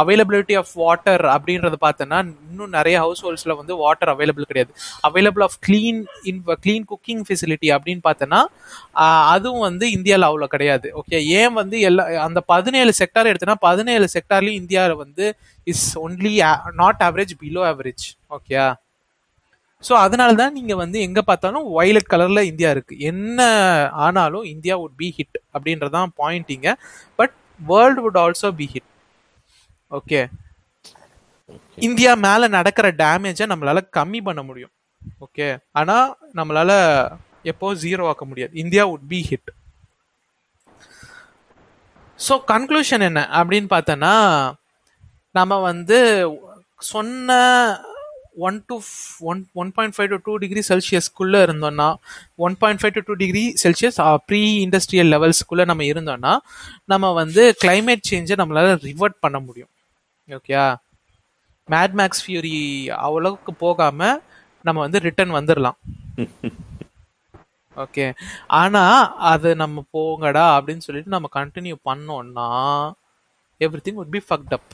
அவைலபிலிட்டி 0.00 0.54
ஆஃப் 0.60 0.72
வாட்டர் 0.82 1.24
அப்படின்றத 1.34 1.76
பார்த்தோன்னா 1.86 2.18
இன்னும் 2.50 2.74
நிறைய 2.76 2.96
ஹவுஸ் 3.04 3.22
ஹோல்ஸில் 3.24 3.56
வந்து 3.60 3.74
வாட்டர் 3.82 4.12
அவைலபிள் 4.14 4.48
கிடையாது. 4.50 4.72
Available 5.08 5.44
of 5.48 5.56
clean 5.66 6.00
in 6.30 6.40
clean 6.64 6.86
cooking 6.92 7.22
facility 7.28 7.70
அப்படின்னு 7.76 8.02
பார்த்தோன்னா 8.08 8.40
அதுவும் 9.34 9.64
வந்து 9.68 9.88
இந்தியாவில் 9.96 10.28
அவ்வளோ 10.28 10.48
கிடையாது. 10.54 10.88
ஓகே 11.00 11.18
ஏன் 11.40 11.54
வந்து 11.60 11.78
எல்லா 11.88 12.04
அந்த 12.28 12.42
பதினேழு 12.52 12.94
செக்டார் 13.00 13.30
எடுத்தோன்னா 13.32 13.58
பதினேழு 13.68 14.08
செக்டார்லேயும் 14.16 14.60
இந்தியாவில் 14.62 15.02
வந்து 15.04 15.26
is 15.74 15.88
only 16.04 16.34
not 16.82 17.02
average 17.08 17.34
below 17.42 17.64
average 17.72 18.06
okay 18.38 18.56
so 19.88 19.92
அதனால 20.04 20.30
தான் 20.40 20.56
நீங்கள் 20.58 20.80
வந்து 20.82 20.98
எங்கே 21.06 21.22
பார்த்தாலும் 21.28 21.66
வயலட் 21.78 22.10
கலரில் 22.12 22.48
இந்தியா 22.50 22.70
இருக்கு. 22.74 22.94
என்ன 23.10 23.40
ஆனாலும் 24.04 24.44
இந்தியா 24.52 24.74
வுட் 24.82 24.98
பி 25.02 25.08
ஹிட் 25.16 25.38
அப்படின்றதான் 25.54 26.12
பாயிண்டிங்க 26.20 26.68
but 27.18 27.34
world 27.70 28.02
would 28.04 28.20
also 28.24 28.50
be 28.60 28.66
hit 28.74 28.88
okay 29.90 30.20
India 31.88 32.12
மேலே 32.26 32.46
நடக்கிற 32.56 32.86
டேமேஜை 33.02 33.46
நம்மளால 33.52 33.80
கம்மி 33.98 34.20
பண்ண 34.28 34.40
முடியும். 34.48 34.72
ஓகே 35.24 35.48
ஆனால் 35.80 36.08
நம்மளால 36.38 36.70
எப்போ 37.50 37.68
ஜீரோ 37.84 38.02
ஆக்க 38.10 38.24
முடியாது. 38.30 38.52
India 38.62 38.82
would 38.90 39.08
be 39.12 39.20
hit 39.30 39.50
so 42.18 42.34
conclusion 42.52 43.04
என்ன? 43.08 43.20
அப்படின்னு 43.38 43.68
பார்த்தோன்னா 43.74 44.14
நம்ம 45.38 45.52
வந்து 45.70 45.98
சொன்ன 46.90 47.38
one 48.36 48.64
to 48.66 48.76
one 49.20 49.46
one 49.52 49.72
point 49.72 49.94
five 49.96 50.08
to 50.08 50.18
two 50.24 50.36
degree 50.36 50.62
செல்சியஸ்க்குள்ளே 50.68 51.40
இருந்தோம்னா 51.46 51.88
one 52.36 52.56
point 52.58 52.80
five 52.80 52.94
to 52.94 53.02
two 53.06 53.14
degree 53.14 53.44
Celsius 53.62 53.98
pre 54.26 54.40
industrial 54.66 55.10
லெவல்ஸ்க்குள்ளே 55.14 55.64
நம்ம 55.64 55.82
இருந்தோம்னா 55.82 56.32
நம்ம 56.84 57.12
வந்து 57.12 57.56
கிளைமேட் 57.64 58.08
சேஞ்சை 58.10 58.36
நம்மளால 58.42 58.74
ரிவர்ட் 58.88 59.18
பண்ண 59.20 59.38
முடியும். 59.38 59.70
ஓகே 60.28 60.54
மேட் 61.68 61.94
மேக்ஸ் 62.00 62.22
ஃபியூரி 62.24 62.56
அவ்வளவுக்கு 63.06 63.52
போகாம 63.54 64.00
நம்ம 64.64 64.78
வந்து 64.80 64.98
ரிட்டர்ன் 64.98 65.36
வந்துடலாம் 65.38 65.78
ஓகே 67.76 68.06
ஆனா 68.46 68.82
அது 69.16 69.56
நம்ம 69.56 69.84
போங்கடா 69.96 70.46
அப்படின்னு 70.56 70.86
சொல்லிட்டு 70.86 71.10
நம்ம 71.10 71.28
கண்டினியூ 71.38 71.76
பண்ணோம்னா 71.88 72.48
everything 73.86 74.00
would 74.02 74.14
be 74.16 74.22
fucked 74.28 74.54
up 74.56 74.66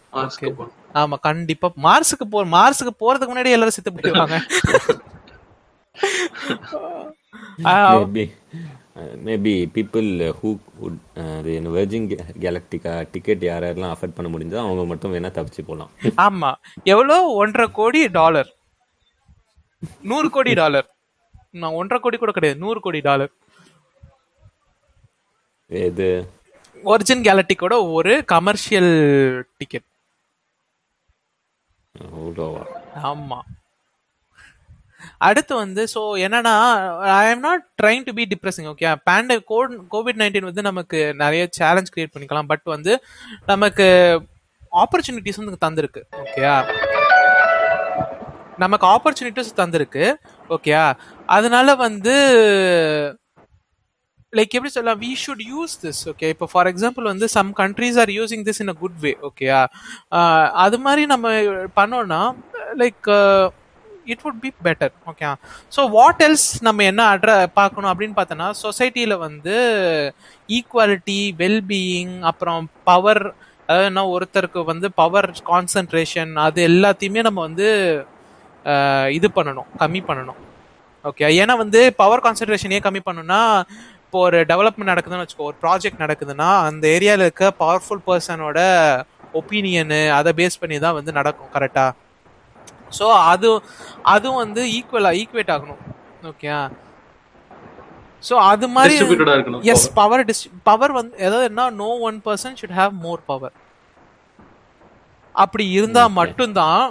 போகணும். 0.56 0.77
ஆமா 0.94 1.16
கண்டிப்பா. 1.28 1.68
மார்ஸுக்கு 1.86 2.26
போ 2.30 2.44
மார்ஸுக்கு 2.56 2.92
போறதுக்கு 3.02 3.32
முன்னாடி 3.32 3.54
எல்லாரும் 3.56 3.76
செத்து 3.76 3.92
போயிடுவாங்க. 3.94 4.36
மேபி 9.26 9.52
பீப்புள் 9.74 10.08
ஹூ 10.38 10.50
அது 11.36 11.50
என்ன 11.58 11.72
வெர்ஜின் 11.76 12.06
கேலக்டிகா 12.44 12.92
டிக்கெட் 13.12 13.42
யார் 13.48 13.66
யாரெல்லாம் 13.66 13.92
அஃபோர்ட் 13.94 14.16
பண்ண 14.16 14.28
முடிஞ்சோ 14.34 14.58
அவங்க 14.64 14.84
மட்டும் 14.92 15.12
வேணா 15.14 15.30
தப்பிச்சு 15.36 15.62
போகலாம் 15.68 15.90
ஆமா. 16.26 16.50
எவ்வளோ? 16.94 17.16
ஒன்றரை 17.42 17.66
கோடி 17.78 18.00
டாலர். 18.18 18.50
நூறு 20.10 20.30
கோடி 20.36 20.52
டாலர். 20.60 20.88
நான் 21.60 21.76
ஒன்றரை 21.80 21.98
கோடி 22.04 22.16
கூட 22.22 22.32
கிடையாது. 22.36 22.60
நூறு 22.64 22.80
கோடி 22.86 23.00
டாலர். 23.08 23.32
இது 25.70 26.08
ஒரிஜின் 26.92 27.24
கேலக்டிக்கோட 27.28 27.74
ஒரு 27.96 28.12
கமர்ஷியல் 28.32 28.92
டிக்கெட் 29.58 29.86
அவ்வளோவா 32.04 32.64
ஆமா. 33.10 33.38
அடுத்து 35.18 35.52
வந்து 35.56 35.82
ஸோ 35.94 36.00
என்னன்னா 36.24 36.52
I 37.16 37.24
am 37.30 37.44
not 37.46 37.64
trying 37.80 38.04
to 38.06 38.12
be 38.12 38.24
depressing 38.32 38.68
okay 38.72 38.92
பேண்ட 39.08 39.36
Covid 39.94 40.20
nineteen 40.22 40.48
வந்து 40.50 40.62
நமக்கு 40.62 40.98
நிறைய 41.14 41.42
சேலஞ்ச் 41.58 41.92
கிரியேட் 41.94 42.14
பண்ணிக்கலாம். 42.14 42.48
பட் 42.52 42.64
வந்து 42.66 42.92
நமக்கு 43.46 43.86
ஆப்பர்ச்சுனிட்டிஸ் 44.72 45.40
வந்து 45.42 45.64
தந்திருக்கு 45.66 46.02
ஓகேயா 46.22 46.56
நமக்கு 48.58 48.86
ஆப்பர்ச்சுனிட்டிஸ் 48.86 49.58
தந்திருக்கு 49.60 50.04
ஓகேயா 50.50 50.84
அதனால 51.28 51.74
வந்து 51.86 52.14
லைக் 54.32 54.54
எப்படி 54.56 54.70
சொல்லலாம் 54.72 55.00
we 55.02 55.10
should 55.20 55.44
use 55.50 55.74
this 55.84 56.00
okay 56.10 56.28
இப்போ 56.28 56.46
ஃபார் 56.50 56.68
எக்ஸாம்பிள் 56.70 57.04
வந்து 57.04 57.26
some 57.34 57.50
countries 57.60 57.98
are 57.98 58.10
using 58.16 58.44
this 58.48 58.60
in 58.60 58.72
a 58.72 58.76
good 58.82 58.98
way 59.04 59.12
ஓகேயா 59.28 59.60
அது 60.64 60.78
மாதிரி 60.86 61.04
நம்ம 61.12 61.28
பண்ணோம்னா 61.78 62.20
like 62.82 63.08
it 64.06 64.22
would 64.24 64.40
be 64.42 64.50
better 64.66 64.92
okay 65.06 65.30
so 65.76 65.80
what 65.90 66.20
else 66.26 66.48
நம்ம 66.66 66.84
என்ன 66.84 67.06
அட்ர 67.14 67.32
பார்க்கணும் 67.54 67.90
அப்படின்னு 67.92 68.16
பார்த்தோன்னா 68.18 68.48
சொசைட்டியில் 68.62 69.16
வந்து 69.18 69.56
ஈக்குவாலிட்டி 70.48 71.20
வெல்பீயிங் 71.40 72.14
அப்புறம் 72.30 72.68
பவர் 72.84 73.22
அதாவது 73.68 73.88
என்ன 73.88 74.04
ஒருத்தருக்கு 74.08 74.60
வந்து 74.64 74.86
பவர் 75.00 75.30
கான்சன்ட்ரேஷன் 75.48 76.30
அது 76.44 76.60
எல்லாத்தையுமே 76.68 77.22
நம்ம 77.22 77.40
வந்து 77.40 77.66
இது 79.10 79.28
பண்ணணும் 79.34 79.68
கம்மி 79.78 80.00
பண்ணணும் 80.08 80.38
ஓகே 81.04 81.26
ஏன்னா 81.36 81.54
வந்து 81.56 81.80
பவர் 82.00 82.22
கான்சன்ட்ரேஷன் 82.24 82.74
ஏன் 82.76 82.86
கம்மி 82.86 83.02
பண்ணணும்னா 83.04 83.42
இப்போ 84.08 84.20
ஒரு 84.26 84.38
டெவலப்மெண்ட் 84.50 84.90
நடக்குதுன்னு 84.90 85.24
வச்சுக்கோ 85.24 85.46
ஒரு 85.48 85.56
ப்ராஜெக்ட் 85.62 86.02
நடக்குதுன்னா 86.02 86.46
அந்த 86.68 86.84
ஏரியாவில் 86.96 87.24
இருக்க 87.24 87.48
பவர்ஃபுல் 87.62 88.00
பர்சனோட 88.06 88.60
ஒப்பீனியனு 89.40 89.98
அதை 90.18 90.30
பேஸ் 90.38 90.60
பண்ணி 90.60 90.76
தான் 90.84 90.96
வந்து 90.98 91.12
நடக்கும் 91.18 91.50
கரெக்டா 91.56 91.84
ஸோ 92.98 93.06
அது 93.32 93.48
அதுவும் 94.14 94.40
வந்து 94.44 94.62
ஈக்குவலா 94.76 95.10
ஈக்குவேட் 95.20 95.52
ஆகணும். 95.56 95.82
ஓகே 96.30 96.48
ஸோ 98.28 98.34
அது 98.52 98.66
மாதிரி 98.76 98.94
எஸ் 99.74 99.86
பவர் 100.00 100.24
பவர் 100.70 100.96
வந்து 101.00 101.14
ஏதாவது 101.26 101.46
என்ன 101.50 101.68
no 101.82 101.90
one 102.08 102.18
person 102.28 102.58
should 102.60 102.76
have 102.80 102.96
more 103.04 103.22
power 103.30 103.54
அப்படி 105.34 105.66
இருந்தா 105.78 106.04
மட்டும்தான் 106.20 106.82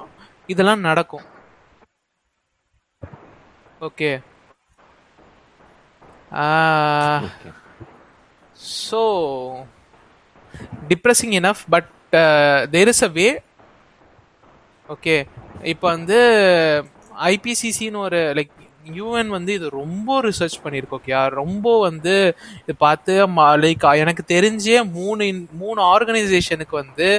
இதெல்லாம் 0.53 0.87
நடக்கும். 0.89 1.25
Okay 3.89 4.11
so 8.79 9.01
depressing 10.89 11.31
enough 11.31 11.63
but 11.69 11.89
there 12.71 12.87
is 12.87 13.03
a 13.03 13.11
way 13.13 13.27
okay 14.89 15.15
இப்போ 15.63 15.87
வந்து 15.87 16.19
ஐபிசிசின்னு 17.27 17.97
ஒரு 17.97 18.33
லைக் 18.33 18.53
யூஎன் 18.93 19.27
வந்து 19.27 19.53
இது 19.53 19.69
ரொம்ப 19.69 20.21
ரிசர்ச் 20.21 20.63
பண்ணியிருக்கு 20.63 20.97
ஓகே 20.97 21.27
ரொம்ப 21.33 21.79
வந்து 21.79 22.13
இது 22.61 22.75
பார்த்து 22.77 23.13
லைக் 23.55 23.85
எனக்கு 23.95 24.23
தெரிஞ்சே 24.27 24.83
மூணு 24.91 25.23
in- 25.25 25.49
மூணு 25.53 25.81
ஆர்கனைசேஷனுக்கு 25.93 26.75
வந்து 26.75 27.09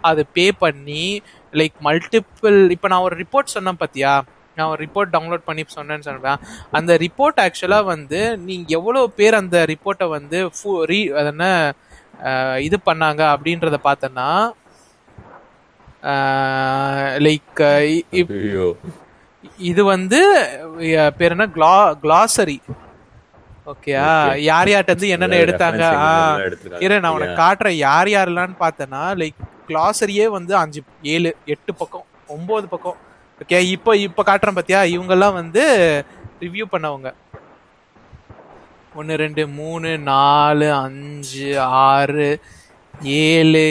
அது 0.00 0.26
பே 0.32 0.52
பண்ணி 0.58 1.04
லைக் 1.52 1.76
மல்டிபிள் 1.80 2.70
இப்போ 2.70 2.88
நான் 2.88 3.00
ஒரு 3.00 3.16
ரிப்போர்ட் 3.16 3.46
சொன்னேன் 3.46 3.80
பார்த்தியா 3.80 4.14
நான் 4.58 4.70
ஒரு 4.70 4.80
ரிப்போர்ட் 4.84 5.12
டவுன்லோட் 5.12 5.44
பண்ணி 5.44 5.64
சொன்னேன்னு 5.74 6.06
சொன்னேன் 6.06 6.40
அந்த 6.72 6.92
ரிப்போர்ட் 6.98 7.42
ஆக்சுவலாக 7.44 7.84
வந்து 7.86 8.20
நீங்க 8.44 8.66
எவ்வளோ 8.78 9.02
பேர் 9.16 9.34
அந்த 9.34 9.58
ரிப்போர்ட்டை 9.72 10.08
வந்து 10.10 10.38
ஃபு- 10.54 10.82
ரீ 10.90 11.00
அது 11.14 11.30
என்ன 11.32 11.46
இது 12.60 12.78
பண்ணாங்க 12.86 13.22
அப்படின்றத 13.34 13.78
பார்த்தோன்னா 13.84 14.28
லைக் 17.26 17.60
இது 19.66 19.82
வந்து 19.90 20.20
பேர் 21.16 21.32
என்ன? 21.32 21.46
கிளா 21.54 21.72
கிளாசரி 22.02 22.58
ஓகேயா 23.66 24.04
யார் 24.44 24.68
யார்ட்ட 24.68 24.92
இருந்து 24.92 25.08
என்னென்ன 25.14 25.36
எடுத்தாங்க. 25.44 25.82
இரு 26.84 26.94
நான் 26.96 27.16
உனக்கு 27.16 27.34
காட்டுறேன். 27.40 27.76
யார் 27.82 28.08
யாரெல்லாம்னு 28.08 28.56
பார்த்தேன்னா 28.60 29.02
லைக் 29.20 29.38
கிளாசரியே 29.68 30.26
வந்து 30.32 30.52
அஞ்சு 30.56 30.80
ஏழு 31.14 31.30
எட்டு 31.46 31.72
பக்கம் 31.74 32.06
ஒன்பது 32.28 32.66
பக்கம். 32.68 32.98
ஓகே 33.40 33.58
இப்போ 33.74 33.92
இப்போ 34.06 34.22
காட்டுறேன் 34.22 34.56
பார்த்தியா 34.58 34.80
இவங்கெல்லாம் 34.94 35.38
வந்து 35.40 35.64
ரிவ்யூ 36.42 36.64
பண்ணவங்க. 36.72 37.08
ஒன்று 38.94 39.16
ரெண்டு 39.16 39.42
மூணு 39.58 39.90
நாலு 40.12 40.68
அஞ்சு 40.84 41.48
ஆறு 41.88 42.28
ஏழு 43.22 43.66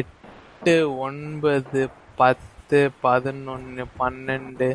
எட்டு 0.00 0.74
ஒன்பது 1.06 1.82
பத்து 2.16 2.80
பதினொன்று 3.00 3.84
பன்னெண்டு 4.00 4.68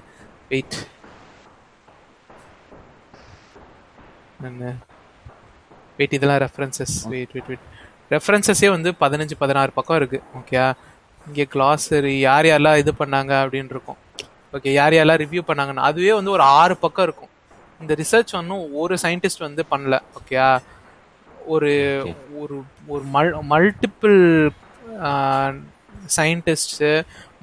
வெயிட் 0.50 0.78
என்ன 4.50 4.74
வெயிட் 5.98 6.16
இதெல்லாம் 6.18 6.42
ரெஃபரன்சஸ் 6.46 6.96
வெயிட் 7.14 7.34
வெயிட் 7.36 7.50
வெயிட் 7.52 7.66
ரெஃபரன்சஸே 8.12 8.70
வந்து 8.76 8.90
பதினஞ்சு 9.04 9.36
பதினாறு 9.40 9.72
பக்கம் 9.72 9.98
இருக்கு. 10.02 10.20
ஓகே 10.40 10.60
இங்கே 11.28 11.46
கிளாஸரி 11.54 12.14
யார் 12.20 12.48
யாரெல்லாம் 12.50 12.82
இது 12.82 12.92
பண்ணாங்க 13.00 13.34
அப்படின்னு 13.44 13.74
இருக்கும் 13.76 14.00
ஓகே 14.58 14.72
யார் 14.80 14.96
யாரெல்லாம் 14.98 15.22
ரிவ்யூ 15.24 15.42
பண்ணாங்கன்னு. 15.48 15.88
அதுவே 15.90 16.14
வந்து 16.20 16.32
ஒரு 16.38 16.44
ஆறு 16.60 16.76
பக்கம் 16.84 17.06
இருக்கும். 17.08 17.32
இந்த 17.82 17.94
ரிசர்ச் 18.02 18.32
ஒன்றும் 18.40 18.64
ஒரு 18.82 18.96
சயின்டிஸ்ட் 19.04 19.46
வந்து 19.48 19.64
பண்ணல 19.72 19.96
ஓகேயா? 20.20 20.48
ஒரு 21.54 21.72
ஒரு 22.42 22.56
ஒரு 22.94 23.04
மல் 23.16 23.30
மல்டிபிள் 23.52 24.18
சயின்டிஸ்ட்டு 26.18 26.90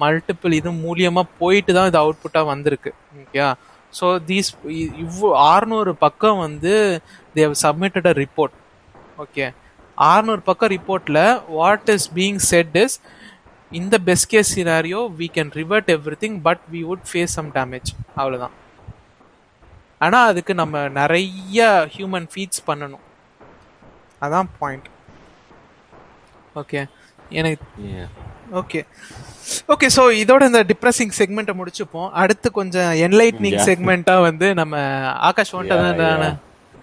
மல்டிபிள் 0.03 0.53
இது 0.59 0.69
மூலியமா 0.85 1.23
போயிட்டு 1.41 1.71
தான் 1.77 1.89
இது 1.91 1.99
அவுட்புட்டாக 2.03 2.51
வந்திருக்கு 2.53 2.91
ஓகேயா? 3.21 3.49
ஸோ 3.93 4.05
தீஸ் 4.29 4.49
இவ்வளோ 5.03 5.29
ஆறுநூறு 5.51 5.91
பக்கம் 6.05 6.39
வந்து 6.45 6.73
they've 7.37 7.53
submitted 7.63 8.09
a 8.11 8.13
report 8.23 8.55
okay? 9.23 9.45
ஆறுநூறு 9.97 10.41
பக்கம் 10.49 10.71
ரிப்போர்ட்ல 10.75 11.19
what 11.57 11.89
is 11.95 12.07
being 12.17 12.39
said 12.51 12.75
is 12.83 12.95
இந்த 13.79 13.95
best 14.09 14.29
case 14.33 14.51
scenario 14.57 15.01
we 15.19 15.27
can 15.37 15.51
revert 15.61 15.89
everything 16.23 16.37
but 16.47 16.63
we 16.73 16.81
would 16.89 17.07
face 17.11 17.35
some 17.37 17.49
damage 17.57 17.91
அவ்வளோதான் 18.19 18.55
ஆனால் 20.05 20.29
அதுக்கு 20.31 20.53
நம்ம 20.61 20.75
நிறைய 20.99 21.59
ஹியூமன் 21.93 22.27
ஃபீட்ஸ் 22.31 22.61
பண்ணணும். 22.69 23.03
அதான் 24.25 24.49
பாயிண்ட் 24.59 24.87
ஓகே 26.61 26.81
எனக்கு. 27.39 27.67
ஓகே 28.59 28.79
ஓகே 29.73 29.87
ஸோ 29.95 30.03
இதோட 30.23 30.41
இந்த 30.49 30.61
டிப்ரெசிங் 30.71 31.13
செக்மெண்ட்டை 31.19 31.53
முடிச்சுப்போம். 31.59 32.09
அடுத்து 32.21 32.47
கொஞ்சம் 32.59 32.91
என்லைட்னிங். 33.05 33.57
செக்மெண்ட்டாக 33.69 34.25
வந்து 34.27 34.47
நம்ம 34.61 34.75
ஆகாஷ் 35.29 35.53
Yeah, 35.55 36.19
தான். 36.23 36.37